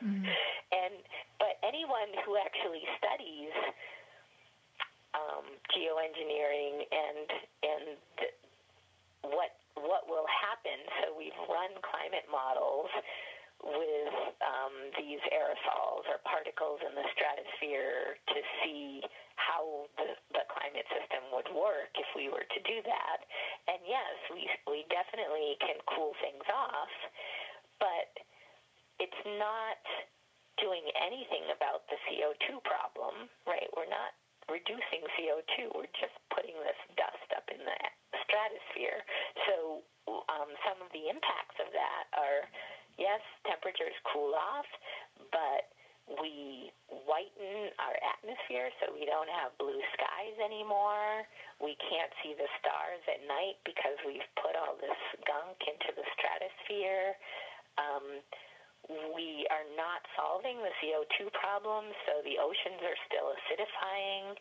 Mm-hmm. 0.00 0.24
and 0.80 0.94
but 1.36 1.60
anyone 1.60 2.10
who 2.24 2.40
actually 2.40 2.82
studies 2.96 3.52
um, 5.12 5.44
geoengineering 5.76 6.88
and 6.88 7.26
and 7.62 7.84
the, 8.16 8.28
what 9.28 9.52
what 9.76 10.08
will 10.08 10.26
happen. 10.28 10.78
So 11.04 11.12
we've 11.12 11.36
run 11.48 11.72
climate 11.84 12.24
models 12.32 12.88
with 13.62 14.14
um, 14.42 14.74
these 14.98 15.22
aerosols 15.30 16.04
or 16.10 16.18
particles 16.26 16.82
in 16.82 16.92
the 16.98 17.06
stratosphere 17.14 18.18
to 18.34 18.38
see 18.62 19.02
how 19.38 19.86
the, 19.98 20.14
the 20.34 20.44
climate 20.50 20.86
system 20.90 21.22
would 21.32 21.48
work 21.54 21.90
if 21.94 22.06
we 22.14 22.28
were 22.28 22.46
to 22.46 22.60
do 22.66 22.82
that. 22.84 23.18
And 23.70 23.80
yes, 23.86 24.14
we 24.34 24.46
we 24.66 24.84
definitely 24.90 25.56
can 25.62 25.78
cool 25.94 26.14
things 26.22 26.46
off, 26.50 26.92
but 27.78 28.10
it's 28.98 29.22
not 29.38 29.82
doing 30.60 30.84
anything 31.00 31.50
about 31.54 31.86
the 31.88 31.98
CO2 32.06 32.62
problem, 32.62 33.26
right? 33.48 33.66
We're 33.74 33.90
not 33.90 34.12
reducing 34.50 35.02
CO2. 35.18 35.74
We're 35.74 35.94
just 35.98 36.16
putting 36.34 36.56
this 36.62 36.78
dust 36.98 37.28
up 37.36 37.46
in 37.52 37.60
the 37.62 37.78
stratosphere. 38.26 39.00
So 39.46 39.82
um, 40.08 40.50
some 40.66 40.78
of 40.82 40.88
the 40.90 41.10
impacts 41.10 41.58
of 41.62 41.68
that 41.74 42.04
are, 42.16 42.48
yes, 42.98 43.22
temperatures 43.46 43.94
cool 44.10 44.34
off, 44.34 44.68
but 45.30 45.70
we 46.18 46.74
whiten 47.06 47.70
our 47.78 47.94
atmosphere 48.02 48.74
so 48.82 48.90
we 48.90 49.06
don't 49.06 49.30
have 49.30 49.54
blue 49.62 49.78
skies 49.94 50.36
anymore. 50.42 51.22
We 51.62 51.78
can't 51.78 52.10
see 52.26 52.34
the 52.34 52.50
stars 52.58 53.02
at 53.06 53.22
night 53.30 53.62
because 53.62 53.94
we've 54.02 54.26
put 54.42 54.58
all 54.58 54.74
this 54.82 54.98
gunk 55.22 55.62
into 55.62 55.94
the 55.94 56.06
stratosphere. 56.18 57.14
Um, 57.78 58.18
we 58.90 59.46
are 59.50 59.66
not 59.78 60.02
solving 60.18 60.58
the 60.58 60.74
CO2 60.82 61.30
problem, 61.38 61.86
so 62.06 62.18
the 62.26 62.38
oceans 62.42 62.82
are 62.82 62.98
still 63.06 63.30
acidifying. 63.30 64.34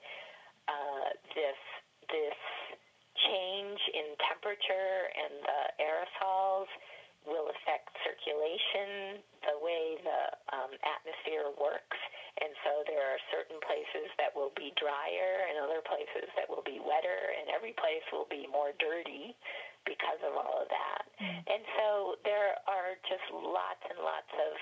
Uh, 0.65 1.09
this 1.37 1.59
this 2.09 2.39
change 3.29 3.81
in 3.93 4.17
temperature 4.25 5.11
and 5.13 5.33
the 5.45 5.61
aerosols 5.83 6.69
will 7.29 7.53
affect 7.53 7.93
circulation, 8.01 9.21
the 9.45 9.57
way 9.61 9.93
the 10.01 10.21
um, 10.57 10.73
atmosphere 10.81 11.53
works, 11.61 11.99
and 12.41 12.49
so 12.65 12.81
there 12.89 13.05
are 13.05 13.21
certain 13.29 13.61
places 13.61 14.09
that 14.17 14.33
will 14.33 14.49
be 14.57 14.73
drier 14.81 15.45
and 15.45 15.61
other 15.61 15.85
places 15.85 16.25
that 16.33 16.49
will 16.49 16.65
be 16.65 16.81
wetter, 16.81 17.21
and 17.37 17.53
every 17.53 17.77
place 17.77 18.01
will 18.09 18.25
be 18.25 18.49
more 18.49 18.73
dirty 18.81 19.37
because 19.85 20.21
of 20.23 20.33
all 20.37 20.63
of 20.63 20.69
that. 20.69 21.03
Mm. 21.17 21.41
And 21.47 21.61
so 21.77 21.87
there 22.23 22.57
are 22.69 22.97
just 23.07 23.25
lots 23.33 23.83
and 23.89 23.99
lots 24.01 24.31
of 24.35 24.53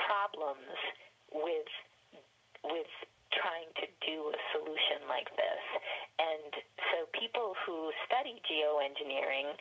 problems 0.00 0.76
with 1.32 1.70
with 2.64 2.92
trying 3.34 3.68
to 3.76 3.86
do 4.06 4.30
a 4.30 4.38
solution 4.54 5.04
like 5.10 5.28
this. 5.36 5.64
And 6.16 6.50
so 6.94 6.96
people 7.12 7.52
who 7.66 7.90
study 8.06 8.40
geoengineering 8.46 9.52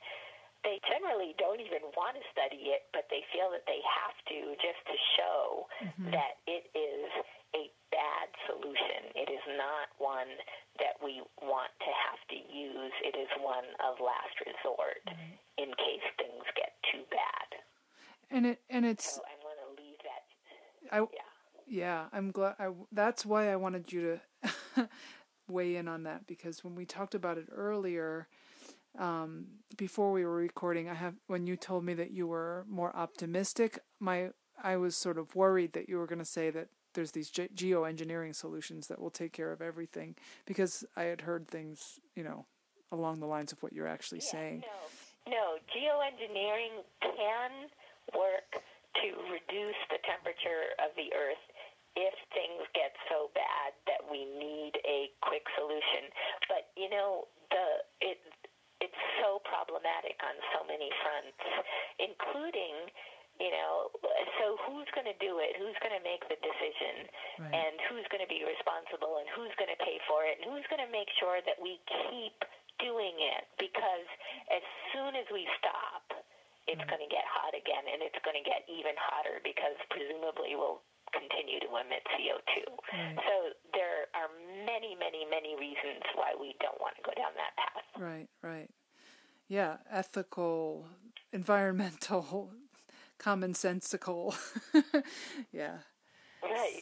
they 0.64 0.80
generally 0.88 1.36
don't 1.36 1.60
even 1.60 1.84
want 1.91 2.16
to 2.16 2.24
study 2.32 2.72
it, 2.72 2.88
but 2.95 3.04
they 3.12 3.20
feel 3.36 3.51
that 3.51 3.68
they 3.68 3.84
have 3.84 4.16
to 4.32 4.56
just 4.64 4.80
to 4.88 4.95
show 5.20 5.68
mm-hmm. 5.84 6.16
that 6.16 6.39
it 6.47 6.72
is 6.72 7.12
bad 7.94 8.28
solution. 8.50 9.14
It 9.14 9.30
is 9.30 9.44
not 9.54 9.94
one 10.02 10.34
that 10.82 10.98
we 10.98 11.22
want 11.46 11.70
to 11.78 11.91
have 11.94 12.22
to 12.34 12.38
use. 12.50 12.94
It 13.06 13.14
is 13.14 13.30
one 13.38 13.70
of 13.86 14.02
last 14.02 14.34
resort 14.41 15.06
mm-hmm. 15.06 15.38
in 15.62 15.70
case 15.78 16.06
things 16.18 16.44
get 16.58 16.74
too 16.89 17.06
bad. 17.14 17.48
And 18.34 18.58
it 18.58 18.60
and 18.70 18.86
it's. 18.86 19.16
So 19.16 19.22
I'm 19.30 19.41
going 19.46 19.62
to 19.62 19.70
leave 19.78 20.02
that. 20.02 20.24
I, 20.89 21.00
yeah. 21.14 21.30
Yeah, 21.66 22.06
I'm 22.12 22.32
glad. 22.32 22.56
I, 22.60 22.70
that's 22.91 23.26
why 23.26 23.52
I 23.52 23.56
wanted 23.56 23.91
you 23.91 24.20
to 24.76 24.89
weigh 25.48 25.78
in 25.78 25.88
on 25.88 26.04
that 26.04 26.28
because 26.28 26.64
when 26.64 26.76
we 26.76 26.86
talked 26.86 27.16
about 27.16 27.38
it 27.38 27.48
earlier, 27.52 28.28
um, 28.98 29.46
before 29.78 30.12
we 30.12 30.26
were 30.26 30.36
recording, 30.36 30.89
I 30.89 30.94
have 30.94 31.16
when 31.28 31.48
you 31.48 31.56
told 31.56 31.86
me 31.86 31.94
that 31.96 32.12
you 32.12 32.28
were 32.28 32.66
more 32.68 32.96
optimistic, 32.96 33.80
my 34.00 34.30
I 34.62 34.78
was 34.78 34.96
sort 34.96 35.18
of 35.18 35.36
worried 35.36 35.74
that 35.74 35.89
you 35.89 35.98
were 35.98 36.08
going 36.08 36.20
to 36.20 36.26
say 36.26 36.50
that 36.52 36.68
there's 36.94 37.12
these 37.12 37.30
ge- 37.30 37.50
geoengineering 37.56 38.36
solutions 38.36 38.88
that 38.88 39.00
will 39.00 39.12
take 39.12 39.34
care 39.34 39.52
of 39.52 39.62
everything 39.62 40.16
because 40.46 40.86
I 40.96 41.04
had 41.04 41.22
heard 41.22 41.48
things, 41.48 42.00
you 42.16 42.24
know, 42.24 42.46
along 42.91 43.20
the 43.20 43.28
lines 43.28 43.52
of 43.52 43.62
what 43.64 43.74
you're 43.74 43.88
actually 43.88 44.22
yeah, 44.26 44.32
saying. 44.32 44.64
No, 45.28 45.34
no, 45.34 45.46
geoengineering 45.74 46.84
can 47.02 47.70
work 48.14 48.62
to 49.02 49.08
reduce 49.32 49.80
the 49.89 49.98
temperature 50.06 50.78
of 50.80 50.94
the 50.96 51.10
Earth 51.16 51.41
if 51.96 52.14
things 52.34 52.66
get 52.74 52.94
so 53.10 53.30
bad 53.38 53.74
that 53.86 54.02
we 54.10 54.26
need 54.26 54.74
a 54.86 55.14
quick 55.22 55.46
solution. 55.58 56.10
But 56.50 56.74
you 56.78 56.89
know, 56.89 57.30
the 57.50 57.66
it 58.02 58.18
it's 58.82 59.02
so 59.24 59.39
problematic 59.48 60.20
on 60.20 60.36
so 60.52 60.66
many 60.68 60.91
fronts, 61.00 61.39
including 62.02 62.91
you 63.42 63.50
know, 63.50 63.90
so 64.38 64.58
who's 64.70 64.86
going 64.94 65.10
to 65.10 65.18
do 65.18 65.42
it? 65.42 65.58
Who's 65.58 65.78
going 65.82 65.96
to 65.96 66.04
make 66.06 66.22
the 66.30 66.38
decision? 66.38 67.10
Right. 67.42 67.54
And 67.54 67.74
who's 67.90 68.06
going 68.14 68.22
to 68.22 68.30
be 68.30 68.46
responsible? 68.46 69.18
And 69.18 69.28
who's 69.34 69.54
going 69.58 69.74
to 69.74 69.80
pay 69.82 69.98
for 70.06 70.22
it? 70.28 70.38
And 70.42 70.54
who's 70.54 70.66
going 70.70 70.84
to 70.86 70.92
make 70.94 71.10
sure 71.18 71.42
that 71.42 71.58
we 71.58 71.82
keep 72.10 72.38
doing 72.78 73.18
it? 73.18 73.50
Because 73.58 74.08
as 74.54 74.64
soon 74.94 75.18
as 75.18 75.26
we 75.34 75.50
stop, 75.58 76.06
it's 76.70 76.80
mm-hmm. 76.80 76.80
Right. 76.80 76.96
going 76.96 77.04
to 77.04 77.12
get 77.12 77.26
hot 77.28 77.52
again, 77.52 77.84
and 77.92 78.00
it's 78.00 78.18
going 78.24 78.40
to 78.40 78.46
get 78.46 78.64
even 78.72 78.96
hotter 78.96 79.44
because 79.44 79.76
presumably 79.92 80.56
we'll 80.56 80.80
continue 81.12 81.60
to 81.60 81.70
emit 81.76 82.02
CO2. 82.16 82.54
Right. 82.90 83.18
So 83.20 83.34
there 83.76 84.08
are 84.16 84.32
many, 84.64 84.96
many, 84.96 85.28
many 85.28 85.60
reasons 85.60 86.02
why 86.16 86.34
we 86.40 86.56
don't 86.64 86.80
want 86.80 86.96
to 86.98 87.04
go 87.04 87.14
down 87.18 87.36
that 87.36 87.54
path. 87.60 87.86
Right, 88.00 88.30
right. 88.42 88.72
Yeah, 89.48 89.78
ethical, 89.92 90.88
environmental, 91.32 92.52
commonsensical. 93.24 94.36
yeah. 95.51 95.78
Right. 96.43 96.82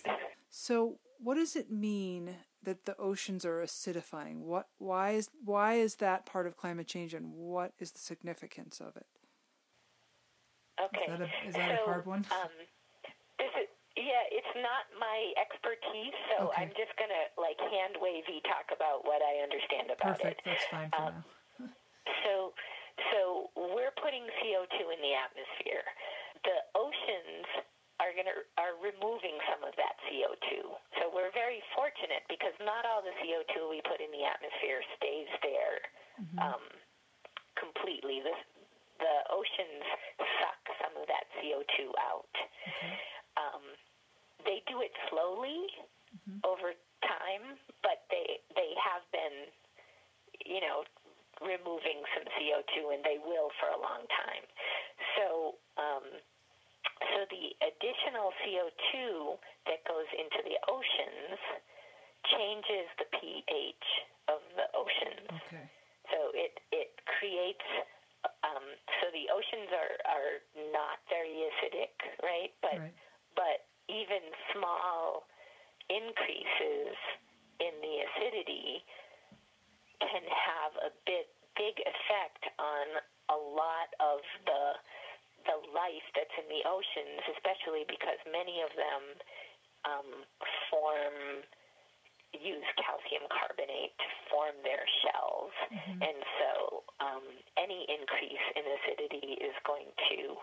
So, 0.49 0.97
what 1.19 1.35
does 1.35 1.55
it 1.55 1.71
mean 1.71 2.35
that 2.63 2.85
the 2.85 2.97
oceans 2.97 3.45
are 3.45 3.61
acidifying? 3.61 4.39
What 4.41 4.67
why 4.77 5.11
is 5.11 5.29
why 5.43 5.75
is 5.75 5.95
that 5.95 6.25
part 6.25 6.47
of 6.47 6.57
climate 6.57 6.87
change 6.87 7.13
and 7.13 7.31
what 7.33 7.73
is 7.79 7.91
the 7.91 7.99
significance 7.99 8.79
of 8.81 8.95
it? 8.97 9.05
Okay. 10.81 11.11
Is 11.13 11.19
that 11.19 11.21
a, 11.21 11.47
is 11.47 11.53
that 11.55 11.77
so, 11.77 11.83
a 11.83 11.85
hard 11.85 12.05
one? 12.05 12.25
Um, 12.31 12.49
this 13.37 13.53
is, 13.61 13.69
yeah, 13.97 14.25
it's 14.33 14.53
not 14.57 14.89
my 14.97 15.33
expertise, 15.37 16.15
so 16.33 16.49
Okay. 16.49 16.63
I'm 16.63 16.73
just 16.73 16.93
gonna 16.97 17.29
like 17.37 17.59
hand 17.69 18.01
wavy 18.01 18.41
talk 18.49 18.73
about 18.73 19.05
what 19.05 19.21
I 19.21 19.43
understand 19.45 19.93
about 19.93 20.17
Perfect. 20.17 20.41
it. 20.41 20.45
That's 20.45 20.65
fine 20.71 20.89
for 20.89 21.01
Um, 21.01 21.13
now. 21.13 21.23
So, 22.25 22.53
so 23.13 23.51
we're 23.55 23.95
putting 24.01 24.23
CO2 24.41 24.77
in 24.93 24.99
the 25.01 25.13
atmosphere. 25.15 25.85
The 26.43 26.57
oceans 26.75 27.47
are 28.01 28.11
gonna 28.17 28.33
are 28.57 28.75
removing 28.81 29.37
some 29.51 29.61
of 29.63 29.73
that 29.77 29.95
CO2. 30.09 30.73
So 30.99 31.11
we're 31.13 31.31
very 31.33 31.61
fortunate 31.77 32.25
because 32.29 32.53
not 32.65 32.85
all 32.85 33.01
the 33.05 33.13
CO2 33.21 33.69
we 33.69 33.81
put 33.85 34.01
in 34.01 34.09
the 34.11 34.25
atmosphere 34.25 34.81
stays 34.97 35.29
there 35.43 35.79
Mm-hmm. 36.21 36.39
um, 36.41 36.63
completely. 37.57 38.21
The 38.23 38.35
the 38.99 39.15
oceans 39.33 39.85
suck 40.39 40.61
some 40.81 40.93
of 41.01 41.07
that 41.09 41.25
CO2 41.41 41.91
out. 41.99 42.33
Okay. 42.67 42.95
Um, 43.37 43.63
they 44.45 44.63
do 44.67 44.81
it 44.81 44.91
slowly 45.09 45.67
Mm-hmm. 46.11 46.39
over 46.45 46.73
time, 47.05 47.57
but 47.83 48.05
they 48.11 48.39
they 48.55 48.71
have 48.77 49.03
been, 49.11 49.49
you 50.45 50.61
know, 50.61 50.83
removing 51.41 51.99
some 52.15 52.25
CO2, 52.37 52.93
and 52.95 53.01
they 53.03 53.17
will 53.21 53.49
for 53.59 53.73
a 53.73 53.79
long 53.81 54.05
time. 54.09 54.45
So, 55.17 55.57
um, 55.77 56.05
so 57.13 57.19
the 57.29 57.45
additional 57.65 58.29
CO2 58.45 59.37
that 59.67 59.81
goes 59.89 60.09
into 60.15 60.39
the 60.45 60.57
oceans 60.69 61.39
changes 62.29 62.85
the 63.01 63.09
pH 63.17 63.87
of 64.29 64.41
the 64.55 64.67
oceans. 64.77 65.27
Okay. 65.49 65.65
So 66.13 66.29
it 66.37 66.61
it 66.71 66.93
creates. 67.19 67.65
Um, 68.45 68.65
so 69.01 69.09
the 69.09 69.25
oceans 69.33 69.69
are 69.73 69.93
are 70.05 70.33
not 70.69 71.01
very 71.09 71.41
acidic, 71.49 71.93
right? 72.21 72.53
But 72.61 72.77
Right. 72.77 72.93
but 73.33 73.57
even 73.89 74.21
small 74.53 75.25
increases 75.89 76.95
in 77.59 77.73
the 77.81 77.95
acidity 78.05 78.85
can 80.09 80.25
have 80.25 80.73
a 80.81 80.91
bit 81.05 81.29
big 81.59 81.75
effect 81.83 82.43
on 82.57 82.87
a 83.29 83.37
lot 83.37 83.91
of 83.99 84.23
the 84.47 84.63
the 85.49 85.57
life 85.73 86.05
that's 86.13 86.33
in 86.37 86.45
the 86.53 86.61
oceans, 86.69 87.21
especially 87.33 87.81
because 87.89 88.21
many 88.29 88.61
of 88.61 88.69
them 88.77 89.01
um, 89.89 90.09
form 90.69 91.41
use 92.29 92.69
calcium 92.77 93.25
carbonate 93.27 93.91
to 93.97 94.07
form 94.29 94.53
their 94.61 94.85
shells, 95.01 95.51
and 95.99 96.19
so 96.39 96.51
um, 97.01 97.25
any 97.57 97.89
increase 97.89 98.45
in 98.53 98.63
acidity 98.63 99.35
is 99.41 99.57
going 99.65 99.89
to 100.13 100.37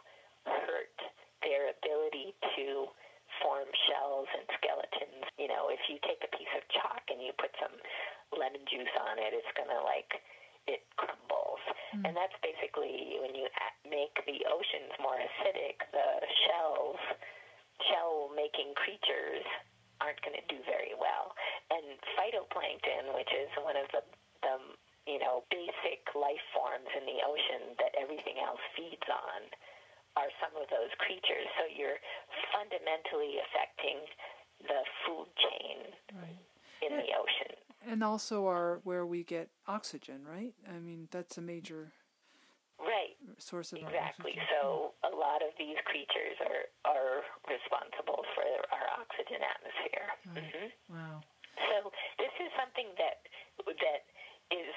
hurt 0.44 0.98
their 1.46 1.70
ability 1.72 2.34
to 2.58 2.90
form 3.42 3.68
shells 3.88 4.28
and 4.34 4.46
skeletons. 4.58 5.24
You 5.38 5.48
know, 5.48 5.70
if 5.70 5.80
you 5.88 5.98
take 6.04 6.22
a 6.24 6.30
piece 6.34 6.50
of 6.56 6.62
chalk 6.72 7.02
and 7.08 7.22
you 7.22 7.32
put 7.36 7.52
some 7.58 7.74
lemon 8.34 8.62
juice 8.68 8.92
on 9.08 9.18
it, 9.18 9.32
it's 9.34 9.52
going 9.56 9.70
to 9.70 9.82
like 9.84 10.20
it 10.68 10.84
crumbles. 11.00 11.62
Mm. 11.96 12.08
And 12.08 12.12
that's 12.12 12.36
basically 12.44 13.16
when 13.24 13.32
you 13.32 13.48
make 13.88 14.14
the 14.28 14.44
oceans 14.46 14.92
more 15.00 15.16
acidic, 15.16 15.80
the 15.96 16.08
shells, 16.44 17.00
shell 17.88 18.28
making 18.36 18.76
creatures 18.76 19.46
aren't 19.98 20.20
going 20.22 20.36
to 20.36 20.46
do 20.46 20.60
very 20.68 20.94
well. 20.94 21.34
And 21.72 21.98
phytoplankton, 22.14 23.16
which 23.16 23.32
is 23.34 23.50
one 23.64 23.74
of 23.74 23.88
the, 23.90 24.02
the 24.44 24.54
you 25.08 25.18
know, 25.18 25.42
basic 25.48 26.04
life 26.12 26.44
forms 26.52 26.86
in 26.92 27.08
the 27.08 27.18
ocean 27.24 27.74
that 27.80 27.96
everything 27.96 28.36
else 28.44 28.60
feeds 28.76 29.08
on, 29.08 29.48
are 30.18 30.30
some 30.42 30.50
of 30.58 30.66
those 30.66 30.90
creatures. 30.98 31.46
So 31.54 31.70
you're 31.70 32.02
fundamentally 32.50 33.38
affecting 33.46 34.02
the 34.66 34.82
food 35.06 35.30
chain 35.38 35.78
Right. 36.10 36.42
in 36.82 36.98
the 36.98 37.10
ocean. 37.14 37.54
And 37.86 38.02
also 38.02 38.50
are 38.50 38.82
where 38.82 39.06
we 39.06 39.22
get 39.22 39.50
oxygen, 39.70 40.26
right? 40.26 40.54
I 40.66 40.82
mean, 40.82 41.06
that's 41.14 41.38
a 41.38 41.42
major 41.42 41.94
Right. 42.78 43.14
source 43.38 43.72
of 43.72 43.78
Exactly. 43.78 44.34
oxygen. 44.38 44.46
So 44.50 44.94
a 45.02 45.14
lot 45.14 45.42
of 45.42 45.54
these 45.58 45.78
creatures 45.84 46.38
are 46.42 46.66
are 46.84 47.22
responsible 47.46 48.24
for 48.34 48.46
our 48.74 48.86
oxygen 48.98 49.42
atmosphere. 49.42 50.06
Right. 50.26 50.54
hmm 50.54 50.94
Wow. 50.94 51.22
So 51.70 51.92
this 52.18 52.32
is 52.40 52.50
something 52.58 52.86
that 52.98 53.26
that 53.66 54.02
is 54.50 54.74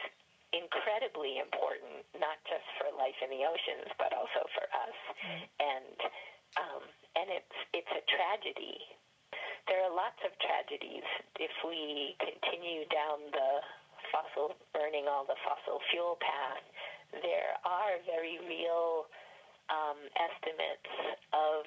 incredibly 0.52 1.40
important, 1.40 2.04
not 2.20 2.40
just 2.48 2.66
for 2.80 2.92
life 2.96 3.16
in 3.24 3.32
the 3.32 3.44
oceans, 3.48 3.88
but 3.96 4.12
also 4.12 4.44
for 4.56 4.68
us. 4.72 4.98
And 5.60 5.98
um, 6.60 6.84
and 7.16 7.28
it's 7.32 7.58
it's 7.72 7.94
a 7.96 8.04
tragedy. 8.12 8.80
There 9.68 9.80
are 9.86 9.94
lots 9.94 10.20
of 10.28 10.36
tragedies 10.44 11.06
if 11.40 11.54
we 11.64 12.18
continue 12.20 12.84
down 12.92 13.32
the 13.32 13.52
fossil 14.12 14.58
burning 14.76 15.08
all 15.08 15.24
the 15.24 15.38
fossil 15.48 15.80
fuel 15.92 16.20
path. 16.20 16.66
There 17.24 17.56
are 17.64 18.00
very 18.08 18.40
real 18.44 19.08
um, 19.72 20.00
estimates 20.20 20.92
of 21.32 21.64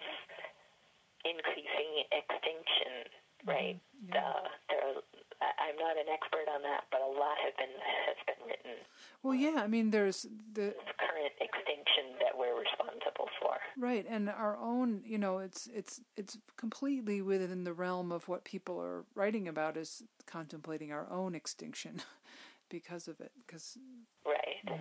increasing 1.24 2.04
extinction. 2.12 3.08
Right. 3.44 3.76
Yeah. 4.08 4.20
Uh, 4.20 4.48
there 4.68 4.82
are, 4.84 5.00
I'm 5.40 5.76
not 5.76 5.96
an 5.96 6.06
expert 6.12 6.46
on 6.52 6.62
that, 6.62 6.84
but 6.90 7.00
a 7.00 7.06
lot 7.06 7.36
have 7.44 7.56
been 7.56 7.74
has 8.06 8.18
been 8.26 8.46
written. 8.46 8.80
Well, 9.22 9.34
yeah. 9.34 9.62
I 9.62 9.66
mean, 9.66 9.90
there's 9.90 10.26
the 10.52 10.74
Current 10.98 11.34
extinction 11.40 12.16
that 12.20 12.36
we're 12.36 12.58
responsible 12.58 13.28
for. 13.40 13.56
right, 13.78 14.04
and 14.08 14.28
our 14.28 14.56
own. 14.58 15.02
You 15.04 15.18
know, 15.18 15.38
it's 15.38 15.68
it's 15.74 16.00
it's 16.16 16.38
completely 16.56 17.22
within 17.22 17.64
the 17.64 17.72
realm 17.72 18.12
of 18.12 18.28
what 18.28 18.44
people 18.44 18.80
are 18.80 19.04
writing 19.14 19.48
about 19.48 19.76
is 19.76 20.02
contemplating 20.26 20.92
our 20.92 21.10
own 21.10 21.34
extinction 21.34 22.02
because 22.70 23.08
of 23.08 23.20
it. 23.20 23.32
Because 23.46 23.78
Right. 24.24 24.80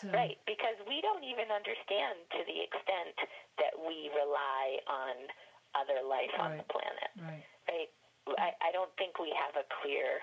so, 0.00 0.08
Right, 0.08 0.38
because 0.46 0.76
we 0.88 1.00
don't 1.00 1.24
even 1.24 1.50
understand 1.52 2.16
to 2.32 2.40
the 2.44 2.58
extent 2.64 3.16
that 3.58 3.74
we 3.76 4.10
rely 4.16 4.78
on 4.88 5.14
other 5.76 6.00
life 6.06 6.32
on 6.40 6.56
the 6.56 6.64
planet. 6.64 7.10
right, 7.20 7.44
Right. 7.68 7.90
I, 8.36 8.52
I 8.60 8.70
don't 8.72 8.92
think 8.98 9.18
we 9.18 9.32
have 9.36 9.56
a 9.56 9.66
clear 9.80 10.20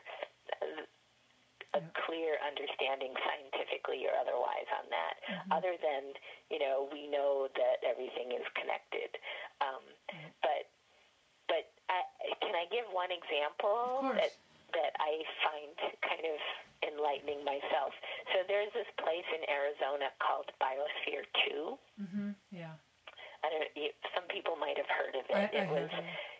a 1.75 1.81
clear 2.07 2.39
understanding 2.39 3.11
scientifically 3.19 4.07
or 4.07 4.15
otherwise 4.15 4.69
on 4.79 4.87
that 4.91 5.15
Mm-hmm. 5.25 5.51
other 5.57 5.75
than 5.81 6.13
you 6.49 6.59
know 6.59 6.87
we 6.93 7.07
know 7.09 7.49
that 7.55 7.77
everything 7.83 8.31
is 8.31 8.45
connected. 8.55 9.11
Um, 9.61 9.83
but 10.41 10.63
but 11.49 11.65
I, 11.89 12.01
can 12.41 12.55
I 12.55 12.65
give 12.71 12.85
one 12.93 13.11
example 13.11 14.01
that 14.17 14.33
that 14.73 14.93
I 14.99 15.11
find 15.45 15.71
kind 16.05 16.25
of 16.25 16.37
enlightening 16.87 17.43
myself? 17.45 17.91
So 18.33 18.43
there's 18.47 18.71
this 18.73 18.89
place 19.01 19.27
in 19.35 19.43
Arizona 19.49 20.11
called 20.23 20.49
Biosphere 20.61 21.25
2 21.49 21.77
hmm 22.01 22.31
yeah, 22.51 22.75
I 23.43 23.47
don't 23.51 23.69
some 24.15 24.25
people 24.31 24.55
might 24.55 24.77
have 24.77 24.89
heard 24.89 25.15
of 25.17 25.25
it. 25.29 25.33
I, 25.35 25.49
I 25.51 25.63
it 25.65 25.67
was 25.69 25.89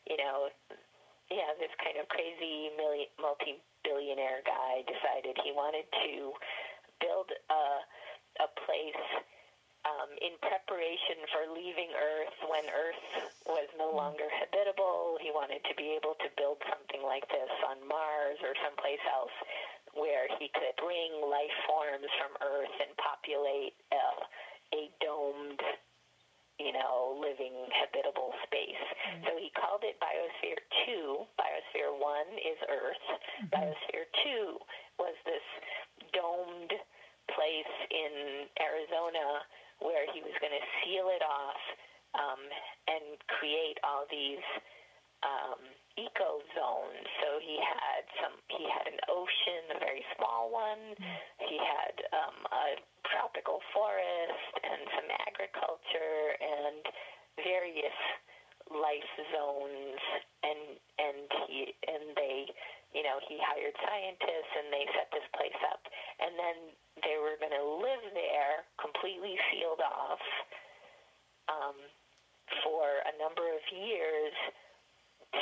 you 0.09 0.17
know, 0.17 0.49
yeah, 1.31 1.53
this 1.57 1.73
kind 1.81 1.97
of 1.97 2.07
crazy 2.09 2.69
multi-billionaire 3.17 4.45
guy 4.45 4.85
decided 4.85 5.37
he 5.41 5.51
wanted 5.51 5.85
to 6.05 6.33
build 7.01 7.29
a 7.49 7.63
a 8.43 8.51
place 8.67 9.05
um, 9.85 10.11
in 10.19 10.33
preparation 10.41 11.23
for 11.29 11.47
leaving 11.53 11.93
Earth 11.93 12.35
when 12.49 12.65
Earth 12.73 13.05
was 13.45 13.69
no 13.77 13.93
longer 13.93 14.25
habitable. 14.27 15.15
He 15.21 15.29
wanted 15.29 15.61
to 15.69 15.73
be 15.77 15.93
able 15.93 16.17
to 16.19 16.29
build 16.35 16.59
something 16.67 17.05
like 17.05 17.23
this 17.29 17.51
on 17.69 17.79
Mars 17.85 18.41
or 18.41 18.57
someplace 18.65 19.03
else 19.07 19.35
where 19.93 20.27
he 20.41 20.51
could 20.51 20.75
bring 20.81 21.23
life 21.23 21.55
forms 21.69 22.09
from 22.19 22.33
Earth 22.43 22.75
and 22.81 22.91
populate 22.99 23.77
uh, 23.93 24.19
a 24.75 24.91
domed, 24.99 25.61
you 26.59 26.71
know, 26.71 27.19
living 27.19 27.67
habitable 27.75 28.31
space. 28.47 28.79
Mm-hmm. 28.79 29.23
So 29.27 29.29
he 29.35 29.51
called 29.55 29.83
it 29.83 29.99
Biosphere 29.99 30.59
2. 30.87 31.27
Biosphere 31.35 31.91
1 31.91 32.01
is 32.39 32.59
Earth. 32.71 33.05
Mm-hmm. 33.11 33.51
Biosphere 33.51 34.07
2 34.23 34.59
was 34.99 35.15
this 35.27 35.43
domed 36.15 36.71
place 37.33 37.75
in 37.91 38.47
Arizona 38.61 39.43
where 39.83 40.07
he 40.15 40.23
was 40.23 40.31
going 40.39 40.55
to 40.55 40.65
seal 40.83 41.11
it 41.11 41.23
off 41.25 41.59
um, 42.15 42.39
and 42.87 43.19
create 43.27 43.75
all 43.83 44.07
these 44.07 44.43
um, 45.25 45.59
eco 45.97 46.43
zones. 46.53 47.07
So 47.23 47.41
he 47.41 47.57
had 47.57 48.03
some. 48.21 48.35
He 48.51 48.69
had 48.69 48.85
an 48.87 48.99
ocean, 49.09 49.61
a 49.75 49.79
very 49.81 50.05
small 50.15 50.53
one. 50.53 50.93
He 51.49 51.57
had 51.57 51.95
um, 52.13 52.37
a 52.51 52.65
tropical 53.09 53.59
forest 53.73 54.53
and 54.61 54.81
some 54.93 55.09
agriculture 55.25 56.37
and 56.37 56.83
various 57.41 57.99
life 58.69 59.11
zones. 59.33 59.99
And 60.45 60.61
and 61.01 61.27
he 61.49 61.73
and 61.89 62.05
they, 62.13 62.45
you 62.93 63.03
know, 63.03 63.17
he 63.25 63.41
hired 63.41 63.75
scientists 63.81 64.53
and 64.61 64.67
they 64.69 64.85
set 64.93 65.09
this 65.09 65.27
place 65.33 65.61
up. 65.73 65.81
And 66.21 66.37
then 66.37 66.57
they 67.01 67.17
were 67.19 67.39
going 67.39 67.55
to 67.55 67.67
live 67.81 68.03
there 68.13 68.67
completely 68.79 69.35
sealed 69.51 69.83
off 69.83 70.23
um, 71.49 71.77
for 72.63 73.03
a 73.03 73.13
number 73.19 73.47
of 73.51 73.63
years 73.71 74.33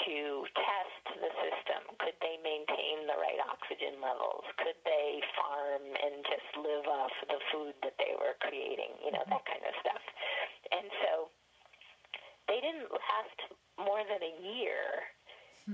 to 0.05 0.17
test 0.57 1.03
the 1.21 1.31
system. 1.41 1.81
Could 2.01 2.17
they 2.19 2.37
maintain 2.41 3.05
the 3.05 3.17
right 3.17 3.39
oxygen 3.47 4.01
levels? 4.01 4.43
Could 4.59 4.77
they 4.83 5.21
farm 5.37 5.83
and 5.85 6.25
just 6.25 6.49
live 6.57 6.85
off 6.89 7.13
the 7.29 7.39
food 7.53 7.75
that 7.85 7.95
they 8.01 8.13
were 8.17 8.35
creating? 8.41 8.97
You 9.05 9.13
know, 9.13 9.23
that 9.27 9.45
kind 9.45 9.63
of 9.63 9.73
stuff. 9.79 10.03
And 10.73 10.87
so 11.05 11.11
they 12.49 12.59
didn't 12.59 12.89
last 12.89 13.39
more 13.77 14.01
than 14.05 14.21
a 14.21 14.35
year, 14.41 15.05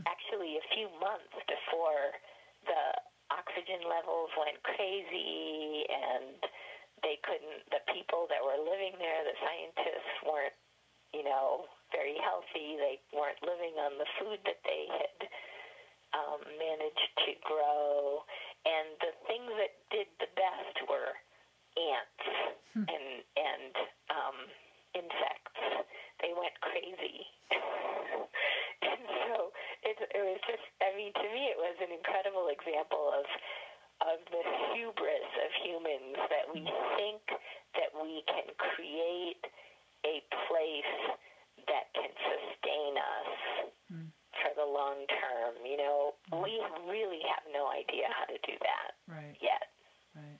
actually, 0.08 0.60
a 0.60 0.66
few 0.76 0.88
months 1.02 1.36
before 1.48 2.16
the 2.68 2.84
oxygen 3.32 3.86
levels 3.86 4.30
went 4.38 4.58
crazy 4.66 5.86
and 5.86 6.40
they 7.06 7.22
couldn't 7.24 7.64
the 7.72 7.82
people 7.94 8.26
that 8.28 8.42
were 8.42 8.58
living 8.58 8.98
there 8.98 9.22
the 9.24 9.38
scientists 9.40 10.14
weren't 10.26 10.58
you 11.14 11.24
know 11.24 11.70
very 11.92 12.18
healthy. 12.22 12.78
They 12.78 12.98
weren't 13.14 13.42
living 13.42 13.76
on 13.82 13.98
the 13.98 14.10
food 14.20 14.40
that 14.46 14.62
they 14.64 14.84
had 14.90 15.18
um, 16.14 16.42
managed 16.58 17.12
to 17.26 17.32
grow. 17.46 18.24
And 18.66 18.88
the 19.00 19.14
things 19.28 19.52
that 19.56 19.74
did 19.90 20.10
the 20.20 20.32
best 20.36 20.76
were 20.90 21.14
ants 21.78 22.26
hmm. 22.74 22.86
and 22.90 23.08
and 23.38 23.74
um, 24.12 24.38
insects. 24.96 25.88
They 26.22 26.34
went 26.36 26.56
crazy. 26.62 27.26
And 28.80 29.04
so 29.28 29.52
it, 29.84 30.00
it 30.00 30.24
was 30.24 30.40
just, 30.48 30.64
I 30.80 30.96
mean, 30.96 31.12
to 31.12 31.28
me, 31.36 31.52
it 31.52 31.60
was 31.60 31.76
an 31.84 31.92
incredible 31.92 32.48
example 32.48 33.12
of 33.12 33.28
of 34.00 34.24
the 34.32 34.44
hubris 34.72 35.32
of 35.44 35.52
humans 35.60 36.16
that 36.32 36.48
we 36.48 36.64
think 36.96 37.20
that 37.76 37.92
we 37.92 38.24
can 38.32 38.48
create 38.56 39.44
a 40.08 40.24
place 40.48 40.96
that 41.70 41.94
can 41.94 42.12
sustain 42.18 42.94
us 42.98 43.32
mm. 43.94 44.10
for 44.42 44.52
the 44.58 44.68
long 44.68 45.06
term. 45.08 45.54
You 45.64 45.78
know, 45.78 46.18
mm. 46.34 46.44
we 46.44 46.60
really 46.90 47.22
have 47.30 47.46
no 47.54 47.70
idea 47.70 48.10
how 48.12 48.26
to 48.26 48.38
do 48.44 48.56
that 48.60 48.98
right. 49.08 49.38
yet. 49.42 49.70
Right. 50.16 50.40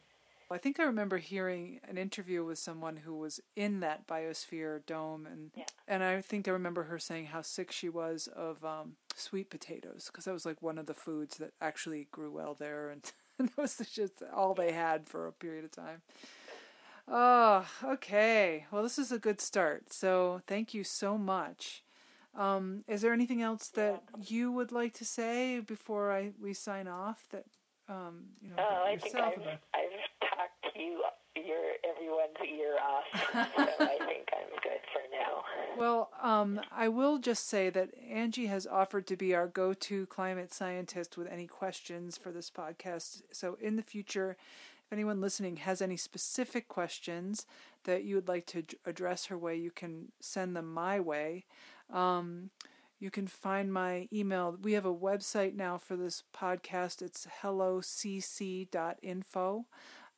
I 0.52 0.58
think 0.58 0.80
I 0.80 0.84
remember 0.84 1.18
hearing 1.18 1.80
an 1.88 1.98
interview 1.98 2.44
with 2.44 2.58
someone 2.58 2.98
who 2.98 3.16
was 3.16 3.40
in 3.56 3.82
that 3.82 4.08
biosphere 4.08 4.84
dome, 4.86 5.28
and 5.28 5.52
yeah. 5.56 5.66
and 5.88 6.04
I 6.04 6.22
think 6.22 6.48
I 6.48 6.52
remember 6.52 6.84
her 6.84 6.98
saying 6.98 7.28
how 7.28 7.44
sick 7.44 7.72
she 7.72 7.88
was 7.88 8.28
of 8.36 8.66
um, 8.66 8.94
sweet 9.16 9.52
potatoes 9.52 10.08
because 10.08 10.26
that 10.26 10.34
was 10.34 10.46
like 10.46 10.62
one 10.62 10.80
of 10.80 10.88
the 10.88 10.96
foods 10.96 11.38
that 11.38 11.54
actually 11.62 12.08
grew 12.12 12.32
well 12.32 12.56
there, 12.58 12.90
and, 12.90 13.12
and 13.38 13.50
that 13.56 13.58
was 13.58 13.78
just 13.94 14.24
all 14.36 14.56
they 14.56 14.72
had 14.72 15.08
for 15.08 15.28
a 15.28 15.32
period 15.32 15.66
of 15.66 15.72
time. 15.72 16.02
Oh, 17.10 17.66
okay. 17.84 18.66
Well, 18.72 18.84
this 18.84 19.00
is 19.00 19.12
a 19.12 19.20
good 19.20 19.42
start. 19.42 19.92
So 19.92 20.42
thank 20.48 20.74
you 20.74 20.84
so 20.84 21.18
much. 21.18 21.84
Um, 22.36 22.84
is 22.88 23.02
there 23.02 23.14
anything 23.14 23.42
else 23.42 23.70
that 23.70 24.04
you 24.28 24.52
would 24.52 24.72
like 24.72 24.94
to 24.96 25.06
say 25.06 25.60
before 25.60 26.12
I 26.12 26.32
we 26.40 26.54
sign 26.54 26.88
off? 26.88 27.26
That 27.32 27.46
um, 27.88 28.26
you 28.40 28.50
know, 28.50 28.56
oh, 28.60 28.86
I 28.86 28.98
think 28.98 29.16
I've, 29.16 29.40
I've 29.40 30.20
talked 30.22 30.76
to 30.76 30.80
you 30.80 31.02
your 31.36 31.74
everyone's 31.90 32.38
ear 32.48 32.76
off. 32.78 33.04
so 33.78 33.86
I 33.86 33.98
think 34.06 34.28
I'm 34.34 34.50
good 34.62 34.82
for 34.94 35.02
now. 35.12 35.44
Well, 35.78 36.10
um, 36.22 36.62
I 36.72 36.88
will 36.90 37.18
just 37.18 37.48
say 37.48 37.70
that 37.70 37.90
Anji 38.02 38.48
has 38.48 38.68
offered 38.68 39.08
to 39.08 39.16
be 39.16 39.34
our 39.34 39.48
go-to 39.48 40.06
climate 40.08 40.54
scientist 40.54 41.18
with 41.18 41.28
any 41.28 41.48
questions 41.48 42.18
for 42.18 42.32
this 42.32 42.52
podcast. 42.52 43.24
So 43.32 43.58
in 43.62 43.76
the 43.76 43.82
future, 43.82 44.38
if 44.90 44.94
anyone 44.94 45.22
listening 45.22 45.58
has 45.58 45.84
any 45.84 45.98
specific 45.98 46.68
questions 46.68 47.46
that 47.84 48.04
you 48.06 48.16
would 48.16 48.28
like 48.28 48.48
to 48.48 48.64
address 48.88 49.26
her 49.26 49.38
way, 49.38 49.56
you 49.56 49.70
can 49.70 50.12
send 50.20 50.56
them 50.56 50.74
my 50.74 51.00
way. 51.00 51.46
Um, 51.94 52.50
you 53.00 53.12
can 53.12 53.28
find 53.28 53.72
my 53.72 54.08
email. 54.12 54.58
We 54.60 54.74
have 54.74 54.88
a 54.88 54.94
website 54.94 55.54
now 55.54 55.78
for 55.78 55.96
this 55.96 56.24
podcast. 56.36 57.04
It's 57.04 57.28
hellocc.info. 57.44 58.66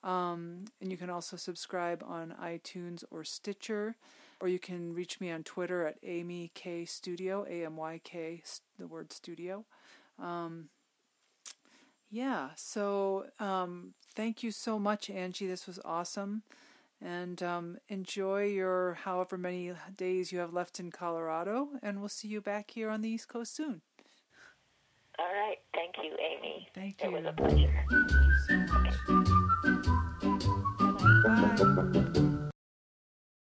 Um, 0.05 0.65
and 0.80 0.89
you 0.89 0.95
can 0.95 1.09
also 1.09 1.36
subscribe 1.36 2.01
on 2.07 2.34
iTunes 2.41 3.03
or 3.11 3.26
Stitcher, 3.26 3.97
or 4.39 4.47
you 4.47 4.57
can 4.57 4.93
reach 4.93 5.19
me 5.19 5.32
on 5.32 5.43
Twitter 5.43 5.86
at 5.86 5.97
Amy 6.01 6.49
K 6.53 6.86
Studio, 6.86 7.45
A 7.49 7.65
M 7.65 7.76
Y 7.76 7.99
K, 8.05 8.41
the 8.80 8.88
word 8.88 9.11
studio. 9.11 9.65
Um, 10.17 10.69
yeah, 12.12 12.49
so 12.55 13.26
um, 13.39 13.93
thank 14.16 14.43
you 14.43 14.51
so 14.51 14.78
much, 14.78 15.07
Anji. 15.07 15.47
This 15.47 15.66
was 15.66 15.80
awesome. 15.86 16.43
And 17.03 17.41
um, 17.41 17.78
enjoy 17.89 18.45
your 18.45 18.93
however 18.93 19.38
many 19.38 19.74
days 19.95 20.32
you 20.32 20.38
have 20.38 20.53
left 20.53 20.80
in 20.80 20.91
Colorado, 20.91 21.70
and 21.82 21.99
we'll 21.99 22.09
see 22.09 22.28
you 22.28 22.41
back 22.41 22.70
here 22.70 22.91
on 22.91 23.01
the 23.01 23.09
East 23.09 23.28
Coast 23.28 23.55
soon. 23.55 23.82
All 25.18 25.26
right. 25.26 25.57
Thank 25.74 25.95
you, 26.03 26.16
Amy. 26.20 26.68
Thank 26.76 27.01
you. 27.01 27.09
It 27.09 27.24
was 27.24 27.26
a 27.26 27.34
pleasure. 27.34 27.86
Thank 27.89 28.12
you 28.12 28.34
so 28.47 28.55
much. 28.74 28.93
Okay. 30.84 32.03
Bye. 32.03 32.07